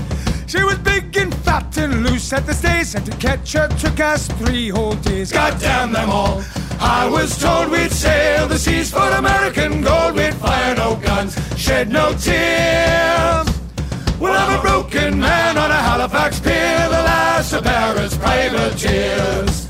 She 0.47 0.63
was 0.63 0.79
big 0.79 1.15
and 1.19 1.35
fat 1.35 1.77
and 1.77 2.03
loose 2.03 2.33
at 2.33 2.47
the 2.47 2.55
stays, 2.55 2.95
and 2.95 3.05
to 3.05 3.13
catch 3.19 3.53
her 3.53 3.69
took 3.79 4.01
us 4.01 4.27
three 4.29 4.71
whole 4.71 4.95
days. 4.95 5.33
God 5.33 5.61
damn 5.61 5.93
them 5.93 6.09
all. 6.09 6.43
I 6.87 7.09
was 7.09 7.39
told 7.39 7.71
we'd 7.71 7.91
sail 7.91 8.47
the 8.47 8.59
seas 8.59 8.91
for 8.91 9.09
American 9.23 9.81
gold. 9.81 10.17
We'd 10.17 10.35
fire 10.35 10.75
no 10.77 10.97
guns, 10.97 11.35
shed 11.59 11.89
no 11.91 12.13
tears. 12.13 13.47
Well, 14.21 14.35
I'm 14.37 14.59
a 14.59 14.61
broken 14.61 15.19
man 15.19 15.57
on 15.57 15.71
a 15.71 15.81
Halifax 15.89 16.41
pier, 16.41 16.89
the 16.89 17.03
last 17.11 17.55
of 17.55 17.65
Barrett's 17.65 18.17
privateers. 18.19 19.67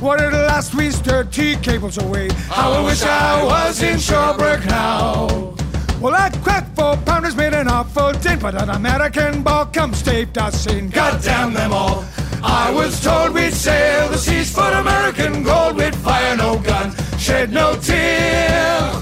What 0.00 0.20
at 0.20 0.32
last 0.32 0.74
we 0.74 0.90
stirred 0.90 1.32
tea 1.32 1.54
cables 1.62 1.98
away. 1.98 2.30
How 2.48 2.72
I 2.72 2.80
wish 2.82 3.02
I 3.02 3.44
was 3.44 3.80
in 3.82 3.98
Sherbrooke 4.00 4.66
now. 4.66 5.54
Well, 6.00 6.12
that 6.12 6.36
crack 6.42 6.74
four 6.74 6.96
pounders 6.96 7.36
made 7.36 7.54
an 7.54 7.68
awful 7.68 8.12
din, 8.12 8.40
but 8.40 8.60
an 8.60 8.70
American 8.70 9.42
ball 9.44 9.66
comes, 9.66 9.98
staved 9.98 10.36
us 10.36 10.66
in. 10.66 10.90
God 10.90 11.22
damn 11.22 11.54
them 11.54 11.72
all. 11.72 12.04
I 12.48 12.70
was 12.70 13.02
told 13.02 13.34
we'd 13.34 13.52
sail 13.52 14.08
the 14.08 14.16
seas 14.16 14.54
for 14.54 14.70
American 14.70 15.42
gold. 15.42 15.76
We'd 15.76 15.94
fire 15.96 16.36
no 16.36 16.58
gun, 16.58 16.94
shed 17.18 17.52
no 17.52 17.76
tear. 17.76 18.92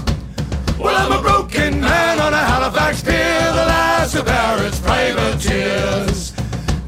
Well, 0.79 0.95
I'm 0.95 1.11
a 1.19 1.21
broken 1.21 1.79
man 1.79 2.19
on 2.19 2.33
a 2.33 2.37
Halifax 2.37 3.03
pier, 3.03 3.51
the 3.53 3.65
last 3.73 4.15
of 4.15 4.25
Barrett's 4.25 4.79
privateers. 4.79 6.33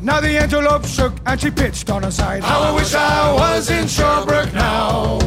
Now 0.02 0.20
the 0.20 0.38
antelope 0.38 0.86
shook 0.86 1.14
and 1.26 1.40
she 1.40 1.52
pitched 1.52 1.90
on 1.90 2.04
her 2.04 2.12
side. 2.12 2.44
How 2.44 2.62
I 2.62 2.72
wish 2.72 2.94
I 2.96 3.34
was 3.34 3.70
in 3.70 3.88
Sherbrooke 3.88 4.54
now. 4.54 5.20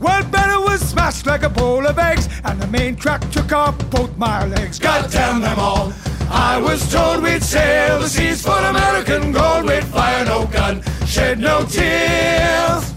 Well, 0.00 0.22
Banner 0.30 0.60
was 0.60 0.80
smashed 0.80 1.26
like 1.26 1.42
a 1.42 1.48
bowl 1.48 1.86
of 1.86 1.98
eggs, 1.98 2.28
and 2.44 2.60
the 2.60 2.66
main 2.68 2.94
track 2.94 3.28
took 3.30 3.52
off 3.52 3.76
both 3.90 4.16
my 4.16 4.46
legs. 4.46 4.78
God 4.78 5.10
damn 5.10 5.40
them 5.40 5.58
all. 5.58 5.92
I 6.30 6.58
was 6.58 6.90
told 6.90 7.22
we'd 7.22 7.42
sail 7.42 8.00
the 8.00 8.08
seas 8.08 8.42
for 8.42 8.58
American 8.58 9.32
gold. 9.32 9.66
We'd 9.66 9.84
fire 9.84 10.24
no 10.24 10.46
gun, 10.46 10.82
shed 11.06 11.38
no 11.38 11.64
tears. 11.64 12.94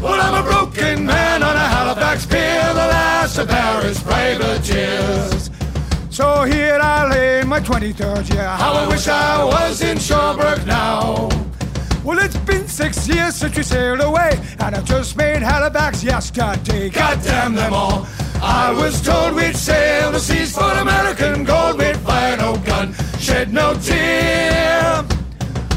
Well, 0.00 0.20
I'm 0.20 0.44
a 0.44 0.48
broken 0.48 1.04
man 1.06 1.42
on 1.42 1.56
a 1.56 1.68
Halifax 1.74 2.26
pier, 2.26 2.68
the 2.68 2.86
last 2.94 3.38
of 3.38 3.48
Barrett's 3.48 4.02
privateers. 4.02 5.50
So 6.10 6.44
here 6.44 6.78
I 6.80 7.08
lay 7.08 7.40
in 7.40 7.48
my 7.48 7.60
23rd 7.60 8.32
year. 8.32 8.46
How 8.46 8.72
I 8.74 8.88
wish 8.88 9.08
I 9.08 9.44
was 9.44 9.82
in 9.82 9.98
Sherbrooke 9.98 10.66
now. 10.66 11.28
Well, 12.04 12.18
it's 12.20 12.36
been 12.38 12.66
six 12.66 13.06
years 13.06 13.34
since 13.34 13.56
we 13.56 13.62
sailed 13.62 14.00
away, 14.00 14.40
and 14.60 14.74
I 14.74 14.80
just 14.82 15.16
made 15.16 15.42
Halifax 15.42 16.02
yesterday. 16.02 16.88
God 16.90 17.20
damn 17.22 17.54
them 17.54 17.72
all. 17.72 18.06
I 18.40 18.72
was 18.72 19.00
told 19.02 19.34
we'd 19.34 19.56
sail 19.56 20.12
the 20.12 20.20
seas 20.20 20.52
for 20.52 20.70
American 20.70 21.44
gold. 21.44 21.78
We'd 21.78 21.96
fire 21.96 22.36
no 22.36 22.56
gun, 22.58 22.94
shed 23.18 23.52
no 23.52 23.74
tear. 23.74 25.04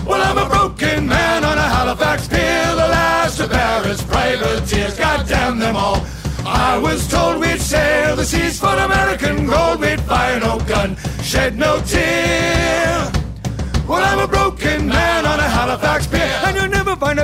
Well, 0.06 0.22
I'm 0.22 0.38
a 0.38 0.50
broken 0.50 1.08
man 1.08 1.44
on 1.44 1.58
a 1.58 1.62
Halifax 1.62 2.28
pier, 2.28 2.70
the 2.72 2.88
last 2.98 3.40
of 3.40 3.50
Barrett's 3.50 4.04
privateers. 4.04 4.98
God 4.98 5.28
damn 5.28 5.60
them 5.60 5.76
all. 5.76 6.06
I 6.46 6.78
was 6.78 7.08
told 7.08 7.40
we'd 7.40 7.62
sail 7.62 8.16
the 8.16 8.26
seas 8.26 8.60
for 8.60 8.76
American 8.76 9.46
gold. 9.48 9.80
We'd 9.80 10.02
fire 10.02 10.40
no 10.40 10.60
gun, 10.60 10.98
shed 11.24 11.58
no 11.58 11.82
tear. 11.82 13.12
Well, 13.88 14.04
I'm 14.04 14.20
a 14.20 14.28
broken 14.28 14.88
man 14.88 15.26
on 15.26 15.40
a 15.40 15.50
Halifax 15.50 16.08
pier, 16.08 16.40
and 16.46 16.56
you'll 16.56 16.70
never 16.70 16.96
find 16.96 17.20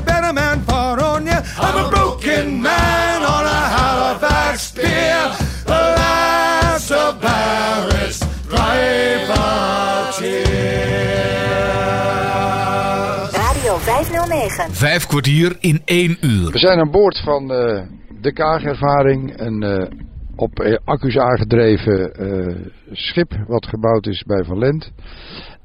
509. 14.57 14.87
Vijf 14.89 15.05
kwartier 15.05 15.57
in 15.59 15.81
één 15.85 16.17
uur. 16.21 16.51
We 16.51 16.57
zijn 16.57 16.79
aan 16.79 16.91
boord 16.91 17.19
van 17.19 17.51
eh, 17.51 17.83
de 18.21 18.33
Kaagervaring, 18.33 19.39
een 19.39 19.63
eh, 19.63 19.89
op 20.35 20.59
eh, 20.59 20.77
accu's 20.83 21.17
aangedreven 21.17 22.13
eh, 22.13 22.55
schip 22.91 23.31
wat 23.47 23.65
gebouwd 23.65 24.07
is 24.07 24.23
bij 24.23 24.43
Van 24.43 24.57
Lent. 24.57 24.91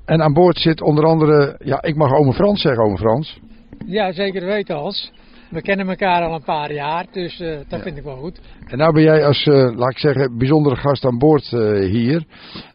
En 0.04 0.22
aan 0.22 0.32
boord 0.32 0.58
zit 0.58 0.82
onder 0.82 1.04
andere, 1.04 1.56
ja, 1.64 1.82
ik 1.82 1.96
mag 1.96 2.12
ome 2.12 2.32
Frans 2.32 2.60
zeggen, 2.60 2.84
ome 2.84 2.96
Frans. 2.98 3.40
Ja, 3.86 4.12
zeker 4.12 4.46
weten, 4.46 4.76
Hans. 4.76 5.12
We 5.50 5.62
kennen 5.62 5.88
elkaar 5.88 6.22
al 6.22 6.34
een 6.34 6.44
paar 6.44 6.72
jaar, 6.72 7.06
dus 7.12 7.40
eh, 7.40 7.58
dat 7.68 7.82
vind 7.82 7.96
ik 7.96 8.02
wel 8.02 8.16
goed. 8.16 8.40
En 8.66 8.78
nou 8.78 8.92
ben 8.92 9.02
jij 9.02 9.26
als, 9.26 9.44
eh, 9.44 9.76
laat 9.76 9.90
ik 9.90 9.98
zeggen, 9.98 10.38
bijzondere 10.38 10.76
gast 10.76 11.04
aan 11.04 11.18
boord 11.18 11.52
eh, 11.52 11.90
hier. 11.90 12.24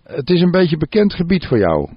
Het 0.03 0.30
is 0.30 0.41
een 0.41 0.51
beetje 0.51 0.78
bekend 0.78 1.13
gebied 1.13 1.45
voor 1.45 1.57
jou. 1.57 1.89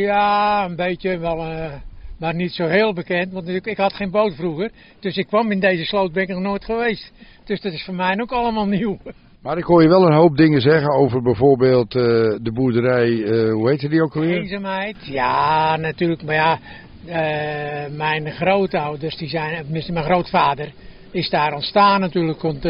Ja, 0.00 0.64
een 0.64 0.76
beetje 0.76 1.18
wel, 1.18 1.38
eh, 1.38 1.72
maar 2.18 2.34
niet 2.34 2.52
zo 2.52 2.66
heel 2.66 2.92
bekend, 2.92 3.32
want 3.32 3.48
ik, 3.48 3.66
ik 3.66 3.76
had 3.76 3.92
geen 3.92 4.10
boot 4.10 4.34
vroeger. 4.34 4.70
Dus 5.00 5.16
ik 5.16 5.26
kwam 5.26 5.50
in 5.50 5.60
deze 5.60 5.84
sloot, 5.84 6.12
ben 6.12 6.22
ik 6.22 6.28
nog 6.28 6.40
nooit 6.40 6.64
geweest. 6.64 7.12
Dus 7.44 7.60
dat 7.60 7.72
is 7.72 7.84
voor 7.84 7.94
mij 7.94 8.20
ook 8.20 8.32
allemaal 8.32 8.66
nieuw. 8.66 8.98
Maar 9.42 9.58
ik 9.58 9.64
hoor 9.64 9.82
je 9.82 9.88
wel 9.88 10.06
een 10.06 10.16
hoop 10.16 10.36
dingen 10.36 10.60
zeggen 10.60 10.90
over 10.90 11.22
bijvoorbeeld 11.22 11.94
eh, 11.94 12.02
de 12.42 12.50
boerderij, 12.54 13.22
eh, 13.22 13.52
hoe 13.52 13.68
heette 13.68 13.88
die 13.88 14.02
ook 14.02 14.16
alweer? 14.16 14.38
Eenzaamheid? 14.38 14.96
Ja, 15.02 15.76
natuurlijk. 15.76 16.22
Maar 16.22 16.34
ja, 16.34 16.58
eh, 17.06 17.96
mijn 17.96 18.30
grootouders, 18.30 19.16
die 19.16 19.28
zijn, 19.28 19.62
tenminste 19.62 19.92
mijn 19.92 20.04
grootvader, 20.04 20.72
is 21.10 21.30
daar 21.30 21.54
ontstaan 21.54 22.00
natuurlijk. 22.00 22.42
Want, 22.42 22.62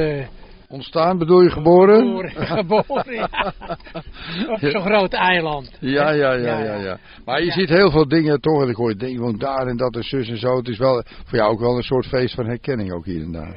Ontstaan 0.69 1.19
bedoel 1.19 1.43
je 1.43 1.51
geboren? 1.51 2.07
geboren, 2.07 2.47
geboren 2.57 3.15
ja. 3.15 3.55
op 4.53 4.59
zo'n 4.59 4.81
groot 4.81 5.13
eiland. 5.13 5.71
Ja, 5.81 6.11
ja, 6.11 6.33
ja, 6.33 6.59
ja, 6.65 6.75
ja. 6.75 6.99
Maar 7.25 7.43
je 7.43 7.51
ziet 7.51 7.69
heel 7.69 7.91
veel 7.91 8.09
dingen 8.09 8.41
toch. 8.41 8.63
En 8.63 8.69
ik 8.69 8.77
hoor 8.77 8.95
je 8.99 9.19
woont 9.19 9.41
daar 9.41 9.67
en 9.67 9.77
dat 9.77 9.97
en 9.97 10.03
zus 10.03 10.29
en 10.29 10.39
zo. 10.39 10.57
Het 10.57 10.69
is 10.69 10.79
wel 10.79 11.03
voor 11.25 11.39
jou 11.39 11.53
ook 11.53 11.61
wel 11.61 11.77
een 11.77 11.83
soort 11.83 12.07
feest 12.07 12.35
van 12.35 12.47
herkenning 12.47 12.93
ook 12.93 13.05
hier 13.05 13.23
en 13.23 13.33
daar. 13.33 13.57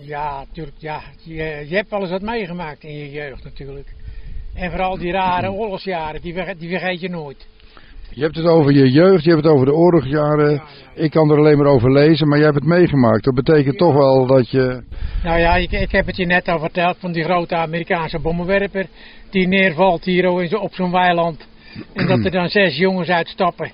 Ja, 0.00 0.38
natuurlijk. 0.38 0.76
Ja. 0.78 1.02
Je, 1.22 1.34
je 1.68 1.74
hebt 1.74 1.90
wel 1.90 2.00
eens 2.00 2.10
wat 2.10 2.22
meegemaakt 2.22 2.84
in 2.84 2.96
je 2.96 3.10
jeugd 3.10 3.44
natuurlijk. 3.44 3.94
En 4.54 4.70
vooral 4.70 4.98
die 4.98 5.12
rare 5.12 5.52
oorlogsjaren, 5.60 6.20
die 6.20 6.34
vergeet 6.34 7.00
je 7.00 7.08
nooit. 7.08 7.46
Je 8.10 8.22
hebt 8.22 8.36
het 8.36 8.46
over 8.46 8.72
je 8.72 8.90
jeugd, 8.90 9.24
je 9.24 9.30
hebt 9.30 9.42
het 9.42 9.52
over 9.52 9.66
de 9.66 9.74
oorlogsjaren. 9.74 10.62
Ik 10.94 11.10
kan 11.10 11.30
er 11.30 11.38
alleen 11.38 11.58
maar 11.58 11.66
over 11.66 11.92
lezen, 11.92 12.28
maar 12.28 12.36
jij 12.36 12.46
hebt 12.46 12.58
het 12.58 12.68
meegemaakt. 12.68 13.24
Dat 13.24 13.34
betekent 13.34 13.78
toch 13.78 13.94
wel 13.94 14.26
dat 14.26 14.50
je... 14.50 14.82
Nou 15.22 15.38
ja, 15.38 15.56
ik, 15.56 15.72
ik 15.72 15.90
heb 15.90 16.06
het 16.06 16.16
je 16.16 16.26
net 16.26 16.48
al 16.48 16.58
verteld 16.58 16.96
van 16.98 17.12
die 17.12 17.24
grote 17.24 17.54
Amerikaanse 17.54 18.18
bommenwerper. 18.18 18.86
Die 19.30 19.48
neervalt 19.48 20.04
hier 20.04 20.60
op 20.60 20.74
zo'n 20.74 20.92
weiland. 20.92 21.46
En 21.92 22.06
dat 22.06 22.24
er 22.24 22.30
dan 22.30 22.48
zes 22.48 22.76
jongens 22.76 23.08
uitstappen. 23.08 23.70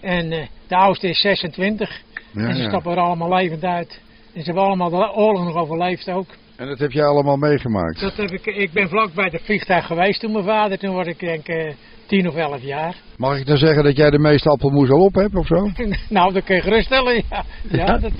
En 0.00 0.32
eh, 0.32 0.46
de 0.68 0.76
oudste 0.76 1.08
is 1.08 1.20
26. 1.20 2.02
Ja, 2.32 2.42
en 2.42 2.54
ze 2.54 2.62
ja. 2.62 2.68
stappen 2.68 2.92
er 2.92 2.98
allemaal 2.98 3.34
levend 3.34 3.64
uit. 3.64 4.00
En 4.36 4.42
ze 4.42 4.50
hebben 4.50 4.64
allemaal 4.64 4.90
de 4.90 5.12
oorlog 5.14 5.44
nog 5.44 5.54
overleefd 5.54 6.08
ook. 6.10 6.26
En 6.56 6.66
dat 6.66 6.78
heb 6.78 6.92
jij 6.92 7.04
allemaal 7.04 7.36
meegemaakt. 7.36 8.00
Dat 8.00 8.16
heb 8.16 8.30
ik, 8.30 8.46
ik 8.46 8.72
ben 8.72 8.88
vlak 8.88 9.12
bij 9.14 9.28
het 9.32 9.42
vliegtuig 9.44 9.86
geweest 9.86 10.20
toen 10.20 10.32
mijn 10.32 10.44
vader. 10.44 10.78
Toen 10.78 10.94
was 10.94 11.06
ik 11.06 11.18
denk 11.18 11.46
eh, 11.48 11.72
tien 12.06 12.28
of 12.28 12.34
elf 12.34 12.62
jaar. 12.62 12.96
Mag 13.16 13.38
ik 13.38 13.46
dan 13.46 13.56
zeggen 13.56 13.84
dat 13.84 13.96
jij 13.96 14.10
de 14.10 14.18
meeste 14.18 14.48
appelmoes 14.48 14.90
al 14.90 15.00
op 15.00 15.14
hebt 15.14 15.34
of 15.34 15.46
zo? 15.46 15.70
nou, 16.08 16.32
dat 16.32 16.44
kun 16.44 16.54
je 16.54 16.62
geruststellen. 16.62 17.14
Ja, 17.14 17.44
ja, 17.70 17.76
Ja? 17.86 17.98
dat, 17.98 18.12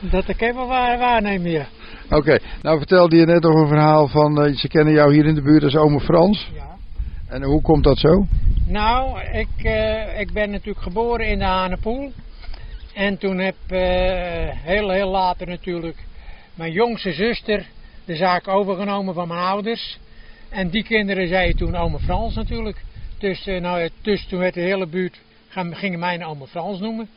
dat 0.00 0.28
ik 0.28 0.40
even 0.40 0.66
waar, 0.66 0.98
waarnemen, 0.98 1.50
ja. 1.50 1.66
Oké, 2.10 2.38
nou 2.62 2.78
vertelde 2.78 3.16
je 3.16 3.26
net 3.26 3.42
nog 3.42 3.54
een 3.60 3.68
verhaal 3.68 4.08
van... 4.08 4.42
eh, 4.44 4.54
ze 4.56 4.68
kennen 4.68 4.94
jou 4.94 5.14
hier 5.14 5.26
in 5.26 5.34
de 5.34 5.42
buurt 5.42 5.62
als 5.64 5.76
ome 5.76 6.00
Frans. 6.00 6.50
Ja. 6.54 6.70
En 7.28 7.42
hoe 7.42 7.62
komt 7.62 7.84
dat 7.84 7.98
zo? 7.98 8.26
Nou, 8.66 9.20
ik, 9.32 9.64
eh, 9.64 10.20
ik 10.20 10.32
ben 10.32 10.50
natuurlijk 10.50 10.82
geboren 10.84 11.26
in 11.26 11.38
de 11.38 11.44
Hanepoel. 11.44 12.12
En 12.94 13.18
toen 13.18 13.38
heb 13.38 13.56
eh, 13.68 13.78
heel, 14.48 14.90
heel 14.90 15.10
later 15.10 15.46
natuurlijk 15.46 15.96
mijn 16.54 16.72
jongste 16.72 17.12
zuster 17.12 17.66
de 18.04 18.16
zaak 18.16 18.48
overgenomen 18.48 19.14
van 19.14 19.28
mijn 19.28 19.40
ouders. 19.40 19.98
En 20.48 20.70
die 20.70 20.84
kinderen 20.84 21.28
zeiden 21.28 21.56
toen 21.56 21.76
ome 21.76 21.98
Frans 21.98 22.34
natuurlijk. 22.34 22.82
Dus, 23.18 23.46
eh, 23.46 23.60
nou, 23.60 23.88
dus 24.02 24.26
toen 24.26 24.38
werd 24.38 24.54
de 24.54 24.60
hele 24.60 24.86
buurt, 24.86 25.20
gingen 25.70 25.98
mij 25.98 26.24
ome 26.24 26.46
Frans 26.46 26.80
noemen. 26.80 27.08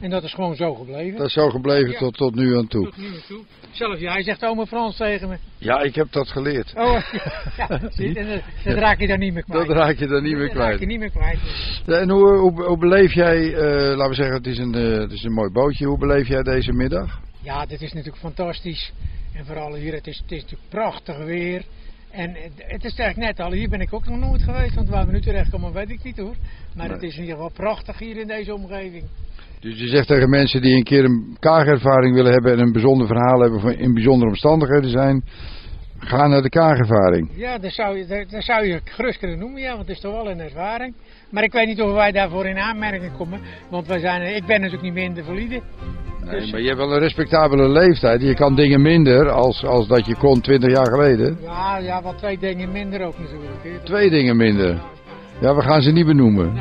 En 0.00 0.10
dat 0.10 0.22
is 0.22 0.34
gewoon 0.34 0.56
zo 0.56 0.74
gebleven. 0.74 1.18
Dat 1.18 1.26
is 1.26 1.32
zo 1.32 1.48
gebleven 1.50 1.90
Ja. 1.90 1.98
tot, 1.98 2.16
tot 2.16 2.34
nu 2.34 2.56
aan 2.56 2.66
toe. 2.66 2.84
Tot 2.84 2.96
nu 2.96 3.10
naartoe. 3.10 3.42
Zelfs 3.70 4.00
jij 4.00 4.22
zegt 4.22 4.44
ome 4.44 4.66
Frans 4.66 4.96
tegen 4.96 5.28
me. 5.28 5.36
Ja, 5.58 5.80
ik 5.80 5.94
heb 5.94 6.12
dat 6.12 6.28
geleerd. 6.28 6.72
Oh, 6.76 7.00
ja, 7.56 7.80
zie, 7.88 8.18
en 8.18 8.28
dat, 8.28 8.40
dat 8.64 8.74
raak 8.78 9.00
je 9.00 9.06
dan 9.06 9.18
niet 9.18 9.32
meer 9.32 9.42
kwijt. 9.44 9.66
Dat 9.66 9.76
raak 9.76 9.96
je 9.98 10.06
dan 10.06 10.22
niet 10.22 10.36
meer 10.36 10.46
Dat 10.46 10.56
raak 10.56 10.64
kwijt. 10.66 10.80
je 10.80 10.86
niet 10.86 10.98
meer 10.98 11.10
kwijt. 11.10 11.38
En 11.86 12.10
hoe, 12.10 12.36
hoe, 12.36 12.64
hoe 12.64 12.78
beleef 12.78 13.12
jij, 13.12 13.54
eh, 13.54 13.96
laten 13.96 14.08
we 14.08 14.14
zeggen, 14.14 14.34
het 14.34 14.46
is, 14.46 14.58
een, 14.58 14.74
eh, 14.74 14.98
het 14.98 15.12
is 15.12 15.22
een 15.22 15.32
mooi 15.32 15.50
bootje. 15.50 15.86
Hoe 15.86 15.98
beleef 15.98 16.28
jij 16.28 16.42
deze 16.42 16.72
middag? 16.72 17.20
Ja, 17.42 17.66
dit 17.66 17.80
is 17.82 17.92
natuurlijk 17.92 18.22
fantastisch. 18.22 18.92
En 19.34 19.44
vooral 19.46 19.74
hier, 19.74 19.92
het 19.94 20.06
is, 20.06 20.18
het 20.22 20.32
is 20.32 20.42
natuurlijk 20.42 20.68
prachtig 20.70 21.18
weer. 21.24 21.62
En 22.10 22.30
het, 22.30 22.52
het 22.56 22.84
is 22.84 22.94
eigenlijk 22.98 23.16
net 23.38 23.46
al, 23.46 23.52
hier 23.52 23.68
ben 23.68 23.80
ik 23.80 23.92
ook 23.92 24.06
nog 24.06 24.18
nooit 24.18 24.42
geweest, 24.42 24.74
want 24.74 24.88
waar 24.88 25.06
we 25.06 25.12
nu 25.12 25.20
terecht 25.20 25.50
komen 25.50 25.72
weet 25.72 25.90
ik 25.90 26.02
niet 26.02 26.16
hoor. 26.16 26.34
Maar 26.74 26.86
Nee. 26.86 26.94
het 26.94 27.02
is 27.02 27.14
in 27.14 27.20
ieder 27.20 27.34
geval 27.34 27.50
prachtig 27.52 27.98
hier 27.98 28.16
in 28.16 28.26
deze 28.26 28.54
omgeving. 28.54 29.04
Dus 29.60 29.78
je 29.78 29.88
zegt 29.88 30.06
tegen 30.06 30.30
mensen 30.30 30.62
die 30.62 30.76
een 30.76 30.82
keer 30.82 31.04
een 31.04 31.36
kaagervaring 31.38 32.14
willen 32.14 32.32
hebben 32.32 32.52
en 32.52 32.58
een 32.58 32.72
bijzonder 32.72 33.06
verhaal 33.06 33.40
hebben 33.40 33.60
van 33.60 33.72
in 33.72 33.94
bijzondere 33.94 34.30
omstandigheden 34.30 34.90
zijn, 34.90 35.24
ga 35.98 36.26
naar 36.26 36.42
de 36.42 36.48
kaagervaring. 36.48 37.30
Ja, 37.34 37.58
dat 37.58 37.72
zou, 37.72 37.98
je, 37.98 38.06
dat, 38.06 38.30
dat 38.30 38.42
zou 38.42 38.66
je 38.66 38.80
gerust 38.84 39.18
kunnen 39.18 39.38
noemen, 39.38 39.60
ja, 39.60 39.68
want 39.68 39.80
het 39.86 39.96
is 39.96 40.00
toch 40.00 40.12
wel 40.12 40.30
een 40.30 40.40
ervaring. 40.40 40.94
Maar 41.30 41.42
ik 41.42 41.52
weet 41.52 41.66
niet 41.66 41.80
of 41.80 41.92
wij 41.92 42.12
daarvoor 42.12 42.46
in 42.46 42.58
aanmerking 42.58 43.16
komen, 43.16 43.40
want 43.70 43.86
wij 43.86 43.98
zijn, 43.98 44.36
ik 44.36 44.46
ben 44.46 44.56
natuurlijk 44.56 44.82
niet 44.82 44.92
meer 44.92 45.04
in 45.04 45.14
de 45.14 45.24
valide. 45.24 45.60
Nee, 46.24 46.50
maar 46.50 46.60
je 46.60 46.66
hebt 46.66 46.78
wel 46.78 46.92
een 46.92 46.98
respectabele 46.98 47.68
leeftijd. 47.68 48.22
Je 48.22 48.34
kan 48.34 48.54
dingen 48.54 48.82
minder 48.82 49.30
als, 49.30 49.64
als 49.64 49.88
dat 49.88 50.06
je 50.06 50.16
kon 50.16 50.40
20 50.40 50.72
jaar 50.72 50.86
geleden. 50.86 51.38
Ja, 51.42 51.78
ja, 51.78 52.02
wat 52.02 52.18
twee 52.18 52.38
dingen 52.38 52.72
minder 52.72 53.06
ook 53.06 53.18
natuurlijk. 53.18 53.84
Twee 53.84 54.10
dingen 54.10 54.36
minder. 54.36 54.82
Ja, 55.40 55.54
we 55.54 55.62
gaan 55.62 55.82
ze 55.82 55.90
niet 55.90 56.06
benoemen. 56.06 56.52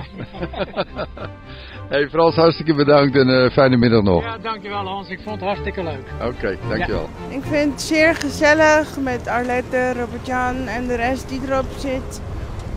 hey 1.90 2.10
Frans, 2.10 2.36
hartstikke 2.36 2.74
bedankt 2.74 3.16
en 3.16 3.30
eh, 3.30 3.52
fijne 3.52 3.78
middag 3.78 4.04
nog. 4.04 4.24
Ja, 4.24 4.38
dankjewel 4.38 4.88
Hans, 4.88 5.10
ik 5.10 5.20
vond 5.20 5.36
het 5.36 5.46
hartstikke 5.46 5.84
leuk. 5.84 6.12
Oké, 6.24 6.58
dankjewel. 6.70 7.10
Ik 7.30 7.44
vind 7.44 7.72
het 7.72 7.82
zeer 7.82 8.16
gezellig 8.16 8.98
met 9.00 9.28
Arlette, 9.28 9.94
Robert-Jan 9.94 10.68
en 10.68 10.88
de 10.88 10.96
rest 10.96 11.30
die 11.30 11.42
erop 11.48 11.66
zit. 11.78 12.22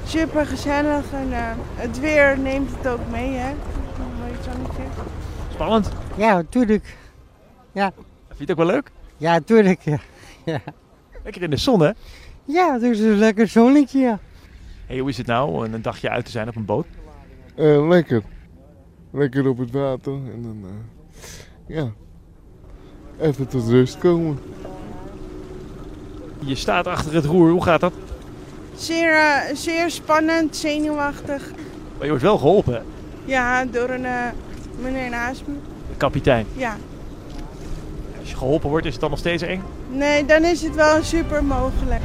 Super 0.05 0.47
gezellig 0.47 1.13
en 1.13 1.33
eh, 1.33 1.39
het 1.75 2.01
weer 2.01 2.39
neemt 2.39 2.71
het 2.77 2.89
ook 2.89 3.11
mee, 3.11 3.31
hè? 3.33 3.53
Iets 4.39 4.49
anders 4.49 4.77
zeggen? 4.77 5.03
Spannend. 5.53 5.91
Ja, 6.17 6.43
tuurlijk. 6.49 6.97
Ja. 7.73 7.93
Vind 8.27 8.39
je 8.39 8.45
het 8.45 8.51
ook 8.51 8.57
wel 8.57 8.67
leuk? 8.67 8.91
Ja, 9.17 9.41
tuurlijk. 9.41 9.81
Ja, 9.81 9.99
ja. 10.45 10.61
Lekker 11.25 11.43
in 11.43 11.51
de 11.51 11.57
zon, 11.57 11.81
hè? 11.81 11.91
ja 12.45 12.73
het 12.73 12.83
is 12.83 13.01
een 13.01 13.19
lekker 13.19 13.49
zonnetje. 13.49 13.99
Ja. 13.99 14.19
Hey, 14.87 14.99
hoe 14.99 15.09
is 15.09 15.17
het 15.17 15.27
nou 15.27 15.73
een 15.73 15.83
dagje 15.83 16.11
uit 16.11 16.25
te 16.25 16.31
zijn 16.31 16.49
op 16.49 16.57
een 16.57 16.65
boot? 16.65 16.87
Eh, 17.57 17.89
lekker. 17.89 18.23
Lekker 19.15 19.49
op 19.49 19.59
het 19.59 19.71
water 19.71 20.13
en 20.13 20.43
dan, 20.43 20.65
eh, 20.65 21.77
ja, 21.77 21.91
even 23.21 23.49
tot 23.49 23.69
rust 23.69 23.99
komen. 23.99 24.39
Je 26.39 26.55
staat 26.55 26.87
achter 26.87 27.15
het 27.15 27.25
roer, 27.25 27.51
hoe 27.51 27.63
gaat 27.63 27.81
dat? 27.81 27.93
Zeer, 28.75 29.15
eh, 29.15 29.55
zeer 29.55 29.91
spannend, 29.91 30.57
zenuwachtig. 30.57 31.51
Maar 31.93 32.03
je 32.03 32.09
wordt 32.09 32.23
wel 32.23 32.39
geholpen, 32.39 32.75
hè? 32.75 32.81
Ja, 33.25 33.65
door 33.65 33.91
een 33.91 34.05
eh, 34.05 34.27
meneer 34.81 35.11
naast 35.11 35.43
me. 35.47 35.55
De 35.89 35.97
kapitein. 35.97 36.47
Ja. 36.57 36.77
Als 38.21 38.31
je 38.31 38.37
geholpen 38.37 38.69
wordt, 38.69 38.87
is 38.87 38.93
het 38.93 39.01
dan 39.01 39.11
nog 39.11 39.19
steeds 39.19 39.43
eng? 39.43 39.63
Nee, 39.91 40.25
dan 40.25 40.45
is 40.45 40.63
het 40.63 40.75
wel 40.75 41.03
super 41.03 41.45
mogelijk. 41.45 42.03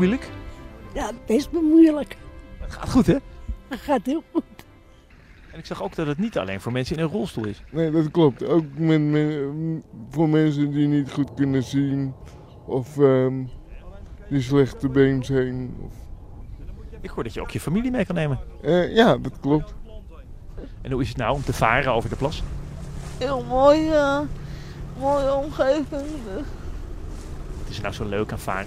Moeilijk? 0.00 0.30
Ja, 0.94 1.10
best 1.26 1.50
wel 1.50 1.62
moeilijk. 1.62 2.16
Het 2.60 2.72
gaat 2.72 2.90
goed, 2.90 3.06
hè? 3.06 3.16
Het 3.68 3.78
gaat 3.80 4.00
heel 4.06 4.22
goed. 4.32 4.42
En 5.52 5.58
ik 5.58 5.66
zag 5.66 5.82
ook 5.82 5.94
dat 5.94 6.06
het 6.06 6.18
niet 6.18 6.38
alleen 6.38 6.60
voor 6.60 6.72
mensen 6.72 6.96
in 6.96 7.02
een 7.02 7.08
rolstoel 7.08 7.46
is. 7.46 7.62
Nee, 7.70 7.90
dat 7.90 8.10
klopt. 8.10 8.44
Ook 8.44 8.64
met, 8.76 9.00
me- 9.00 9.80
voor 10.10 10.28
mensen 10.28 10.70
die 10.70 10.86
niet 10.86 11.12
goed 11.12 11.34
kunnen 11.34 11.62
zien 11.62 12.14
of 12.66 12.98
ehm, 12.98 13.42
die 14.28 14.40
slechte 14.40 14.88
been 14.88 15.24
zijn. 15.24 15.74
Of, 15.80 15.92
Ik 17.00 17.10
hoor 17.10 17.22
dat 17.24 17.34
je 17.34 17.40
ook 17.40 17.50
je 17.50 17.60
familie 17.60 17.90
mee 17.90 18.04
kan 18.06 18.14
nemen. 18.14 18.38
Eh, 18.62 18.94
ja, 18.94 19.16
dat 19.16 19.40
klopt. 19.40 19.74
En 20.82 20.92
hoe 20.92 21.02
is 21.02 21.08
het 21.08 21.16
nou 21.16 21.34
om 21.34 21.42
te 21.44 21.52
varen 21.52 21.92
over 21.92 22.10
de 22.10 22.16
plas? 22.16 22.42
Heel 23.18 23.44
mooi, 23.44 23.80
ja. 23.80 24.24
Mooie 24.98 25.34
omgeving. 25.34 26.06
Het 27.58 27.68
is 27.68 27.76
er 27.76 27.82
nou 27.82 27.94
zo 27.94 28.04
leuk 28.04 28.32
aan 28.32 28.38
varen. 28.38 28.66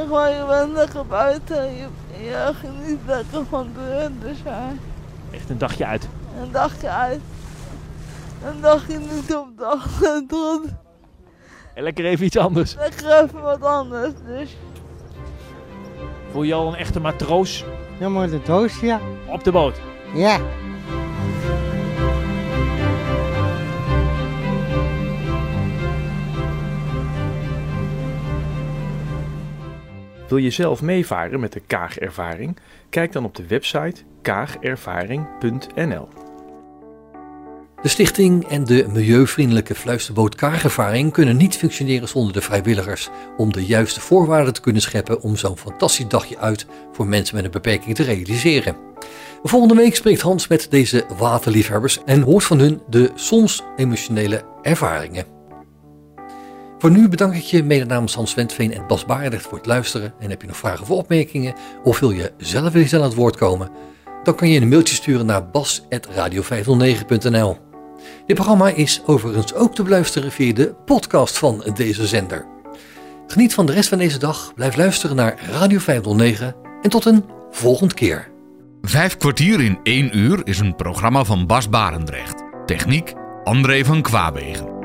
Gewoon, 0.00 0.30
je 0.30 0.44
bent 0.48 0.72
lekker 0.72 1.06
buiten. 1.06 1.76
Je, 1.76 1.86
je 2.22 2.52
geniet 2.54 2.98
lekker 3.06 3.44
van 3.48 3.68
de, 3.74 4.34
zee. 4.44 4.78
Echt 5.30 5.50
een 5.50 5.58
dagje 5.58 5.86
uit. 5.86 6.08
Een 6.42 6.52
dagje 6.52 6.88
uit. 6.88 7.20
een 8.44 8.60
dagje 8.60 8.98
niet 8.98 9.34
op 9.34 9.58
de 9.58 9.64
achtergrond. 9.64 10.66
En 11.74 11.82
lekker 11.82 12.04
even 12.04 12.26
iets 12.26 12.36
anders. 12.36 12.74
Lekker 12.74 13.22
even 13.22 13.40
wat 13.42 13.62
anders, 13.62 14.12
dus. 14.26 14.56
Voel 16.30 16.42
je 16.42 16.54
al 16.54 16.68
een 16.68 16.74
echte 16.74 17.00
matroos 17.00 17.64
Ja, 17.98 18.08
maar 18.08 18.30
de 18.30 18.42
doos, 18.42 18.80
ja. 18.80 19.00
op 19.26 19.44
de 19.44 19.52
boot? 19.52 19.80
Ja. 20.14 20.38
Wil 30.30 30.38
je 30.38 30.50
zelf 30.50 30.82
meevaren 30.82 31.40
met 31.40 31.52
de 31.52 31.60
Kaagervaring? 31.66 32.56
Kijk 32.90 33.12
dan 33.12 33.24
op 33.24 33.34
de 33.34 33.46
website 33.46 34.02
kaagervaring.nl. 34.22 36.08
De 37.82 37.88
stichting 37.88 38.46
en 38.46 38.64
de 38.64 38.86
milieuvriendelijke 38.92 39.74
fluisterboot 39.74 40.34
Kaagervaring 40.34 41.12
kunnen 41.12 41.36
niet 41.36 41.56
functioneren 41.56 42.08
zonder 42.08 42.32
de 42.32 42.40
vrijwilligers 42.40 43.08
om 43.36 43.52
de 43.52 43.66
juiste 43.66 44.00
voorwaarden 44.00 44.54
te 44.54 44.60
kunnen 44.60 44.82
scheppen 44.82 45.22
om 45.22 45.36
zo'n 45.36 45.58
fantastisch 45.58 46.08
dagje 46.08 46.38
uit 46.38 46.66
voor 46.92 47.06
mensen 47.06 47.36
met 47.36 47.44
een 47.44 47.50
beperking 47.50 47.94
te 47.94 48.02
realiseren. 48.02 48.76
Volgende 49.42 49.74
week 49.74 49.96
spreekt 49.96 50.20
Hans 50.20 50.48
met 50.48 50.66
deze 50.70 51.04
waterliefhebbers 51.18 52.04
en 52.04 52.22
hoort 52.22 52.44
van 52.44 52.58
hun 52.58 52.80
de 52.88 53.10
soms 53.14 53.62
emotionele 53.76 54.44
ervaringen. 54.62 55.39
Voor 56.80 56.90
nu 56.90 57.08
bedank 57.08 57.34
ik 57.34 57.42
je 57.42 57.64
mede 57.64 57.84
namens 57.84 58.14
Hans 58.14 58.34
Wentveen 58.34 58.74
en 58.74 58.86
Bas 58.86 59.04
Baardrecht 59.04 59.44
voor 59.44 59.58
het 59.58 59.66
luisteren. 59.66 60.12
En 60.18 60.30
heb 60.30 60.40
je 60.40 60.46
nog 60.46 60.56
vragen 60.56 60.82
of 60.82 60.90
opmerkingen 60.90 61.54
of 61.82 61.98
wil 61.98 62.10
je 62.10 62.32
zelf 62.36 62.74
eens 62.74 62.94
aan 62.94 63.02
het 63.02 63.14
woord 63.14 63.36
komen? 63.36 63.70
Dan 64.22 64.34
kan 64.34 64.48
je 64.48 64.60
een 64.60 64.68
mailtje 64.68 64.94
sturen 64.94 65.26
naar 65.26 65.50
bas.radio509.nl 65.50 67.58
Dit 68.26 68.36
programma 68.36 68.68
is 68.68 69.02
overigens 69.06 69.54
ook 69.54 69.74
te 69.74 69.82
beluisteren 69.82 70.32
via 70.32 70.52
de 70.52 70.74
podcast 70.84 71.38
van 71.38 71.64
deze 71.74 72.06
zender. 72.06 72.46
Geniet 73.26 73.54
van 73.54 73.66
de 73.66 73.72
rest 73.72 73.88
van 73.88 73.98
deze 73.98 74.18
dag, 74.18 74.52
blijf 74.54 74.76
luisteren 74.76 75.16
naar 75.16 75.38
Radio 75.50 75.78
509 75.78 76.54
en 76.82 76.90
tot 76.90 77.04
een 77.04 77.24
volgende 77.50 77.94
keer. 77.94 78.28
Vijf 78.82 79.16
kwartier 79.16 79.60
in 79.60 79.78
één 79.82 80.18
uur 80.18 80.40
is 80.44 80.58
een 80.58 80.76
programma 80.76 81.24
van 81.24 81.46
Bas 81.46 81.68
Barendrecht. 81.68 82.42
Techniek 82.66 83.12
André 83.44 83.84
van 83.84 84.02
Kwaabegen. 84.02 84.79